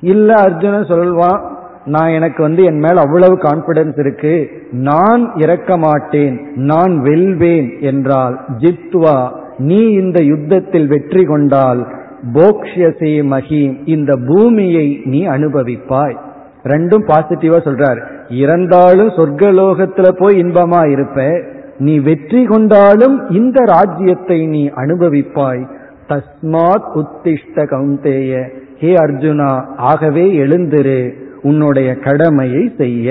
இல்ல 0.00 0.34
அர்ஜுனன் 0.34 0.84
சொல்வான் 0.84 1.53
நான் 1.84 2.08
எனக்கு 2.08 2.42
வந்து 2.42 2.64
என் 2.64 2.78
மேல் 2.78 2.96
அவ்வளவு 2.96 3.36
கான்பிடன்ஸ் 3.36 3.98
இருக்கு. 3.98 4.48
நான் 4.70 5.32
இறக்க 5.34 5.76
மாட்டேன். 5.76 6.52
நான் 6.54 7.00
வெல்வேன் 7.00 7.80
என்றால் 7.80 8.40
ஜித்வா 8.58 9.30
நீ 9.58 9.76
இந்த 9.76 10.22
யுத்தத்தில் 10.22 10.86
வெற்றி 10.86 11.24
கொண்டால் 11.24 11.86
போக்ஷசே 12.32 13.14
மகிம் 13.24 13.80
இந்த 13.84 14.16
பூமியை 14.26 15.00
நீ 15.04 15.26
அனுபவிப்பாய். 15.26 16.16
ரெண்டும் 16.64 17.04
பாசிட்டிவா 17.06 17.58
சொல்றார். 17.64 18.00
இறந்தாலும் 18.28 19.08
சொர்க்கலோகத்துல 19.08 20.10
போய் 20.10 20.42
இன்பமா 20.42 20.90
இருப்ப. 20.90 21.40
நீ 21.78 21.98
வெற்றி 21.98 22.44
கொண்டாலும் 22.44 23.30
இந்த 23.30 23.64
ராஜ்யத்தை 23.64 24.46
நீ 24.46 24.68
அனுபவிப்பாய். 24.68 25.68
தஸ்மாத் 26.08 26.88
உத்திஷ்ட 26.94 27.54
கவுந்தேய 27.54 28.48
ஹே 28.78 28.94
அர்ஜுனா 28.94 29.64
ஆகவே 29.76 30.32
எழுந்திரு. 30.38 31.22
உன்னுடைய 31.44 31.94
கடமையை 32.06 32.64
செய்ய 32.78 33.08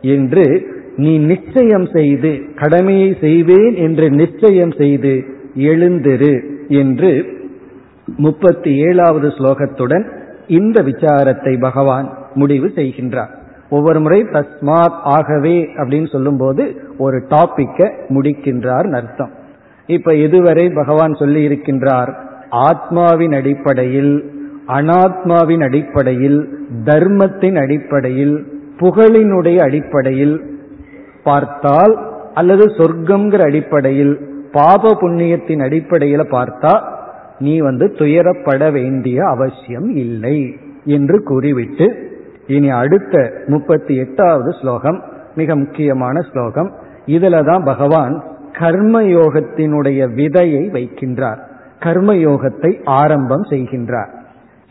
என்று 0.00 0.46
நீ 0.96 1.12
நிச்சயம் 1.18 1.86
செய்து 1.92 2.30
கடமையை 2.54 3.10
செய்வேன் 3.20 3.74
என்று 3.74 4.06
நிச்சயம் 4.10 4.74
செய்து 4.78 5.12
எழுந்திரு 5.56 6.34
என்று 6.68 7.12
முப்பத்தி 8.16 8.70
ஏழாவது 8.76 9.28
ஸ்லோகத்துடன் 9.28 10.04
இந்த 10.46 10.82
விசாரத்தை 10.82 11.52
பகவான் 11.60 12.08
முடிவு 12.34 12.68
செய்கின்றார். 12.74 13.32
ஒவ்வொரு 13.70 14.00
முறை 14.00 14.20
தஸ்மாத் 14.22 14.98
ஆகவே 15.16 15.56
அப்படின்னு 15.76 16.08
சொல்லும்போது 16.12 16.64
ஒரு 16.98 17.18
டாப்பிக்கை 17.30 17.88
முடிக்கின்றார் 18.08 18.88
அர்த்தம். 18.94 19.32
இப்ப 19.88 20.14
இதுவரை 20.14 20.64
பகவான் 20.74 21.14
சொல்லி 21.14 21.40
இருக்கின்றார் 21.48 22.12
ஆத்மாவின் 22.68 23.34
அடிப்படையில் 23.34 24.14
அனாத்மாவின் 24.66 25.62
அடிப்படையில் 25.62 26.58
தர்மத்தின் 26.84 27.56
அடிப்படையில் 27.56 28.46
புகழினுடைய 28.80 29.58
அடிப்படையில் 29.58 30.42
பார்த்தால் 31.24 31.98
அல்லது 32.34 32.64
சொர்க்கம்ங்கிற 32.64 33.42
அடிப்படையில் 33.42 34.20
பாப 34.52 34.96
புண்ணியத்தின் 35.00 35.62
அடிப்படையில் 35.62 36.30
பார்த்தா 36.30 36.82
நீ 37.38 37.60
வந்து 37.60 37.86
துயரப்பட 37.86 38.72
வேண்டிய 38.72 39.26
அவசியம் 39.26 39.90
இல்லை 39.90 40.56
என்று 40.84 41.22
கூறிவிட்டு 41.22 42.10
இனி 42.46 42.68
அடுத்த 42.68 43.32
முப்பத்தி 43.46 43.96
எட்டாவது 43.96 44.52
ஸ்லோகம் 44.60 45.02
மிக 45.34 45.56
முக்கியமான 45.56 46.20
ஸ்லோகம் 46.20 46.72
இதுல 47.06 47.44
தான் 47.44 47.64
பகவான் 47.64 48.22
கர்மயோகத்தினுடைய 48.52 50.00
விதையை 50.16 50.64
வைக்கின்றார். 50.70 51.38
கர்மயோகத்தை 51.80 52.80
ஆரம்பம் 52.84 53.42
செய்கின்றார். 53.42 54.21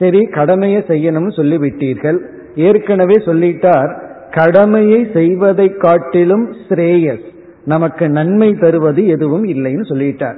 சரி 0.01 0.21
கடமையை 0.37 0.79
செய்யணும்னு 0.87 1.33
சொல்லிவிட்டீர்கள். 1.39 2.19
ஏற்கனவே 2.67 3.17
சொல்லிட்டார் 3.27 3.91
கடமையை 4.31 4.99
செய்வதை 5.13 5.67
காட்டிலும் 5.75 6.45
ஸ்ரேயஸ் 6.67 7.25
நமக்கு 7.65 8.05
நன்மை 8.09 8.49
தருவது 8.53 9.01
எதுவும் 9.07 9.43
இல்லைன்னு 9.43 9.85
சொல்லிட்டார். 9.91 10.37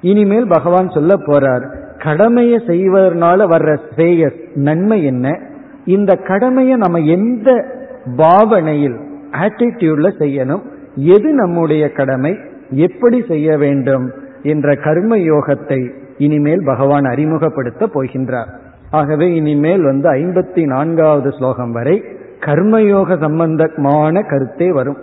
இனிமேல் 0.00 0.46
பகவான் 0.46 0.88
சொல்ல 0.88 1.14
போறார் 1.26 1.64
கடமையை 1.98 2.58
செய்வதனால 2.66 3.46
வர்ற 3.52 3.70
ஸ்ரேயஸ் 3.88 4.38
நன்மை 4.54 4.98
என்ன? 5.04 5.26
இந்த 5.84 6.12
கடமையை 6.14 6.76
நம்ம 6.76 6.98
எந்த 7.16 7.48
பாவனையில் 8.16 8.96
ஆட்டிடியூட்ல 9.42 10.08
செய்யணும்? 10.22 10.62
எது 10.96 11.28
நம்முடைய 11.32 11.84
கடமை? 11.92 12.32
எப்படி 12.86 13.18
செய்ய 13.28 13.58
வேண்டும்? 13.58 14.06
என்ற 14.42 14.74
கர்ம 14.74 15.16
யோகத்தை 15.16 15.80
இனிமேல் 16.18 16.64
பகவான் 16.64 17.04
அறிமுகப்படுத்த 17.04 17.88
போகின்றார். 17.94 18.50
ஆகவே 18.90 19.34
இனிமேல் 19.34 19.82
வந்து 19.82 20.12
ஐம்பத்தி 20.12 20.66
நான்காவது 20.66 21.32
ஸ்லோகம் 21.32 21.72
வரை 21.72 22.04
கர்மயோக 22.40 23.20
சம்பந்தமான 23.20 24.20
கருத்தே 24.20 24.72
வரும். 24.72 24.96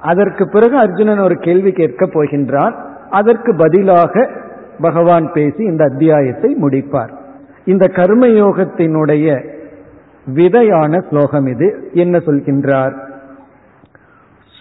அதற்கு 0.00 0.48
பிறகு 0.48 0.76
அர்ஜுனன் 0.76 1.18
ஒரு 1.18 1.34
கேள்வி 1.34 1.72
கேட்கப் 1.72 2.18
போகின்றான். 2.18 2.74
அதற்கு 3.10 3.56
பதிலாக 3.56 4.30
பகவான் 4.80 5.32
பேசி 5.32 5.64
இந்த 5.64 5.84
அத்தியாயத்தை 5.84 6.56
முடிப்பார். 6.62 7.10
இந்த 7.64 7.86
கர்மயோகத்தினுடைய 7.92 9.44
விதையான 10.34 11.08
ஸ்லோகம் 11.08 11.46
இது. 11.46 11.90
என்ன 11.92 12.18
சொல்கின்றார்? 12.18 12.94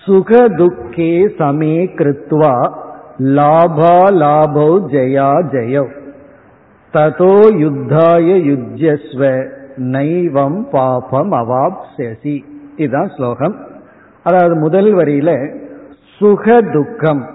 சுகதுக்கே 0.06 1.30
சமே 1.38 1.88
கிருத்வா 1.96 2.72
லாபா 3.20 4.12
லாபோ 4.12 4.80
ஜெயா 4.88 5.46
ஜெயோ. 5.52 6.01
ததோ 6.94 7.34
யுத்தாய 7.64 8.30
யுஜ்யஸ்வ 8.52 9.50
நைவம் 9.76 10.70
பாபம் 10.72 11.32
அவாப்சசி 11.32 12.44
இதுதான் 12.76 13.12
ஸ்லோகம். 13.18 13.56
அதாவது 14.24 14.56
முதல் 14.56 14.94
வரியில 14.96 15.60
சுக 16.20 16.62
துக்கம். 16.62 17.30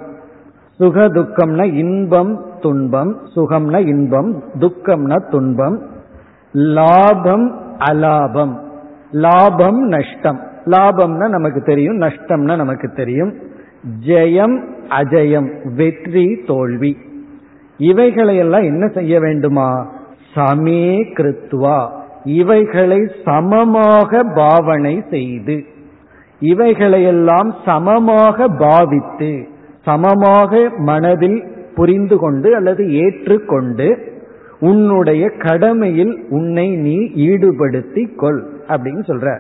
சுக 0.71 1.09
துக்கம்னா 1.09 1.73
இன்பம் 1.73 2.47
துன்பம். 2.61 3.21
சுகம்னா 3.37 3.87
இன்பம் 3.87 4.43
துக்கம்னா 4.59 5.31
துன்பம். 5.31 5.83
லாபம் 6.53 7.77
அலாபம். 7.79 8.61
லாபம் 9.11 9.89
நஷ்டம். 9.89 10.41
லாபம்னா 10.65 11.29
நமக்கு 11.29 11.61
தெரியும் 11.63 12.01
நஷ்டம்னா 12.01 12.57
நமக்கு 12.57 12.93
தெரியும். 12.93 13.35
ஜெயம் 14.07 14.63
அஜயம் 14.89 15.75
வெற்றி 15.75 16.43
தோல்வி. 16.47 16.97
இவைகளையெல்லாம் 17.79 18.63
என்ன 18.63 18.89
செய்ய 18.89 19.21
வேண்டுமா? 19.21 19.91
சமே 20.35 21.03
கிருத்வா. 21.17 21.89
இவைகளை 22.25 23.11
சமமாக 23.25 24.23
பாவனை 24.25 25.03
செய்து 25.11 25.65
இவைகளையெல்லாம் 26.41 27.55
சமமாக 27.65 28.49
பாவித்து 28.49 29.49
சமமாக 29.85 30.71
மனதில் 30.77 31.45
புரிந்து 31.75 32.19
கொண்டு 32.19 32.55
அல்லது 32.55 32.93
ஏற்றுக்கொண்டு 32.93 34.15
உன்னுடைய 34.61 35.29
கடமையில் 35.29 36.27
உன்னை 36.29 36.77
நீ 36.77 36.97
ஈடுபடுத்தி 37.15 38.15
கொள் 38.15 38.47
அப்படின்னு 38.69 39.03
சொல்ற. 39.07 39.39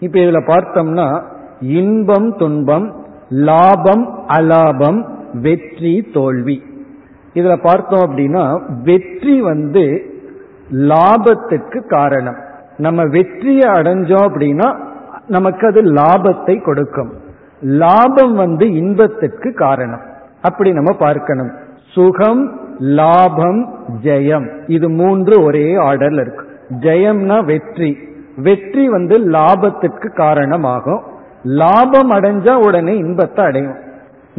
இப்ப 0.00 0.18
இதுல 0.20 0.40
பார்த்தோம்னா 0.46 1.22
இன்பம் 1.60 2.36
துன்பம் 2.36 3.04
லாபம் 3.28 4.24
அலாபம் 4.28 5.04
வெற்றி 5.32 6.08
தோல்வி. 6.12 6.62
இதுல 7.38 7.56
பார்த்தோம் 7.62 8.04
அப்படின்னா 8.06 8.60
வெற்றி 8.82 9.40
வந்து 9.40 9.84
லாபத்துக்கு 10.72 11.86
காரணம். 11.86 12.36
நம்ம 12.76 13.04
வெற்றியை 13.04 13.70
அடைஞ்சோம் 13.70 14.26
அப்படின்னா 14.28 14.76
நமக்கு 15.26 15.66
அது 15.66 15.82
லாபத்தை 15.82 16.62
கொடுக்கும். 16.62 17.12
லாபம் 17.60 18.34
வந்து 18.34 18.74
இன்பத்துக்கு 18.74 19.54
காரணம். 19.54 20.00
அப்படி 20.42 20.72
நம்ம 20.72 20.92
பார்க்கணும். 20.92 21.50
சுகம் 21.92 22.42
லாபம் 22.78 23.74
ஜெயம். 24.02 24.46
இது 24.66 24.88
மூன்று 24.90 25.42
ஒரே 25.42 25.74
ஆர்டர்ல 25.76 26.20
இருக்கு. 26.20 26.44
ஜெயம்னா 26.80 27.44
வெற்றி. 27.44 27.98
வெற்றி 28.36 28.88
வந்து 28.88 29.18
லாபத்திற்கு 29.18 30.14
காரணமாகும். 30.14 31.02
லாபம் 31.42 32.10
அடைஞ்சா 32.10 32.52
உடனே 32.52 32.96
இன்பத்தை 32.96 33.44
அடையும். 33.44 33.76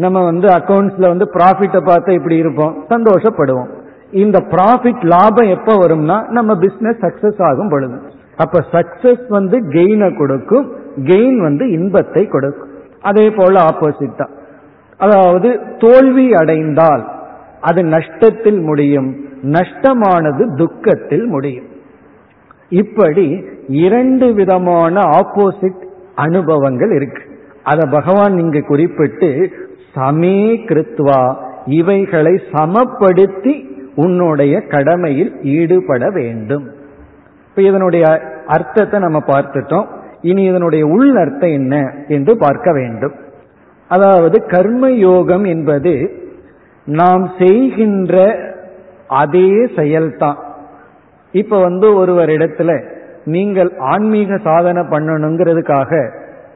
நம்ம 0.04 0.24
வந்து 0.24 0.48
அக்கௌண்ட்ஸ்ல 0.48 1.08
வந்து 1.14 1.26
ப்ராஃபிட்டை 1.34 1.82
பார்த்து 1.84 2.14
இப்படி 2.14 2.36
இருப்போம். 2.36 2.74
சந்தோஷப்படுவோம். 2.90 3.70
இந்த 4.24 4.38
ப்ராஃபிட் 4.52 5.04
லாபம் 5.14 5.52
எப்ப 5.56 5.72
வரும்னா 5.82 6.18
நம்ம 6.30 6.56
பிசினஸ் 6.56 7.04
சக்சஸ் 7.06 7.42
ஆகும் 7.50 7.70
பொழுது. 7.70 7.98
அப்ப 8.36 8.64
சக்சஸ் 8.72 9.24
வந்து 9.28 9.58
கெயினை 9.76 10.10
கொடுக்கும். 10.18 10.68
கெயின் 11.10 11.40
வந்து 11.42 11.66
இன்பத்தை 11.72 12.24
கொடுக்கும். 12.28 12.72
அதே 13.02 13.26
போல 13.30 13.54
ஆப்போசிட் 13.62 14.20
தான். 14.22 14.34
அதாவது 14.98 15.50
தோல்வி 15.78 16.28
அடைந்தால் 16.34 17.04
அது 17.62 17.82
நஷ்டத்தில் 17.96 18.62
முடியும். 18.62 19.10
நஷ்டமானது 19.56 20.44
துக்கத்தில் 20.56 21.26
முடியும். 21.26 21.68
இப்படி 22.82 23.28
இரண்டு 23.86 24.28
விதமான 24.34 24.96
ஆப்போசிட் 25.20 25.82
அனுபவங்கள் 26.16 26.92
இருக்கு. 26.92 27.24
அத 27.64 27.86
பகவான் 27.86 28.36
இங்கு 28.38 28.62
குறிப்பிட்டு 28.66 29.30
சமே 29.96 30.40
கிருத்வா. 30.70 31.36
இவைகளை 31.66 32.42
சமப்படுத்தி 32.52 33.68
உன்னுடைய 33.96 34.62
கடமையில் 34.62 35.32
ஈடுபட 35.42 36.10
வேண்டும். 36.10 36.66
இப்ப 37.48 37.62
இதனுடைய 37.62 38.06
அர்த்தத்தை 38.48 39.00
நம்ம 39.00 39.20
பார்த்துட்டோம். 39.28 39.88
இனி 40.22 40.44
இதனுடைய 40.44 40.86
உள் 40.86 41.16
அர்த்தம் 41.16 41.50
என்ன 41.50 41.94
என்று 42.08 42.38
பார்க்க 42.38 42.72
வேண்டும். 42.72 43.14
அதாவது 43.88 44.46
கர்ம 44.46 44.92
யோகம் 44.92 45.44
என்பது 45.44 45.94
நாம் 46.86 47.32
செய்கின்ற 47.38 48.16
அதே 49.08 49.66
செயல்தான். 49.66 50.40
இப்ப 51.32 51.60
வந்து 51.60 51.96
ஒருவர் 51.96 52.30
இடத்துல 52.30 52.84
நீங்கள் 53.26 53.72
ஆன்மீக 53.78 54.38
சாதனை 54.38 54.82
பண்ணணுங்கிறதுக்காக 54.82 55.92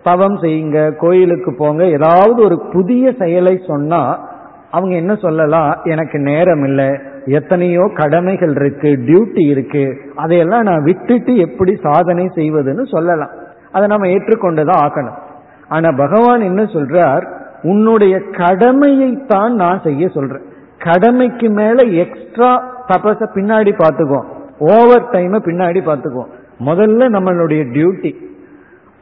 தவம் 0.04 0.38
செய்யுங்க 0.38 0.96
கோயிலுக்கு 0.96 1.56
போங்க 1.58 1.84
ஏதாவது 1.86 2.44
ஒரு 2.44 2.58
புதிய 2.74 3.14
செயலை 3.20 3.60
சொன்னா 3.68 4.32
அவங்க 4.72 4.96
என்ன 4.96 5.16
சொல்லலாம்? 5.16 5.80
எனக்கு 5.84 6.20
நேரம் 6.20 6.64
இல்லை 6.64 6.90
எத்தனையோ 7.26 7.92
கடமைகள் 7.94 8.54
இருக்கு 8.56 8.90
டியூட்டி 9.08 9.44
இருக்கு 9.50 9.84
அதையெல்லாம் 10.16 10.62
நான் 10.62 10.84
விட்டுட்டு 10.84 11.36
எப்படி 11.38 11.76
சாதனை 11.76 12.26
செய்வதுன்னு 12.36 12.86
சொல்லலாம். 12.86 13.34
அதை 13.72 13.88
நம்ம 13.88 14.08
ஏற்றுக்கொண்டுதான் 14.08 14.82
ஆக்கணும் 14.86 15.20
ஆனா 15.68 15.92
பகவான் 15.92 16.42
என்ன 16.42 16.64
சொல்றார்? 16.64 17.26
உன்னுடைய 17.62 18.16
கடமையைத்தான் 18.32 19.54
நான் 19.54 19.80
செய்ய 19.84 20.08
சொல்றேன். 20.08 20.46
கடமைக்கு 20.78 21.50
மேல 21.50 21.84
எக்ஸ்ட்ரா 22.04 22.52
தபச 22.88 23.28
பின்னாடி 23.36 23.72
பார்த்துக்குவோம். 23.78 24.28
ஓவர் 24.58 25.10
டைமை 25.12 25.40
பின்னாடி 25.46 25.82
பார்த்துக்குவோம். 25.86 26.32
முதல்ல 26.66 27.04
நம்மளுடைய 27.16 27.62
டியூட்டி 27.74 28.12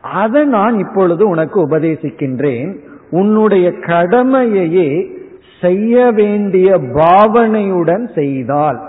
அதை 0.02 0.44
நான் 0.44 0.80
இப்பொழுது 0.80 1.28
உனக்கு 1.28 1.68
உபதேசிக்கின்றேன். 1.68 2.78
உன்னுடைய 3.10 3.70
கடமையையே 3.70 5.20
செய்ய 5.62 6.12
வேண்டிய 6.12 6.78
பாவனையுடன் 6.78 8.14
செய்தால் 8.16 8.82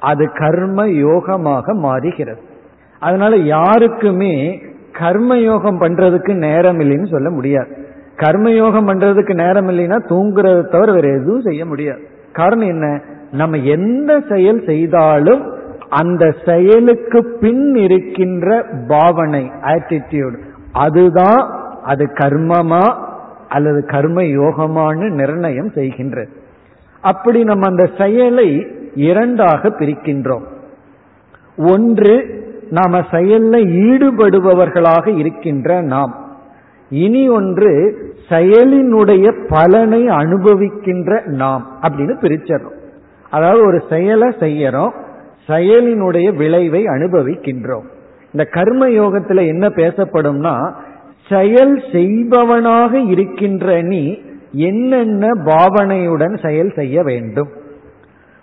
அது 0.00 0.32
கர்ம 0.32 0.86
யோகமாக 0.86 1.74
மாறுகிறது. 1.74 2.40
அதனால 2.98 3.36
யாருக்குமே 3.36 4.62
கர்மயோகம் 4.98 5.80
பண்றதுக்கு 5.80 6.34
நேரம் 6.34 6.80
இல்லைன்னு 6.80 7.10
சொல்ல 7.10 7.30
முடியாது. 7.30 7.76
கர்மயோகம் 8.16 8.88
பண்றதுக்கு 8.88 9.34
நேரம் 9.34 9.68
இல்லைன்னா 9.68 9.98
தூங்குறதை 10.08 10.68
தவிர 10.68 10.92
வேற 10.92 11.08
எதுவும் 11.08 11.40
செய்ய 11.40 11.66
முடியாது. 11.66 12.06
காரணம் 12.32 12.68
என்ன? 12.68 13.00
நம்ம 13.32 13.56
எந்த 13.56 14.22
செயல் 14.28 14.62
செய்தாலும் 14.66 15.52
அந்த 15.88 16.34
செயலுக்கு 16.44 17.38
பின் 17.40 17.74
இருக்கின்ற 17.74 18.66
பாவனை 18.88 19.50
ஆட்டிடியூடு 19.62 20.38
அதுதான் 20.72 21.50
அது 21.82 22.04
கர்மமா 22.04 22.96
அல்லது 23.48 23.86
கர்ம 23.86 24.22
யோகமானு 24.22 25.10
நிர்ணயம் 25.10 25.68
செய்கின்றது 25.68 26.28
அப்படி 27.00 27.44
நம்ம 27.44 27.66
அந்த 27.66 27.90
செயலை 27.98 28.66
இரண்டாக 28.94 29.68
பிரிக்கின்றோம். 29.68 30.42
ஒன்று 31.56 32.40
நாம 32.70 32.98
செயல்ல 32.98 33.54
ஈடுபடுபவர்களாக 33.66 35.16
இருக்கின்ற 35.16 35.80
நாம். 35.80 36.36
இனி 36.90 37.28
ஒன்று 37.28 37.96
செயலினுடைய 38.28 39.46
பலனை 39.48 40.06
அனுபவிக்கின்ற 40.06 41.24
நாம் 41.24 41.66
அப்படின்னு 41.82 42.14
பிரிச்சிடறோம். 42.20 42.80
அதாவது 43.30 43.66
ஒரு 43.66 43.82
செயலை 43.88 44.28
செய்யறோம் 44.28 44.92
செயலினுடைய 45.48 46.36
விளைவை 46.36 46.84
அனுபவிக்கின்றோம். 46.84 47.84
இந்த 48.32 48.50
கர்ம 48.50 48.88
யோகத்துல 48.88 49.46
என்ன 49.46 49.68
பேசப்படும்னா 49.68 50.72
செயல் 51.28 51.82
செய்பவனாக 51.92 52.98
இருக்கின்ற 52.98 53.82
நீ 53.82 54.18
என்னென்ன 54.52 55.28
பாவனையுடன் 55.28 56.46
செயல் 56.46 56.72
செய்ய 56.74 57.02
வேண்டும். 57.02 57.48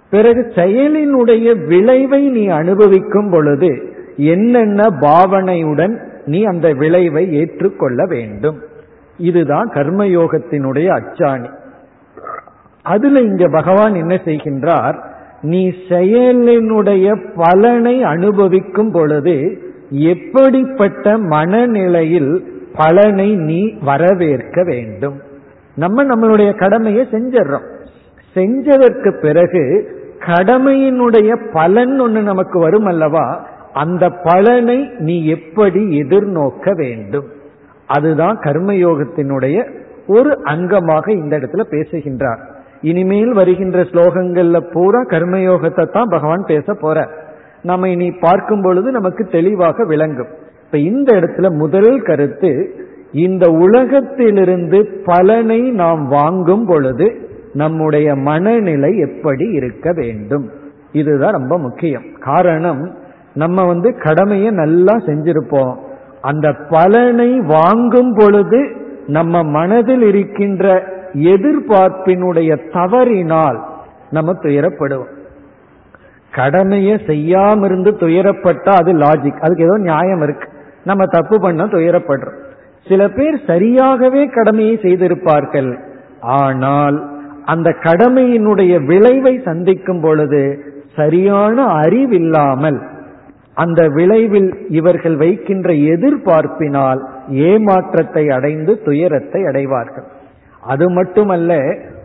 பிறகு 0.09 0.51
செயலினுடைய 0.55 1.65
விளைவை 1.65 2.29
நீ 2.29 2.47
அனுபவிக்கும் 2.47 3.29
பொழுது 3.29 3.93
என்னென்ன 4.15 4.85
பாவனையுடன் 4.85 5.99
நீ 6.25 6.43
அந்த 6.43 6.73
விளைவை 6.73 7.33
ஏற்றுக்கொள்ள 7.33 8.05
வேண்டும். 8.05 8.59
இதுதான் 9.17 9.69
கர்மயோகத்தினுடைய 9.69 10.87
அச்சாணி. 10.87 11.49
அதுல 12.83 13.19
இங்க 13.19 13.47
பகவான் 13.49 13.95
என்ன 13.95 14.15
செய்கின்றார் 14.25 14.97
நீ 15.41 15.71
செயலினுடைய 15.89 17.33
பலனை 17.35 18.03
அனுபவிக்கும் 18.03 18.91
பொழுது 18.91 19.67
எப்படிப்பட்ட 19.89 21.17
மனநிலையில் 21.17 22.53
பலனை 22.75 23.35
நீ 23.35 23.73
வரவேற்க 23.81 24.63
வேண்டும்? 24.63 25.21
நம்ம 25.75 26.03
நம்மளுடைய 26.03 26.55
கடமையை 26.55 27.07
செஞ்சிடறோம். 27.11 27.67
செஞ்சதற்கு 28.35 29.19
பிறகு 29.19 29.93
கடமையினுடைய 30.19 31.51
பலன் 31.51 31.99
ஒன்று 31.99 32.21
நமக்கு 32.21 32.59
வரும் 32.59 32.85
அல்லவா? 32.85 33.45
அந்த 33.73 34.09
பலனை 34.09 34.91
நீ 34.97 35.25
எப்படி 35.25 36.01
எதிர்நோக்க 36.01 36.75
வேண்டும்? 36.75 37.27
அதுதான் 37.87 38.39
கர்மயோகத்தினுடைய 38.39 39.69
ஒரு 40.07 40.41
அங்கமாக 40.43 41.09
இந்த 41.09 41.37
இடத்துல 41.37 41.61
பேசுகின்றார். 41.61 42.39
இனிமேல் 42.81 43.31
வருகின்ற 43.31 43.81
ஸ்லோகங்கள்ல 43.81 44.59
பூரா 44.73 44.99
கர்மயோகத்தை 44.99 45.91
தான் 45.91 46.09
பகவான் 46.09 46.43
பேச 46.47 46.73
போற 46.73 47.27
நம்ம 47.61 47.89
இனி 47.89 48.11
பார்க்கும் 48.11 48.61
பொழுது 48.61 48.91
நமக்கு 48.91 49.25
தெளிவாக 49.25 49.85
விளங்கும். 49.85 50.27
இப்ப 50.65 50.77
இந்த 50.77 51.15
இடத்துல 51.15 51.51
முதல் 51.51 52.01
கருத்து 52.01 52.73
இந்த 53.11 53.51
உலகத்திலிருந்து 53.51 55.01
பலனை 55.05 55.61
நாம் 55.61 56.07
வாங்கும் 56.07 56.65
பொழுது 56.65 57.29
நம்முடைய 57.53 58.15
மனநிலை 58.15 58.97
எப்படி 58.97 59.49
இருக்க 59.49 59.91
வேண்டும்? 59.91 60.49
இதுதான் 60.91 61.31
ரொம்ப 61.31 61.57
முக்கியம். 61.57 62.03
காரணம் 62.19 62.97
நம்ம 63.33 63.65
வந்து 63.65 63.97
கடமையை 63.97 64.51
நல்லா 64.51 64.95
செஞ்சிருப்போம். 64.95 65.75
அந்த 66.21 66.53
பலனை 66.69 67.39
வாங்கும் 67.39 68.13
பொழுது 68.13 68.71
நம்ம 69.07 69.43
மனதில் 69.43 70.01
இருக்கின்ற 70.01 70.83
எதிர்பார்ப்பினுடைய 71.13 72.71
தவறினால் 72.71 73.63
நம்ம 74.09 74.33
துயரப்படுவோம். 74.33 75.17
கடமையை 76.39 76.95
செய்யாம 77.09 77.65
இருந்து 77.69 77.91
துயரப்பட்டா 78.01 78.73
அது 78.81 78.91
லாஜிக் 79.03 79.43
அதுக்கு 79.45 79.67
ஏதோ 79.67 79.77
நியாயம் 79.87 80.23
இருக்கு. 80.25 80.47
நம்ம 80.89 81.05
தப்பு 81.15 81.35
பண்ண 81.45 81.63
துயரப்படுறோம். 81.75 82.37
சில 82.87 83.01
பேர் 83.17 83.37
சரியாகவே 83.51 84.21
கடமையை 84.37 84.75
செய்திருப்பார்கள். 84.85 85.71
ஆனால் 86.39 86.97
அந்த 87.53 87.69
கடமையினுடைய 87.87 88.73
விளைவை 88.91 89.33
சந்திக்கும் 89.49 90.01
பொழுது 90.05 90.41
சரியான 90.97 91.65
அறிவில்லாமல் 91.81 92.79
அந்த 93.63 93.81
விளைவில் 93.97 94.49
இவர்கள் 94.79 95.15
வைக்கின்ற 95.21 95.69
எதிர்பார்ப்பினால் 95.93 96.99
ஏமாற்றத்தை 97.47 98.23
அடைந்து 98.37 98.73
துயரத்தை 98.87 99.41
அடைவார்கள். 99.49 100.07
அது 100.63 100.85
மட்டுமல்ல 100.97 101.57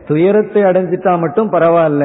துயரத்தை 0.09 0.63
அடைஞ்சிட்டா 0.71 1.13
மட்டும் 1.25 1.53
பரவாயில்ல. 1.53 2.05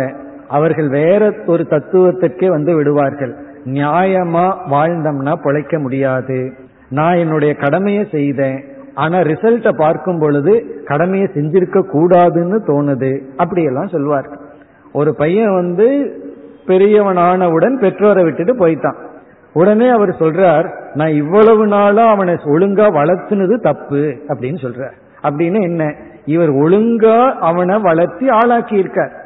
அவர்கள் 0.50 0.90
வேற 0.90 1.34
ஒரு 1.46 1.68
தத்துவத்திற்கே 1.70 2.46
வந்து 2.46 2.76
விடுவார்கள். 2.76 3.36
நியாயமா 3.66 4.54
வாழ்ந்தோம்னா 4.72 5.34
பொழைக்க 5.44 5.80
முடியாது. 5.80 6.54
நான் 6.90 7.16
என்னுடைய 7.16 7.54
கடமையை 7.54 8.08
செய்தேன். 8.12 8.64
ஆனா 8.96 9.20
ரிசல்ட்டை 9.20 9.78
பார்க்கும் 9.78 10.20
பொழுது 10.20 10.82
கடமையை 10.86 11.28
செஞ்சிருக்க 11.34 11.84
கூடாதுன்னு 11.94 12.60
தோணுது. 12.68 13.22
அப்படியெல்லாம் 13.38 13.88
சொல்வார்கள் 13.88 14.40
ஒரு 14.94 15.16
பையன் 15.16 15.54
வந்து 15.54 16.16
பெரியவனானவுடன் 16.68 17.80
பெற்றோரை 17.80 18.24
விட்டுட்டு 18.24 18.56
போயிட்டான். 18.56 18.96
உடனே 19.54 19.90
அவர் 19.90 20.10
சொல்றார் 20.10 20.72
நான் 20.94 21.10
இவ்வளவு 21.10 21.68
நாளா 21.68 22.06
அவனை 22.06 22.34
ஒழுங்கா 22.34 22.86
வளர்த்துனது 22.90 23.62
தப்பு 23.62 24.16
அப்படின்னு 24.28 24.62
சொல்றார். 24.62 24.94
அப்படின்னு 25.24 25.62
என்ன? 25.62 25.96
இவர் 26.26 26.52
ஒழுங்கா 26.52 27.32
அவனை 27.34 27.80
வளர்த்தி 27.80 28.30
ஆளாக்கி 28.30 28.76
இருக்கார் 28.76 29.19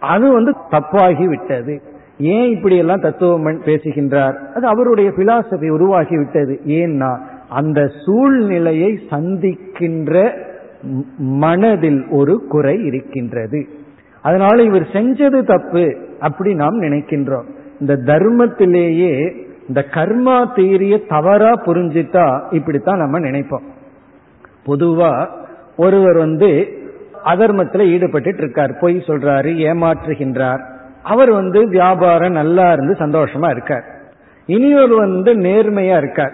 அது 0.00 0.32
வந்து 0.32 0.54
தப்பாகி 0.70 1.24
விட்டது 1.24 1.82
ஏன் 2.18 2.50
இப்படி 2.50 2.76
எல்லாம் 2.76 3.00
தத்துவம் 3.00 3.62
பேசுகின்றார்? 3.64 4.38
அது 4.54 4.66
அவருடைய 4.66 5.10
பிலாசபி 5.10 5.68
உருவாகி 5.68 6.16
விட்டது 6.16 6.60
ஏன்னா 6.64 7.18
அந்த 7.48 7.90
சூழ்நிலையை 8.06 9.00
சந்திக்கின்ற 9.10 10.38
மனதில் 11.18 12.06
ஒரு 12.08 12.46
குறை 12.48 12.84
இருக்கின்றது. 12.84 13.66
அதனால 14.22 14.62
இவர் 14.62 14.82
செஞ்சது 14.82 15.42
தப்பு 15.42 15.96
அப்படி 16.20 16.54
நாம் 16.54 16.82
நினைக்கின்றோம். 16.82 17.44
இந்த 17.80 17.96
தர்மத்திலேயே 18.06 19.36
இந்த 19.68 19.84
கர்மா 19.90 20.54
தீரிய 20.54 21.04
தவறா 21.08 21.52
புரிஞ்சிட்டா 21.66 22.42
இப்படித்தான் 22.50 22.98
நம்ம 22.98 23.18
நினைப்போம். 23.18 23.66
பொதுவா 24.66 25.28
ஒருவர் 25.76 26.16
வந்து 26.16 26.79
அதர்மத்துல 27.24 27.86
ஈடுபட்டு 27.86 28.34
இருக்கார். 28.36 28.78
பொய் 28.78 29.04
சொல்றாரு 29.06 29.50
ஏமாற்றுகின்றார். 29.68 30.62
அவர் 31.02 31.30
வந்து 31.30 31.68
வியாபாரம் 31.68 32.32
நல்லா 32.32 32.72
இருந்து 32.72 32.92
சந்தோஷமா 32.98 33.50
இருக்கார். 33.50 33.84
இனியொரு 34.46 34.96
வந்து 34.96 35.34
நேர்மையா 35.34 35.96
இருக்கார். 35.96 36.32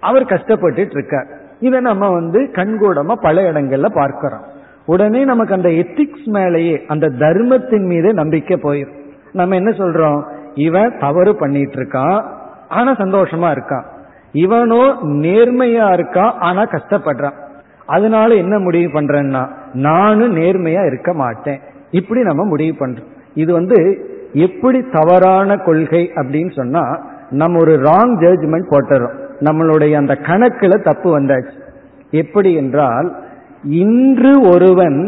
அவர் 0.00 0.24
கஷ்டப்பட்டு 0.24 0.88
இருக்கார். 0.90 1.26
இதை 1.60 1.80
நம்ம 1.80 2.08
வந்து 2.08 2.50
கண்கூடமா 2.52 3.12
பல 3.12 3.52
இடங்கள்ல 3.52 3.86
பார்க்கிறோம். 3.94 4.58
உடனே 4.86 5.24
நமக்கு 5.24 5.54
அந்த 5.54 5.68
எத்திக்ஸ் 5.68 6.24
மேலேயே 6.24 6.84
அந்த 6.88 7.08
தர்மத்தின் 7.08 7.86
மீது 7.86 8.14
நம்பிக்கை 8.14 8.56
போயிடும் 8.62 8.98
நம்ம 9.32 9.54
என்ன 9.54 9.70
சொல்றோம்? 9.70 10.22
இவன் 10.54 10.98
தவறு 10.98 11.36
பண்ணிட்டு 11.36 11.80
இருக்கான் 11.80 12.24
ஆனா 12.68 12.92
சந்தோஷமா 12.92 13.56
இருக்கான். 13.56 13.84
இவனோ 14.32 14.96
நேர்மையா 15.02 15.86
இருக்கான் 15.92 16.32
ஆனா 16.32 16.62
கஷ்டப்படுறான். 16.62 17.48
அதனால 17.90 18.34
என்ன 18.34 18.58
முடிவு 18.58 18.88
பண்றேன்னா 18.90 19.42
நானும் 19.72 20.36
நேர்மையா 20.36 20.82
இருக்க 20.86 21.10
மாட்டேன். 21.12 21.60
இப்படி 21.90 22.20
நம்ம 22.22 22.44
முடிவு 22.44 22.74
பண்றோம். 22.80 23.10
இது 23.34 23.50
வந்து 23.52 23.78
எப்படி 24.32 24.80
தவறான 24.92 25.56
கொள்கை 25.56 26.02
அப்படின்னு 26.14 26.52
சொன்னா 26.56 26.84
நம்ம 27.30 27.60
ஒரு 27.60 27.74
ராங் 27.82 28.14
ஜட்ஜ்மெண்ட் 28.22 28.70
போட்டுறோம். 28.70 29.16
நம்மளுடைய 29.40 29.92
அந்த 29.94 30.14
கணக்குல 30.22 30.82
தப்பு 30.82 31.08
வந்தாச்சு. 31.20 31.58
எப்படி 32.10 32.50
என்றால் 32.54 33.08
இன்று 33.64 34.32
ஒருவன் 34.52 34.98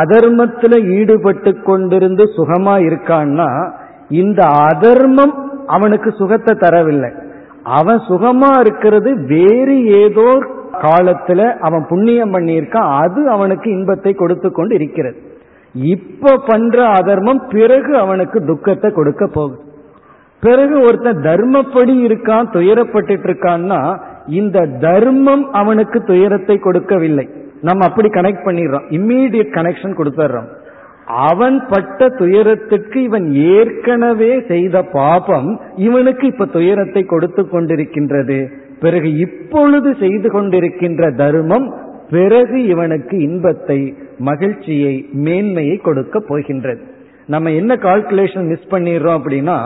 அதர்மத்துல 0.00 0.74
ஈடுபட்டு 0.96 1.50
கொண்டிருந்து 1.66 2.24
சுகமா 2.36 2.74
இருக்கான்னா 2.88 3.50
இந்த 4.08 4.40
அதர்மம் 4.46 5.34
அவனுக்கு 5.66 6.10
சுகத்தை 6.12 6.54
தரவில்லை. 6.56 7.10
அவன் 7.78 8.00
சுகமா 8.08 8.50
இருக்கிறது 8.60 9.10
வேறு 9.26 9.76
ஏதோ 10.00 10.26
காலத்துல 10.82 11.40
அவன் 11.60 11.84
புண்ணியம் 11.88 12.32
பண்ணியிருக்கான் 12.34 12.90
அது 13.02 13.20
அவனுக்கு 13.30 13.70
இன்பத்தை 13.70 14.12
கொடுத்து 14.14 14.50
கொண்டு 14.50 14.74
இருக்கிறது 14.74 15.18
இப்ப 15.74 16.36
பண்ற 16.46 16.76
அதர்மம் 16.88 17.42
பிறகு 17.48 17.92
அவனுக்கு 17.96 18.38
துக்கத்தை 18.44 18.88
கொடுக்க 18.92 19.26
போகுது. 19.26 19.58
பிறகு 20.42 20.76
ஒருத்தன் 20.80 21.20
தர்மப்படி 21.24 21.94
இருக்கான் 22.06 22.46
துயரப்பட்டு 22.52 23.14
இருக்கான்னா 23.26 23.80
இந்த 24.26 24.66
தர்மம் 24.66 25.44
அவனுக்கு 25.52 25.98
துயரத்தை 26.02 26.56
கொடுக்கவில்லை. 26.58 27.26
நம்ம 27.62 27.84
அப்படி 27.86 28.08
கனெக்ட் 28.08 28.46
பண்ணிடுறோம். 28.46 28.86
இம்மீடியட் 28.88 29.54
கனெக்ஷன் 29.56 29.98
கொடுத்துட்றோம். 29.98 30.48
அவன் 31.28 31.56
பட்ட 31.68 32.08
துயரத்துக்கு 32.08 32.98
இவன் 33.02 33.26
ஏற்கனவே 33.32 34.32
செய்த 34.48 34.82
பாபம் 34.82 35.48
இவனுக்கு 35.76 36.26
இப்ப 36.26 36.46
துயரத்தை 36.56 37.02
கொடுத்து 37.04 37.42
கொண்டிருக்கின்றது. 37.42 38.40
பிறகு 38.80 39.10
இப்பொழுது 39.16 39.90
செய்து 40.00 40.28
கொண்டிருக்கின்ற 40.30 41.14
தர்மம் 41.14 41.68
பிறகு 42.10 42.58
இவனுக்கு 42.66 43.16
இன்பத்தை 43.20 43.78
மகிழ்ச்சியை 44.18 44.94
மேன்மையை 45.24 45.76
கொடுக்க 45.76 46.20
போகின்றது. 46.20 46.82
நம்ம 47.26 47.50
என்ன 47.50 47.72
கால்குலேஷன் 47.74 48.46
மிஸ் 48.46 48.70
பண்ணிடுறோம் 48.70 49.18
அப்படின்னா 49.18 49.56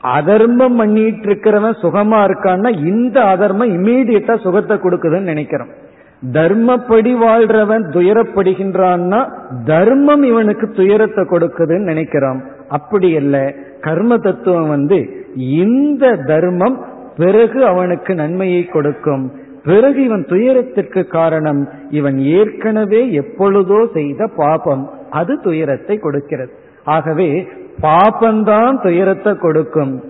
அதர்மம் 0.00 0.76
பண்ணிட்டு 0.76 1.26
இருக்கிறவன் 1.28 1.76
சுகமா 1.82 2.18
இருக்கான்னா 2.26 2.70
இந்த 2.86 3.16
அதர்மம் 3.24 3.70
இமீடியட்டா 3.76 4.34
சுகத்தை 4.42 4.76
கொடுக்குதுன்னு 4.76 5.32
நினைக்கிறோம். 5.32 5.72
தர்மப்படி 6.32 7.12
வாழ்றவன் 7.22 7.84
துயரப்படுகின்றான்னா 7.94 9.20
தர்மம் 9.64 10.22
இவனுக்கு 10.22 10.66
துயரத்தை 10.70 11.22
கொடுக்குதுன்னு 11.24 11.90
நினைக்கிறான் 11.92 12.40
அப்படி 12.68 13.08
அல்ல 13.16 13.36
கர்ம 13.80 14.16
தத்துவம் 14.16 14.68
வந்து 14.68 14.98
இந்த 15.62 16.04
தர்மம் 16.26 16.76
பிறகு 17.16 17.64
அவனுக்கு 17.64 18.14
நன்மையை 18.14 18.64
கொடுக்கும். 18.64 19.32
பிறகு 19.64 20.04
இவன் 20.04 20.24
துயரத்திற்கு 20.24 21.06
காரணம். 21.06 21.68
இவன் 21.90 22.18
ஏற்கனவே 22.18 23.12
எப்பொழுதோ 23.12 23.88
செய்த 23.92 24.26
பாபம். 24.36 24.90
அது 25.10 25.40
துயரத்தை 25.40 25.98
கொடுக்கிறது. 25.98 26.52
ஆகவே 26.84 27.46
பாபந்தான் 27.82 28.82
துயரத்தை 28.82 29.36
கொடுக்கும். 29.36 30.04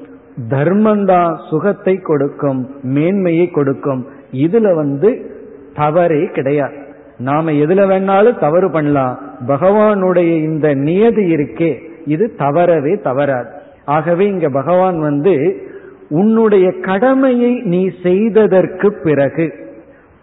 தர்மந்தான் 0.49 1.37
சுகத்தை 1.51 1.97
கொடுக்கும். 1.97 2.71
மேன்மையை 2.83 3.51
கொடுக்கும். 3.51 4.07
இதுல 4.33 4.75
வந்து 4.75 5.31
தவறே 5.75 6.25
கிடையாது. 6.25 6.85
நாம 7.19 7.51
எதுல 7.51 7.87
வேணாலும் 7.87 8.39
தவறு 8.39 8.71
பண்ணலாம். 8.71 9.19
பகவானுடைய 9.47 10.37
இந்த 10.43 10.75
நியதி 10.75 11.35
இருக்கே. 11.35 11.79
இது 12.07 12.35
தவறவே 12.39 13.01
தவறாது. 13.01 13.49
ஆகவே 13.85 14.27
இங்க 14.27 14.49
பகவான் 14.49 15.01
வந்து 15.01 15.63
உன்னுடைய 16.09 16.73
கடமையை 16.81 17.61
நீ 17.65 17.91
செய்ததற்கு 18.03 18.93
பிறகு 18.93 19.65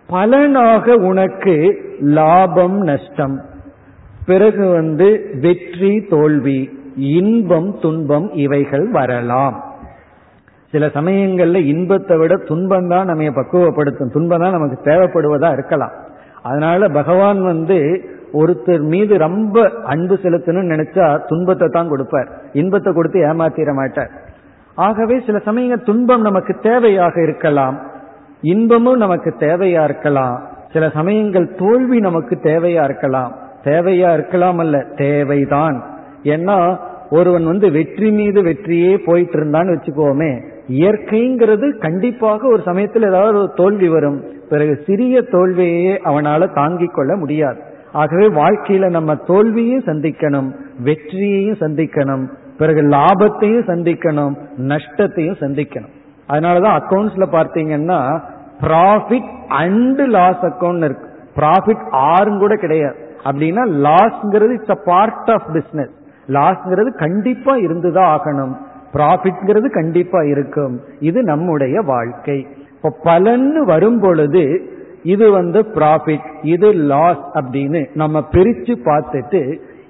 பலனாக 0.08 0.96
உனக்கு 0.96 1.84
லாபம் 2.00 2.82
நஷ்டம். 2.82 3.42
பிறகு 4.26 4.68
வந்து 4.68 5.38
வெற்றி 5.42 6.02
தோல்வி 6.10 6.70
இன்பம் 6.96 7.80
துன்பம் 7.80 8.32
இவைகள் 8.34 8.88
வரலாம். 8.88 9.64
சில 10.72 10.86
சமயங்கள்ல 10.88 11.56
இன்பத்தை 11.56 12.18
விட 12.18 12.36
துன்பம் 12.36 12.88
தான் 12.88 13.06
நம்ம 13.06 13.24
பக்குவப்படுத்தும். 13.24 14.12
துன்பம் 14.12 14.40
தான் 14.40 14.52
நமக்கு 14.52 14.92
தேவைப்படுவதா 14.92 15.52
இருக்கலாம். 15.52 15.92
அதனால 16.42 16.88
பகவான் 16.88 17.42
வந்து 17.44 18.08
ஒருத்தர் 18.34 18.82
மீது 18.82 19.18
ரொம்ப 19.18 19.72
அன்பு 19.84 20.20
செலுத்தணும்னு 20.24 20.74
நினைச்சா 20.74 21.26
துன்பத்தை 21.28 21.68
தான் 21.68 21.90
கொடுப்பார். 21.90 22.30
இன்பத்தை 22.54 22.94
கொடுத்து 22.94 23.20
ஏமாத்திர 23.20 23.74
மாட்டார். 23.74 24.23
ஆகவே 24.76 25.22
சில 25.26 25.40
சமயங்கள் 25.40 25.84
துன்பம் 25.84 26.22
நமக்கு 26.22 26.56
தேவையாக 26.62 27.24
இருக்கலாம். 27.24 27.92
இன்பமும் 28.42 28.98
நமக்கு 28.98 29.34
தேவையா 29.40 29.84
இருக்கலாம். 29.84 30.48
சில 30.74 30.90
சமயங்கள் 30.90 31.56
தோல்வி 31.56 32.00
நமக்கு 32.00 32.40
தேவையா 32.44 32.84
இருக்கலாம். 32.84 33.36
தேவையா 33.64 34.14
இருக்கலாம் 34.14 34.58
அல்ல 34.58 34.86
தேவைதான். 34.96 35.84
ஏன்னா 36.24 36.78
ஒருவன் 37.10 37.46
வந்து 37.46 37.72
வெற்றி 37.72 38.12
மீது 38.12 38.44
வெற்றியே 38.44 38.98
போயிட்டு 39.06 39.40
இருந்தான்னு 39.40 39.76
வச்சுக்கோமே 39.76 40.52
இயற்கைங்கிறது 40.70 41.78
கண்டிப்பாக 41.78 42.48
ஒரு 42.48 42.62
சமயத்தில் 42.62 43.04
ஏதாவது 43.04 43.38
ஒரு 43.38 43.52
தோல்வி 43.56 43.88
வரும். 43.88 44.24
பிறகு 44.50 44.84
சிறிய 44.86 45.22
தோல்வியையே 45.22 45.98
அவனால 46.06 46.54
தாங்கிக் 46.54 46.94
கொள்ள 46.94 47.16
முடியாது. 47.16 47.60
ஆகவே 47.92 48.28
வாழ்க்கையில 48.28 48.90
நம்ம 48.90 49.16
தோல்வியும் 49.16 49.84
சந்திக்கணும் 49.84 50.52
வெற்றியையும் 50.84 51.58
சந்திக்கணும். 51.60 52.28
பிறகு 52.64 52.82
லாபத்தையும் 52.96 53.68
சந்திக்கணும் 53.70 54.36
நஷ்டத்தையும் 54.72 55.40
சந்திக்கணும். 55.40 55.94
அதனாலதான் 56.30 56.76
அக்கௌண்ட்ஸ்ல 56.80 57.26
பார்த்தீங்கன்னா 57.32 58.00
ப்ராஃபிட் 58.62 59.30
அண்ட் 59.64 60.02
லாஸ் 60.16 60.42
அக்கௌண்ட் 60.42 60.84
இருக்கு. 60.84 61.08
ப்ராஃபிட் 61.36 61.84
ஆறும் 61.92 62.40
கூட 62.40 62.56
கிடையாது. 62.56 62.98
அப்படின்னா 63.24 63.64
லாஸ்ங்கிறது 63.88 64.54
it's 64.58 64.74
a 64.76 64.78
part 64.86 65.32
of 65.32 65.48
business 65.54 65.94
லாஸ்ங்கிறது 66.28 66.92
கண்டிப்பா 66.98 67.54
இருந்துதான் 67.56 68.12
ஆகணும். 68.16 68.54
ப்ராஃபிட்ங்கிறது 68.94 69.70
கண்டிப்பா 69.70 70.20
இருக்கும். 70.24 70.76
இது 71.00 71.24
நம்முடைய 71.24 71.82
வாழ்க்கை. 71.82 72.38
இப்போ 72.76 72.90
பலன் 73.04 73.66
வரும் 73.66 74.00
பொழுது 74.00 74.44
இது 75.04 75.26
வந்து 75.32 75.60
ப்ராஃபிட் 75.76 76.28
இது 76.42 76.68
லாஸ் 76.92 77.24
அப்படின்னு 77.34 77.82
நம்ம 77.96 78.18
பிரிச்சு 78.32 78.74
பார்த்துட்டு 78.86 79.42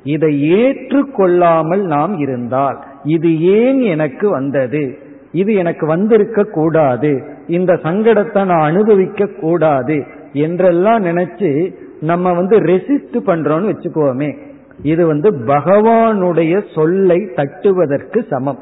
இதை 0.04 0.52
ஏற்றுக்கொள்ளாமல் 0.52 1.82
நாம் 1.82 2.18
இருந்தால் 2.18 2.84
இது 3.04 3.42
ஏன் 3.42 3.82
எனக்கு 3.82 4.30
வந்தது? 4.30 4.98
இது 5.32 5.54
எனக்கு 5.54 5.86
வந்திருக்க 5.86 6.44
கூடாது. 6.44 7.24
இந்த 7.48 7.74
சங்கடத்தை 7.74 8.46
நான் 8.46 8.62
அனுபவிக்க 8.62 9.26
கூடாது 9.26 10.04
என்றெல்லாம் 10.34 11.06
நினைச்சு 11.06 11.74
நம்ம 12.02 12.34
வந்து 12.34 12.60
ரெசிஸ்ட் 12.60 13.18
பண்றோம்னு 13.26 13.72
வச்சுக்கோமே. 13.72 14.38
இது 14.82 15.08
வந்து 15.08 15.32
பகவானுடைய 15.32 16.74
சொல்லை 16.74 17.30
தட்டுவதற்கு 17.36 18.28
சமம். 18.30 18.60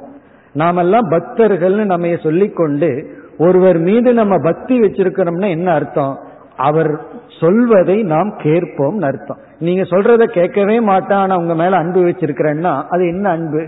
நாமெல்லாம் 0.54 1.10
பக்தர்கள்னு 1.10 1.86
நம்ம 1.86 2.16
சொல்லிக்கொண்டு 2.24 3.18
ஒருவர் 3.38 3.80
மீது 3.80 4.14
நம்ம 4.14 4.38
பக்தி 4.38 4.80
வச்சிருக்கிறோம்னா 4.80 5.50
என்ன 5.50 5.72
அர்த்தம்? 5.72 6.20
அவர் 6.56 7.02
சொல்வதை 7.40 8.04
நாம் 8.04 8.34
கேட்போம் 8.38 9.00
அர்த்தம். 9.00 9.38
நீங்க 9.62 9.82
சொல்றத 9.82 10.24
கேட்கவே 10.24 10.82
மாட்டான் 10.82 11.32
உங்க 11.32 11.56
மேல 11.56 11.78
அன்பு 11.78 12.02
வச்சிருக்கிறேன்னா 12.02 12.84
அது 12.90 13.08
என்ன 13.08 13.30
அன்பு? 13.30 13.68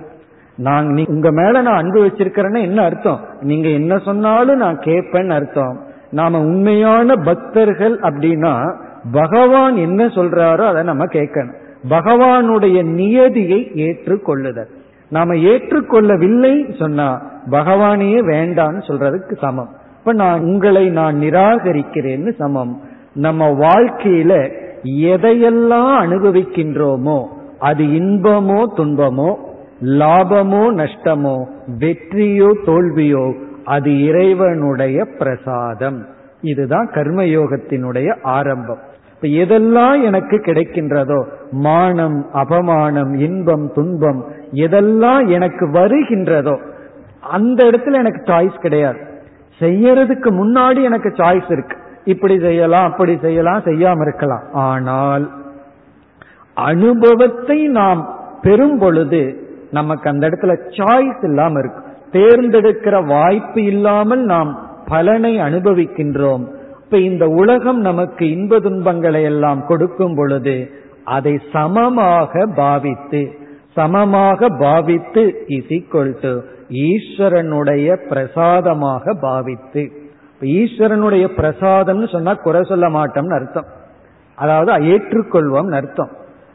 நான் 0.56 1.06
உங்க 1.08 1.32
மேல 1.32 1.62
நான் 1.62 1.78
அன்பு 1.78 2.06
வச்சிருக்கிறேன்னா 2.06 2.62
என்ன 2.62 2.84
அர்த்தம்? 2.84 3.20
நீங்க 3.41 3.68
என்ன 3.68 3.98
சொன்னாலும் 3.98 4.58
நான் 4.58 4.80
கேட்பேன்னு 4.80 5.30
அர்த்தம். 5.30 5.82
நாம 6.12 6.39
உண்மையான 6.39 7.16
பக்தர்கள் 7.16 8.00
அப்படின்னா 8.00 8.54
பகவான் 9.12 9.76
என்ன 9.76 10.06
சொல்றாரோ 10.06 10.66
அதை 10.68 10.84
நம்ம 10.84 11.06
கேட்கணும். 11.06 11.54
பகவானுடைய 11.89 12.84
நியதியை 12.84 13.72
ஏற்றுக்கொள்ளுதல். 13.76 14.70
நாம 15.10 15.34
ஏற்றுக்கொள்ளவில்லை 15.34 16.76
சொன்னா 16.80 17.22
பகவானையே 17.52 18.20
வேண்டான்னு 18.32 18.82
சொல்றதுக்கு 18.88 19.38
சமம். 19.41 19.70
இப்ப 20.00 20.14
நான் 20.14 20.39
உங்களை 20.39 20.89
நான் 20.89 21.20
நிராகரிக்கிறேன்னு 21.20 22.32
சமம். 22.34 22.82
நம்ம 23.14 23.50
வாழ்க்கையில 23.50 24.62
எதையெல்லாம் 24.84 25.94
அனுபவிக்கின்றோமோ 26.04 27.28
அது 27.60 27.84
இன்பமோ 27.84 28.66
துன்பமோ 28.78 29.36
லாபமோ 29.82 30.64
நஷ்டமோ 30.72 31.46
வெற்றியோ 31.80 32.50
தோல்வியோ 32.66 33.34
அது 33.66 34.04
இறைவனுடைய 34.04 35.06
பிரசாதம். 35.06 36.06
இதுதான் 36.42 36.90
கர்மயோகத்தினுடைய 36.94 38.22
ஆரம்பம். 38.22 38.80
இப்ப 39.14 39.28
எதெல்லாம் 39.28 40.04
எனக்கு 40.04 40.38
கிடைக்கின்றதோ 40.38 41.24
மானம் 41.52 42.26
அபமானம் 42.34 43.14
இன்பம் 43.14 43.72
துன்பம் 43.74 44.26
எதெல்லாம் 44.52 45.28
எனக்கு 45.28 45.68
வருகின்றதோ 45.68 46.60
அந்த 47.22 47.64
இடத்துல 47.64 47.94
எனக்கு 47.94 48.34
சாய்ஸ் 48.34 48.60
கிடையாது. 48.60 48.98
செய்யறதுக்கு 49.60 50.30
முன்னாடி 50.30 50.84
எனக்கு 50.84 51.10
சாய்ஸ் 51.10 51.52
இருக்கு. 51.52 51.78
இப்படி 52.06 52.39
செய்யலாம் 52.39 52.91
அப்படி 52.91 53.18
செய்யலாம் 53.22 53.62
செய்யாம 53.62 54.01
இருக்கலாம். 54.01 54.43
ஆனால் 54.54 55.32
அனுபவத்தை 56.54 57.68
நாம் 57.68 58.16
பெறும் 58.41 58.78
பொழுது 58.78 59.47
நமக்கு 59.72 60.10
அந்த 60.10 60.30
இடத்துல 60.30 60.60
சாய்ஸ் 60.70 61.24
இல்லாம 61.24 61.60
இருக்கு. 61.60 61.82
தேர்ந்தெடுக்கிற 62.12 63.06
வாய்ப்பு 63.06 63.64
இல்லாமல் 63.64 64.24
நாம் 64.24 64.60
பலனை 64.88 65.38
அனுபவிக்கின்றோம். 65.38 66.43
இப்ப 66.84 66.97
இந்த 66.97 67.26
உலகம் 67.28 67.80
நமக்கு 67.80 68.32
இன்ப 68.32 68.60
துன்பங்களை 68.60 69.24
எல்லாம் 69.24 69.66
கொடுக்கும் 69.66 70.16
பொழுது 70.16 70.70
அதை 71.04 71.39
சமமாக 71.51 72.45
பாவித்து 72.56 73.41
சமமாக 73.76 74.49
பாவித்து 74.49 75.45
இஸ் 75.47 75.72
ஈஸ்வரனுடைய 76.70 77.95
பிரசாதமாக 78.10 79.14
பாவித்து 79.14 79.91
ஈஸ்வரனுடைய 80.44 81.26
பிரசாதம்னு 81.38 82.12
சொன்னா 82.12 82.34
குறை 82.34 82.64
சொல்ல 82.64 82.89
மாட்டோம்னு 82.89 83.36
அர்த்தம். 83.36 83.66
அதாவது 84.36 84.72
ஏற்றுக்கொள்வோம்னு 84.74 85.76
அர்த்தம். 85.76 86.12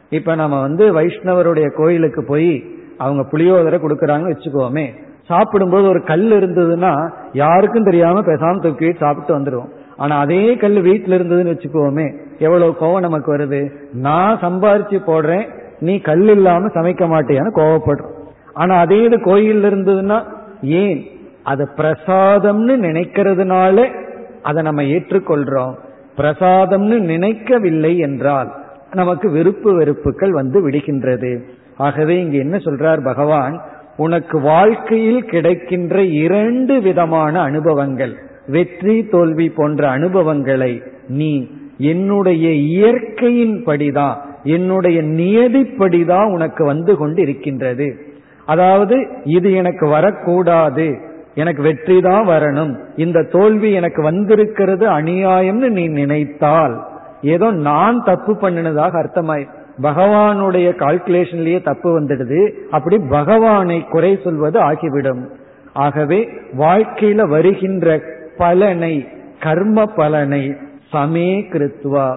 இப்ப 0.09 0.35
நம்ம 0.35 0.61
வந்து 0.61 0.93
வைஷ்ணவருடைய 0.93 1.75
கோயிலுக்கு 1.75 2.23
போய் 2.23 2.63
அவங்க 2.97 3.21
புளியோதரை 3.31 3.77
கொடுக்கறாங்கன்னு 3.79 4.33
வச்சுக்கோமே 4.35 4.87
சாப்பிடும்போது 5.27 5.87
ஒரு 5.87 6.03
கல் 6.03 6.31
இருந்ததுன்னா 6.31 7.11
யாருக்கும் 7.33 7.83
தெரியாம 7.83 8.21
பேசாம 8.21 8.61
தூக்கிட்டு 8.63 8.95
சாப்பிட்டு 8.97 9.39
வந்துடுவோம் 9.39 9.71
ஆனா 9.95 10.17
அதே 10.19 10.55
கல் 10.55 10.81
வீட்டில் 10.81 11.15
இருந்ததுன்னு 11.19 11.53
வச்சுக்கோமே 11.53 12.05
எவ்வளவு 12.39 12.75
கோவம் 12.81 12.99
நமக்கு 12.99 13.35
வருது? 13.35 13.71
நான் 13.91 14.39
சம்பாரிச்சு 14.41 14.97
போடுறேன் 15.07 15.49
நீ 15.79 15.99
கல் 15.99 16.27
இல்லாம 16.27 16.67
சமைக்க 16.67 17.03
மாட்டேன்னு 17.13 17.51
கோவப்படுறோம். 17.55 18.15
ஆனா 18.53 18.75
அதே 18.75 19.01
இது 19.01 19.21
கோயில் 19.21 19.63
இருந்ததுன்னா 19.63 20.23
ஏன்? 20.61 21.05
அதை 21.43 21.67
பிரசாதம்னு 21.77 22.75
நினைக்கிறதுனால 22.87 23.95
அதை 24.41 24.63
நம்ம 24.63 24.81
ஏற்றுக்கொள்றோம். 24.81 25.73
பிரசாதம்னு 26.17 26.99
நினைக்கவில்லை 26.99 27.97
என்றால் 27.97 28.53
நமக்கு 28.93 29.29
விருப்பு 29.29 29.73
வெறுப்புகள் 29.73 30.31
வந்து 30.31 30.69
விடுகின்றது. 30.69 31.43
ஆகவே 31.77 32.21
இங்கு 32.21 32.37
என்ன 32.37 32.57
சொல்றார் 32.57 33.03
பகவான்? 33.03 33.61
உனக்கு 33.97 34.41
வாழ்க்கையில் 34.41 35.25
கிடைக்கின்ற 35.25 36.03
இரண்டு 36.03 36.81
விதமான 36.81 37.41
அனுபவங்கள் 37.41 38.17
வெற்றி 38.47 39.05
தோல்வி 39.05 39.49
போன்ற 39.49 39.89
அனுபவங்களை 39.89 40.81
நீ 41.07 41.47
என்னுடைய 41.77 42.51
இயற்கையின் 42.51 43.63
படிதான் 43.65 44.17
என்னுடைய 44.43 45.01
நியதிப்படிதான் 45.01 46.31
உனக்கு 46.31 46.65
வந்து 46.65 46.97
கொண்டு 46.97 47.21
இருக்கின்றது 47.21 48.07
அதாவது 48.45 49.07
இது 49.23 49.53
எனக்கு 49.53 49.87
வரக்கூடாது. 49.87 51.07
எனக்கு 51.41 51.61
வெற்றி 51.67 51.97
தான் 52.07 52.25
வரணும். 52.27 52.73
இந்த 53.05 53.27
தோல்வி 53.35 53.69
எனக்கு 53.79 54.01
வந்திருக்கிறது 54.09 54.85
அநியாயம்னு 54.97 55.69
நீ 55.77 55.85
நினைத்தால் 55.99 56.75
ஏதோ 57.33 57.47
நான் 57.67 57.97
தப்பு 58.09 58.33
பண்ணினதாக 58.41 58.93
அர்த்தமாய் 59.01 59.45
பகவானுடைய 59.87 60.69
கால்குலேஷன்லயே 60.81 61.59
தப்பு 61.67 61.89
வந்துடுது 61.97 62.39
அப்படி 62.77 62.97
பகவானை 63.17 63.77
குறை 63.93 64.13
சொல்வது 64.23 64.57
ஆகிவிடும். 64.69 65.21
ஆகவே 65.85 66.19
வாழ்க்கையில 66.63 67.27
வருகின்ற 67.35 67.87
பலனை 68.41 68.95
கர்ம 69.45 69.85
பலனை 69.99 70.43
சமே 70.93 71.29
கிருத்வா 71.53 72.07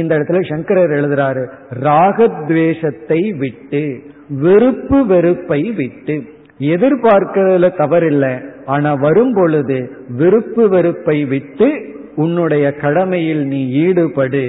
இந்த 0.00 0.12
இடத்துல 0.18 0.40
சங்கரர் 0.48 0.94
எழுதுறாரு 0.96 1.42
ராகத்வேஷத்தை 1.86 3.20
விட்டு 3.42 3.82
வெறுப்பு 4.44 4.98
வெறுப்பை 5.12 5.60
விட்டு. 5.78 6.16
எதிர்பார்க்கிறதுல 6.74 7.68
தவறில்லை. 7.80 8.34
ஆனா 8.68 8.90
வரும் 8.94 9.34
பொழுது 9.34 9.76
விருப்பு 10.16 10.68
வெறுப்பை 10.68 11.18
விட்டு 11.24 11.68
உன்னுடைய 12.16 12.64
கடமையில் 12.74 13.42
நீ 13.46 13.60
ஈடுபடு. 13.84 14.44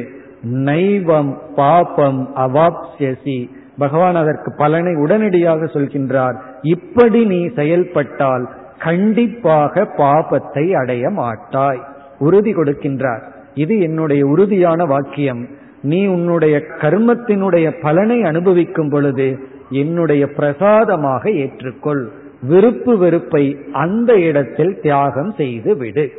நைவம் 0.68 1.32
பாபம் 1.56 2.20
அவாப்சியசி 2.36 3.38
பகவான் 3.78 4.16
அதற்கு 4.16 4.50
பலனை 4.58 4.94
உடனடியாக 4.96 5.66
சொல்கின்றார். 5.66 6.38
இப்படி 6.62 7.26
நீ 7.26 7.40
செயல்பட்டால் 7.56 8.46
கண்டிப்பாக 8.80 9.84
பாபத்தை 9.98 10.66
அடைய 10.72 11.10
மாட்டாய். 11.10 11.82
உறுதி 12.20 12.52
கொடுக்கின்றார். 12.54 13.24
இது 13.54 13.80
என்னுடைய 13.80 14.22
உறுதியான 14.26 14.86
வாக்கியம். 14.86 15.44
நீ 15.82 16.00
உன்னுடைய 16.06 16.56
கர்மத்தினுடைய 16.82 17.68
பலனை 17.82 18.24
அனுபவிக்கும் 18.24 18.90
பொழுது 18.90 19.28
என்னுடைய 19.70 20.24
பிரசாதமாக 20.28 21.30
ஏற்றுக்கொள். 21.44 22.04
விருப்பு 22.42 22.98
வெறுப்பை 22.98 23.58
அந்த 23.72 24.20
இடத்தில் 24.20 24.82
தியாகம் 24.82 25.34
செய்து 25.38 25.78
விடு. 25.78 26.12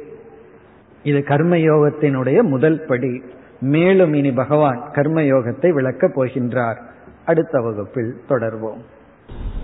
இது 1.02 1.18
கர்மயோகத்தினுடைய 1.18 2.42
முதல் 2.42 2.84
படி. 2.84 3.22
மேலும் 3.60 4.12
இனி 4.12 4.32
பகவான் 4.32 4.88
கர்மயோகத்தை 4.92 5.72
விளக்கப் 5.72 6.20
போகின்றார். 6.20 6.76
அடுத்த 7.24 7.60
வகுப்பில் 7.60 8.14
தொடர்வோம். 8.28 8.80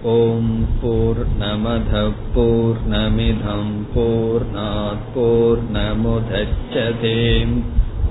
ஓம் 0.02 0.66
போர் 0.82 1.26
நமத 1.40 2.10
போர் 2.34 2.76
நமிதம் 2.90 3.86
போர் 3.94 4.42
நாற்போர் 4.54 5.58
நமுதச்சதேம் 5.74 7.62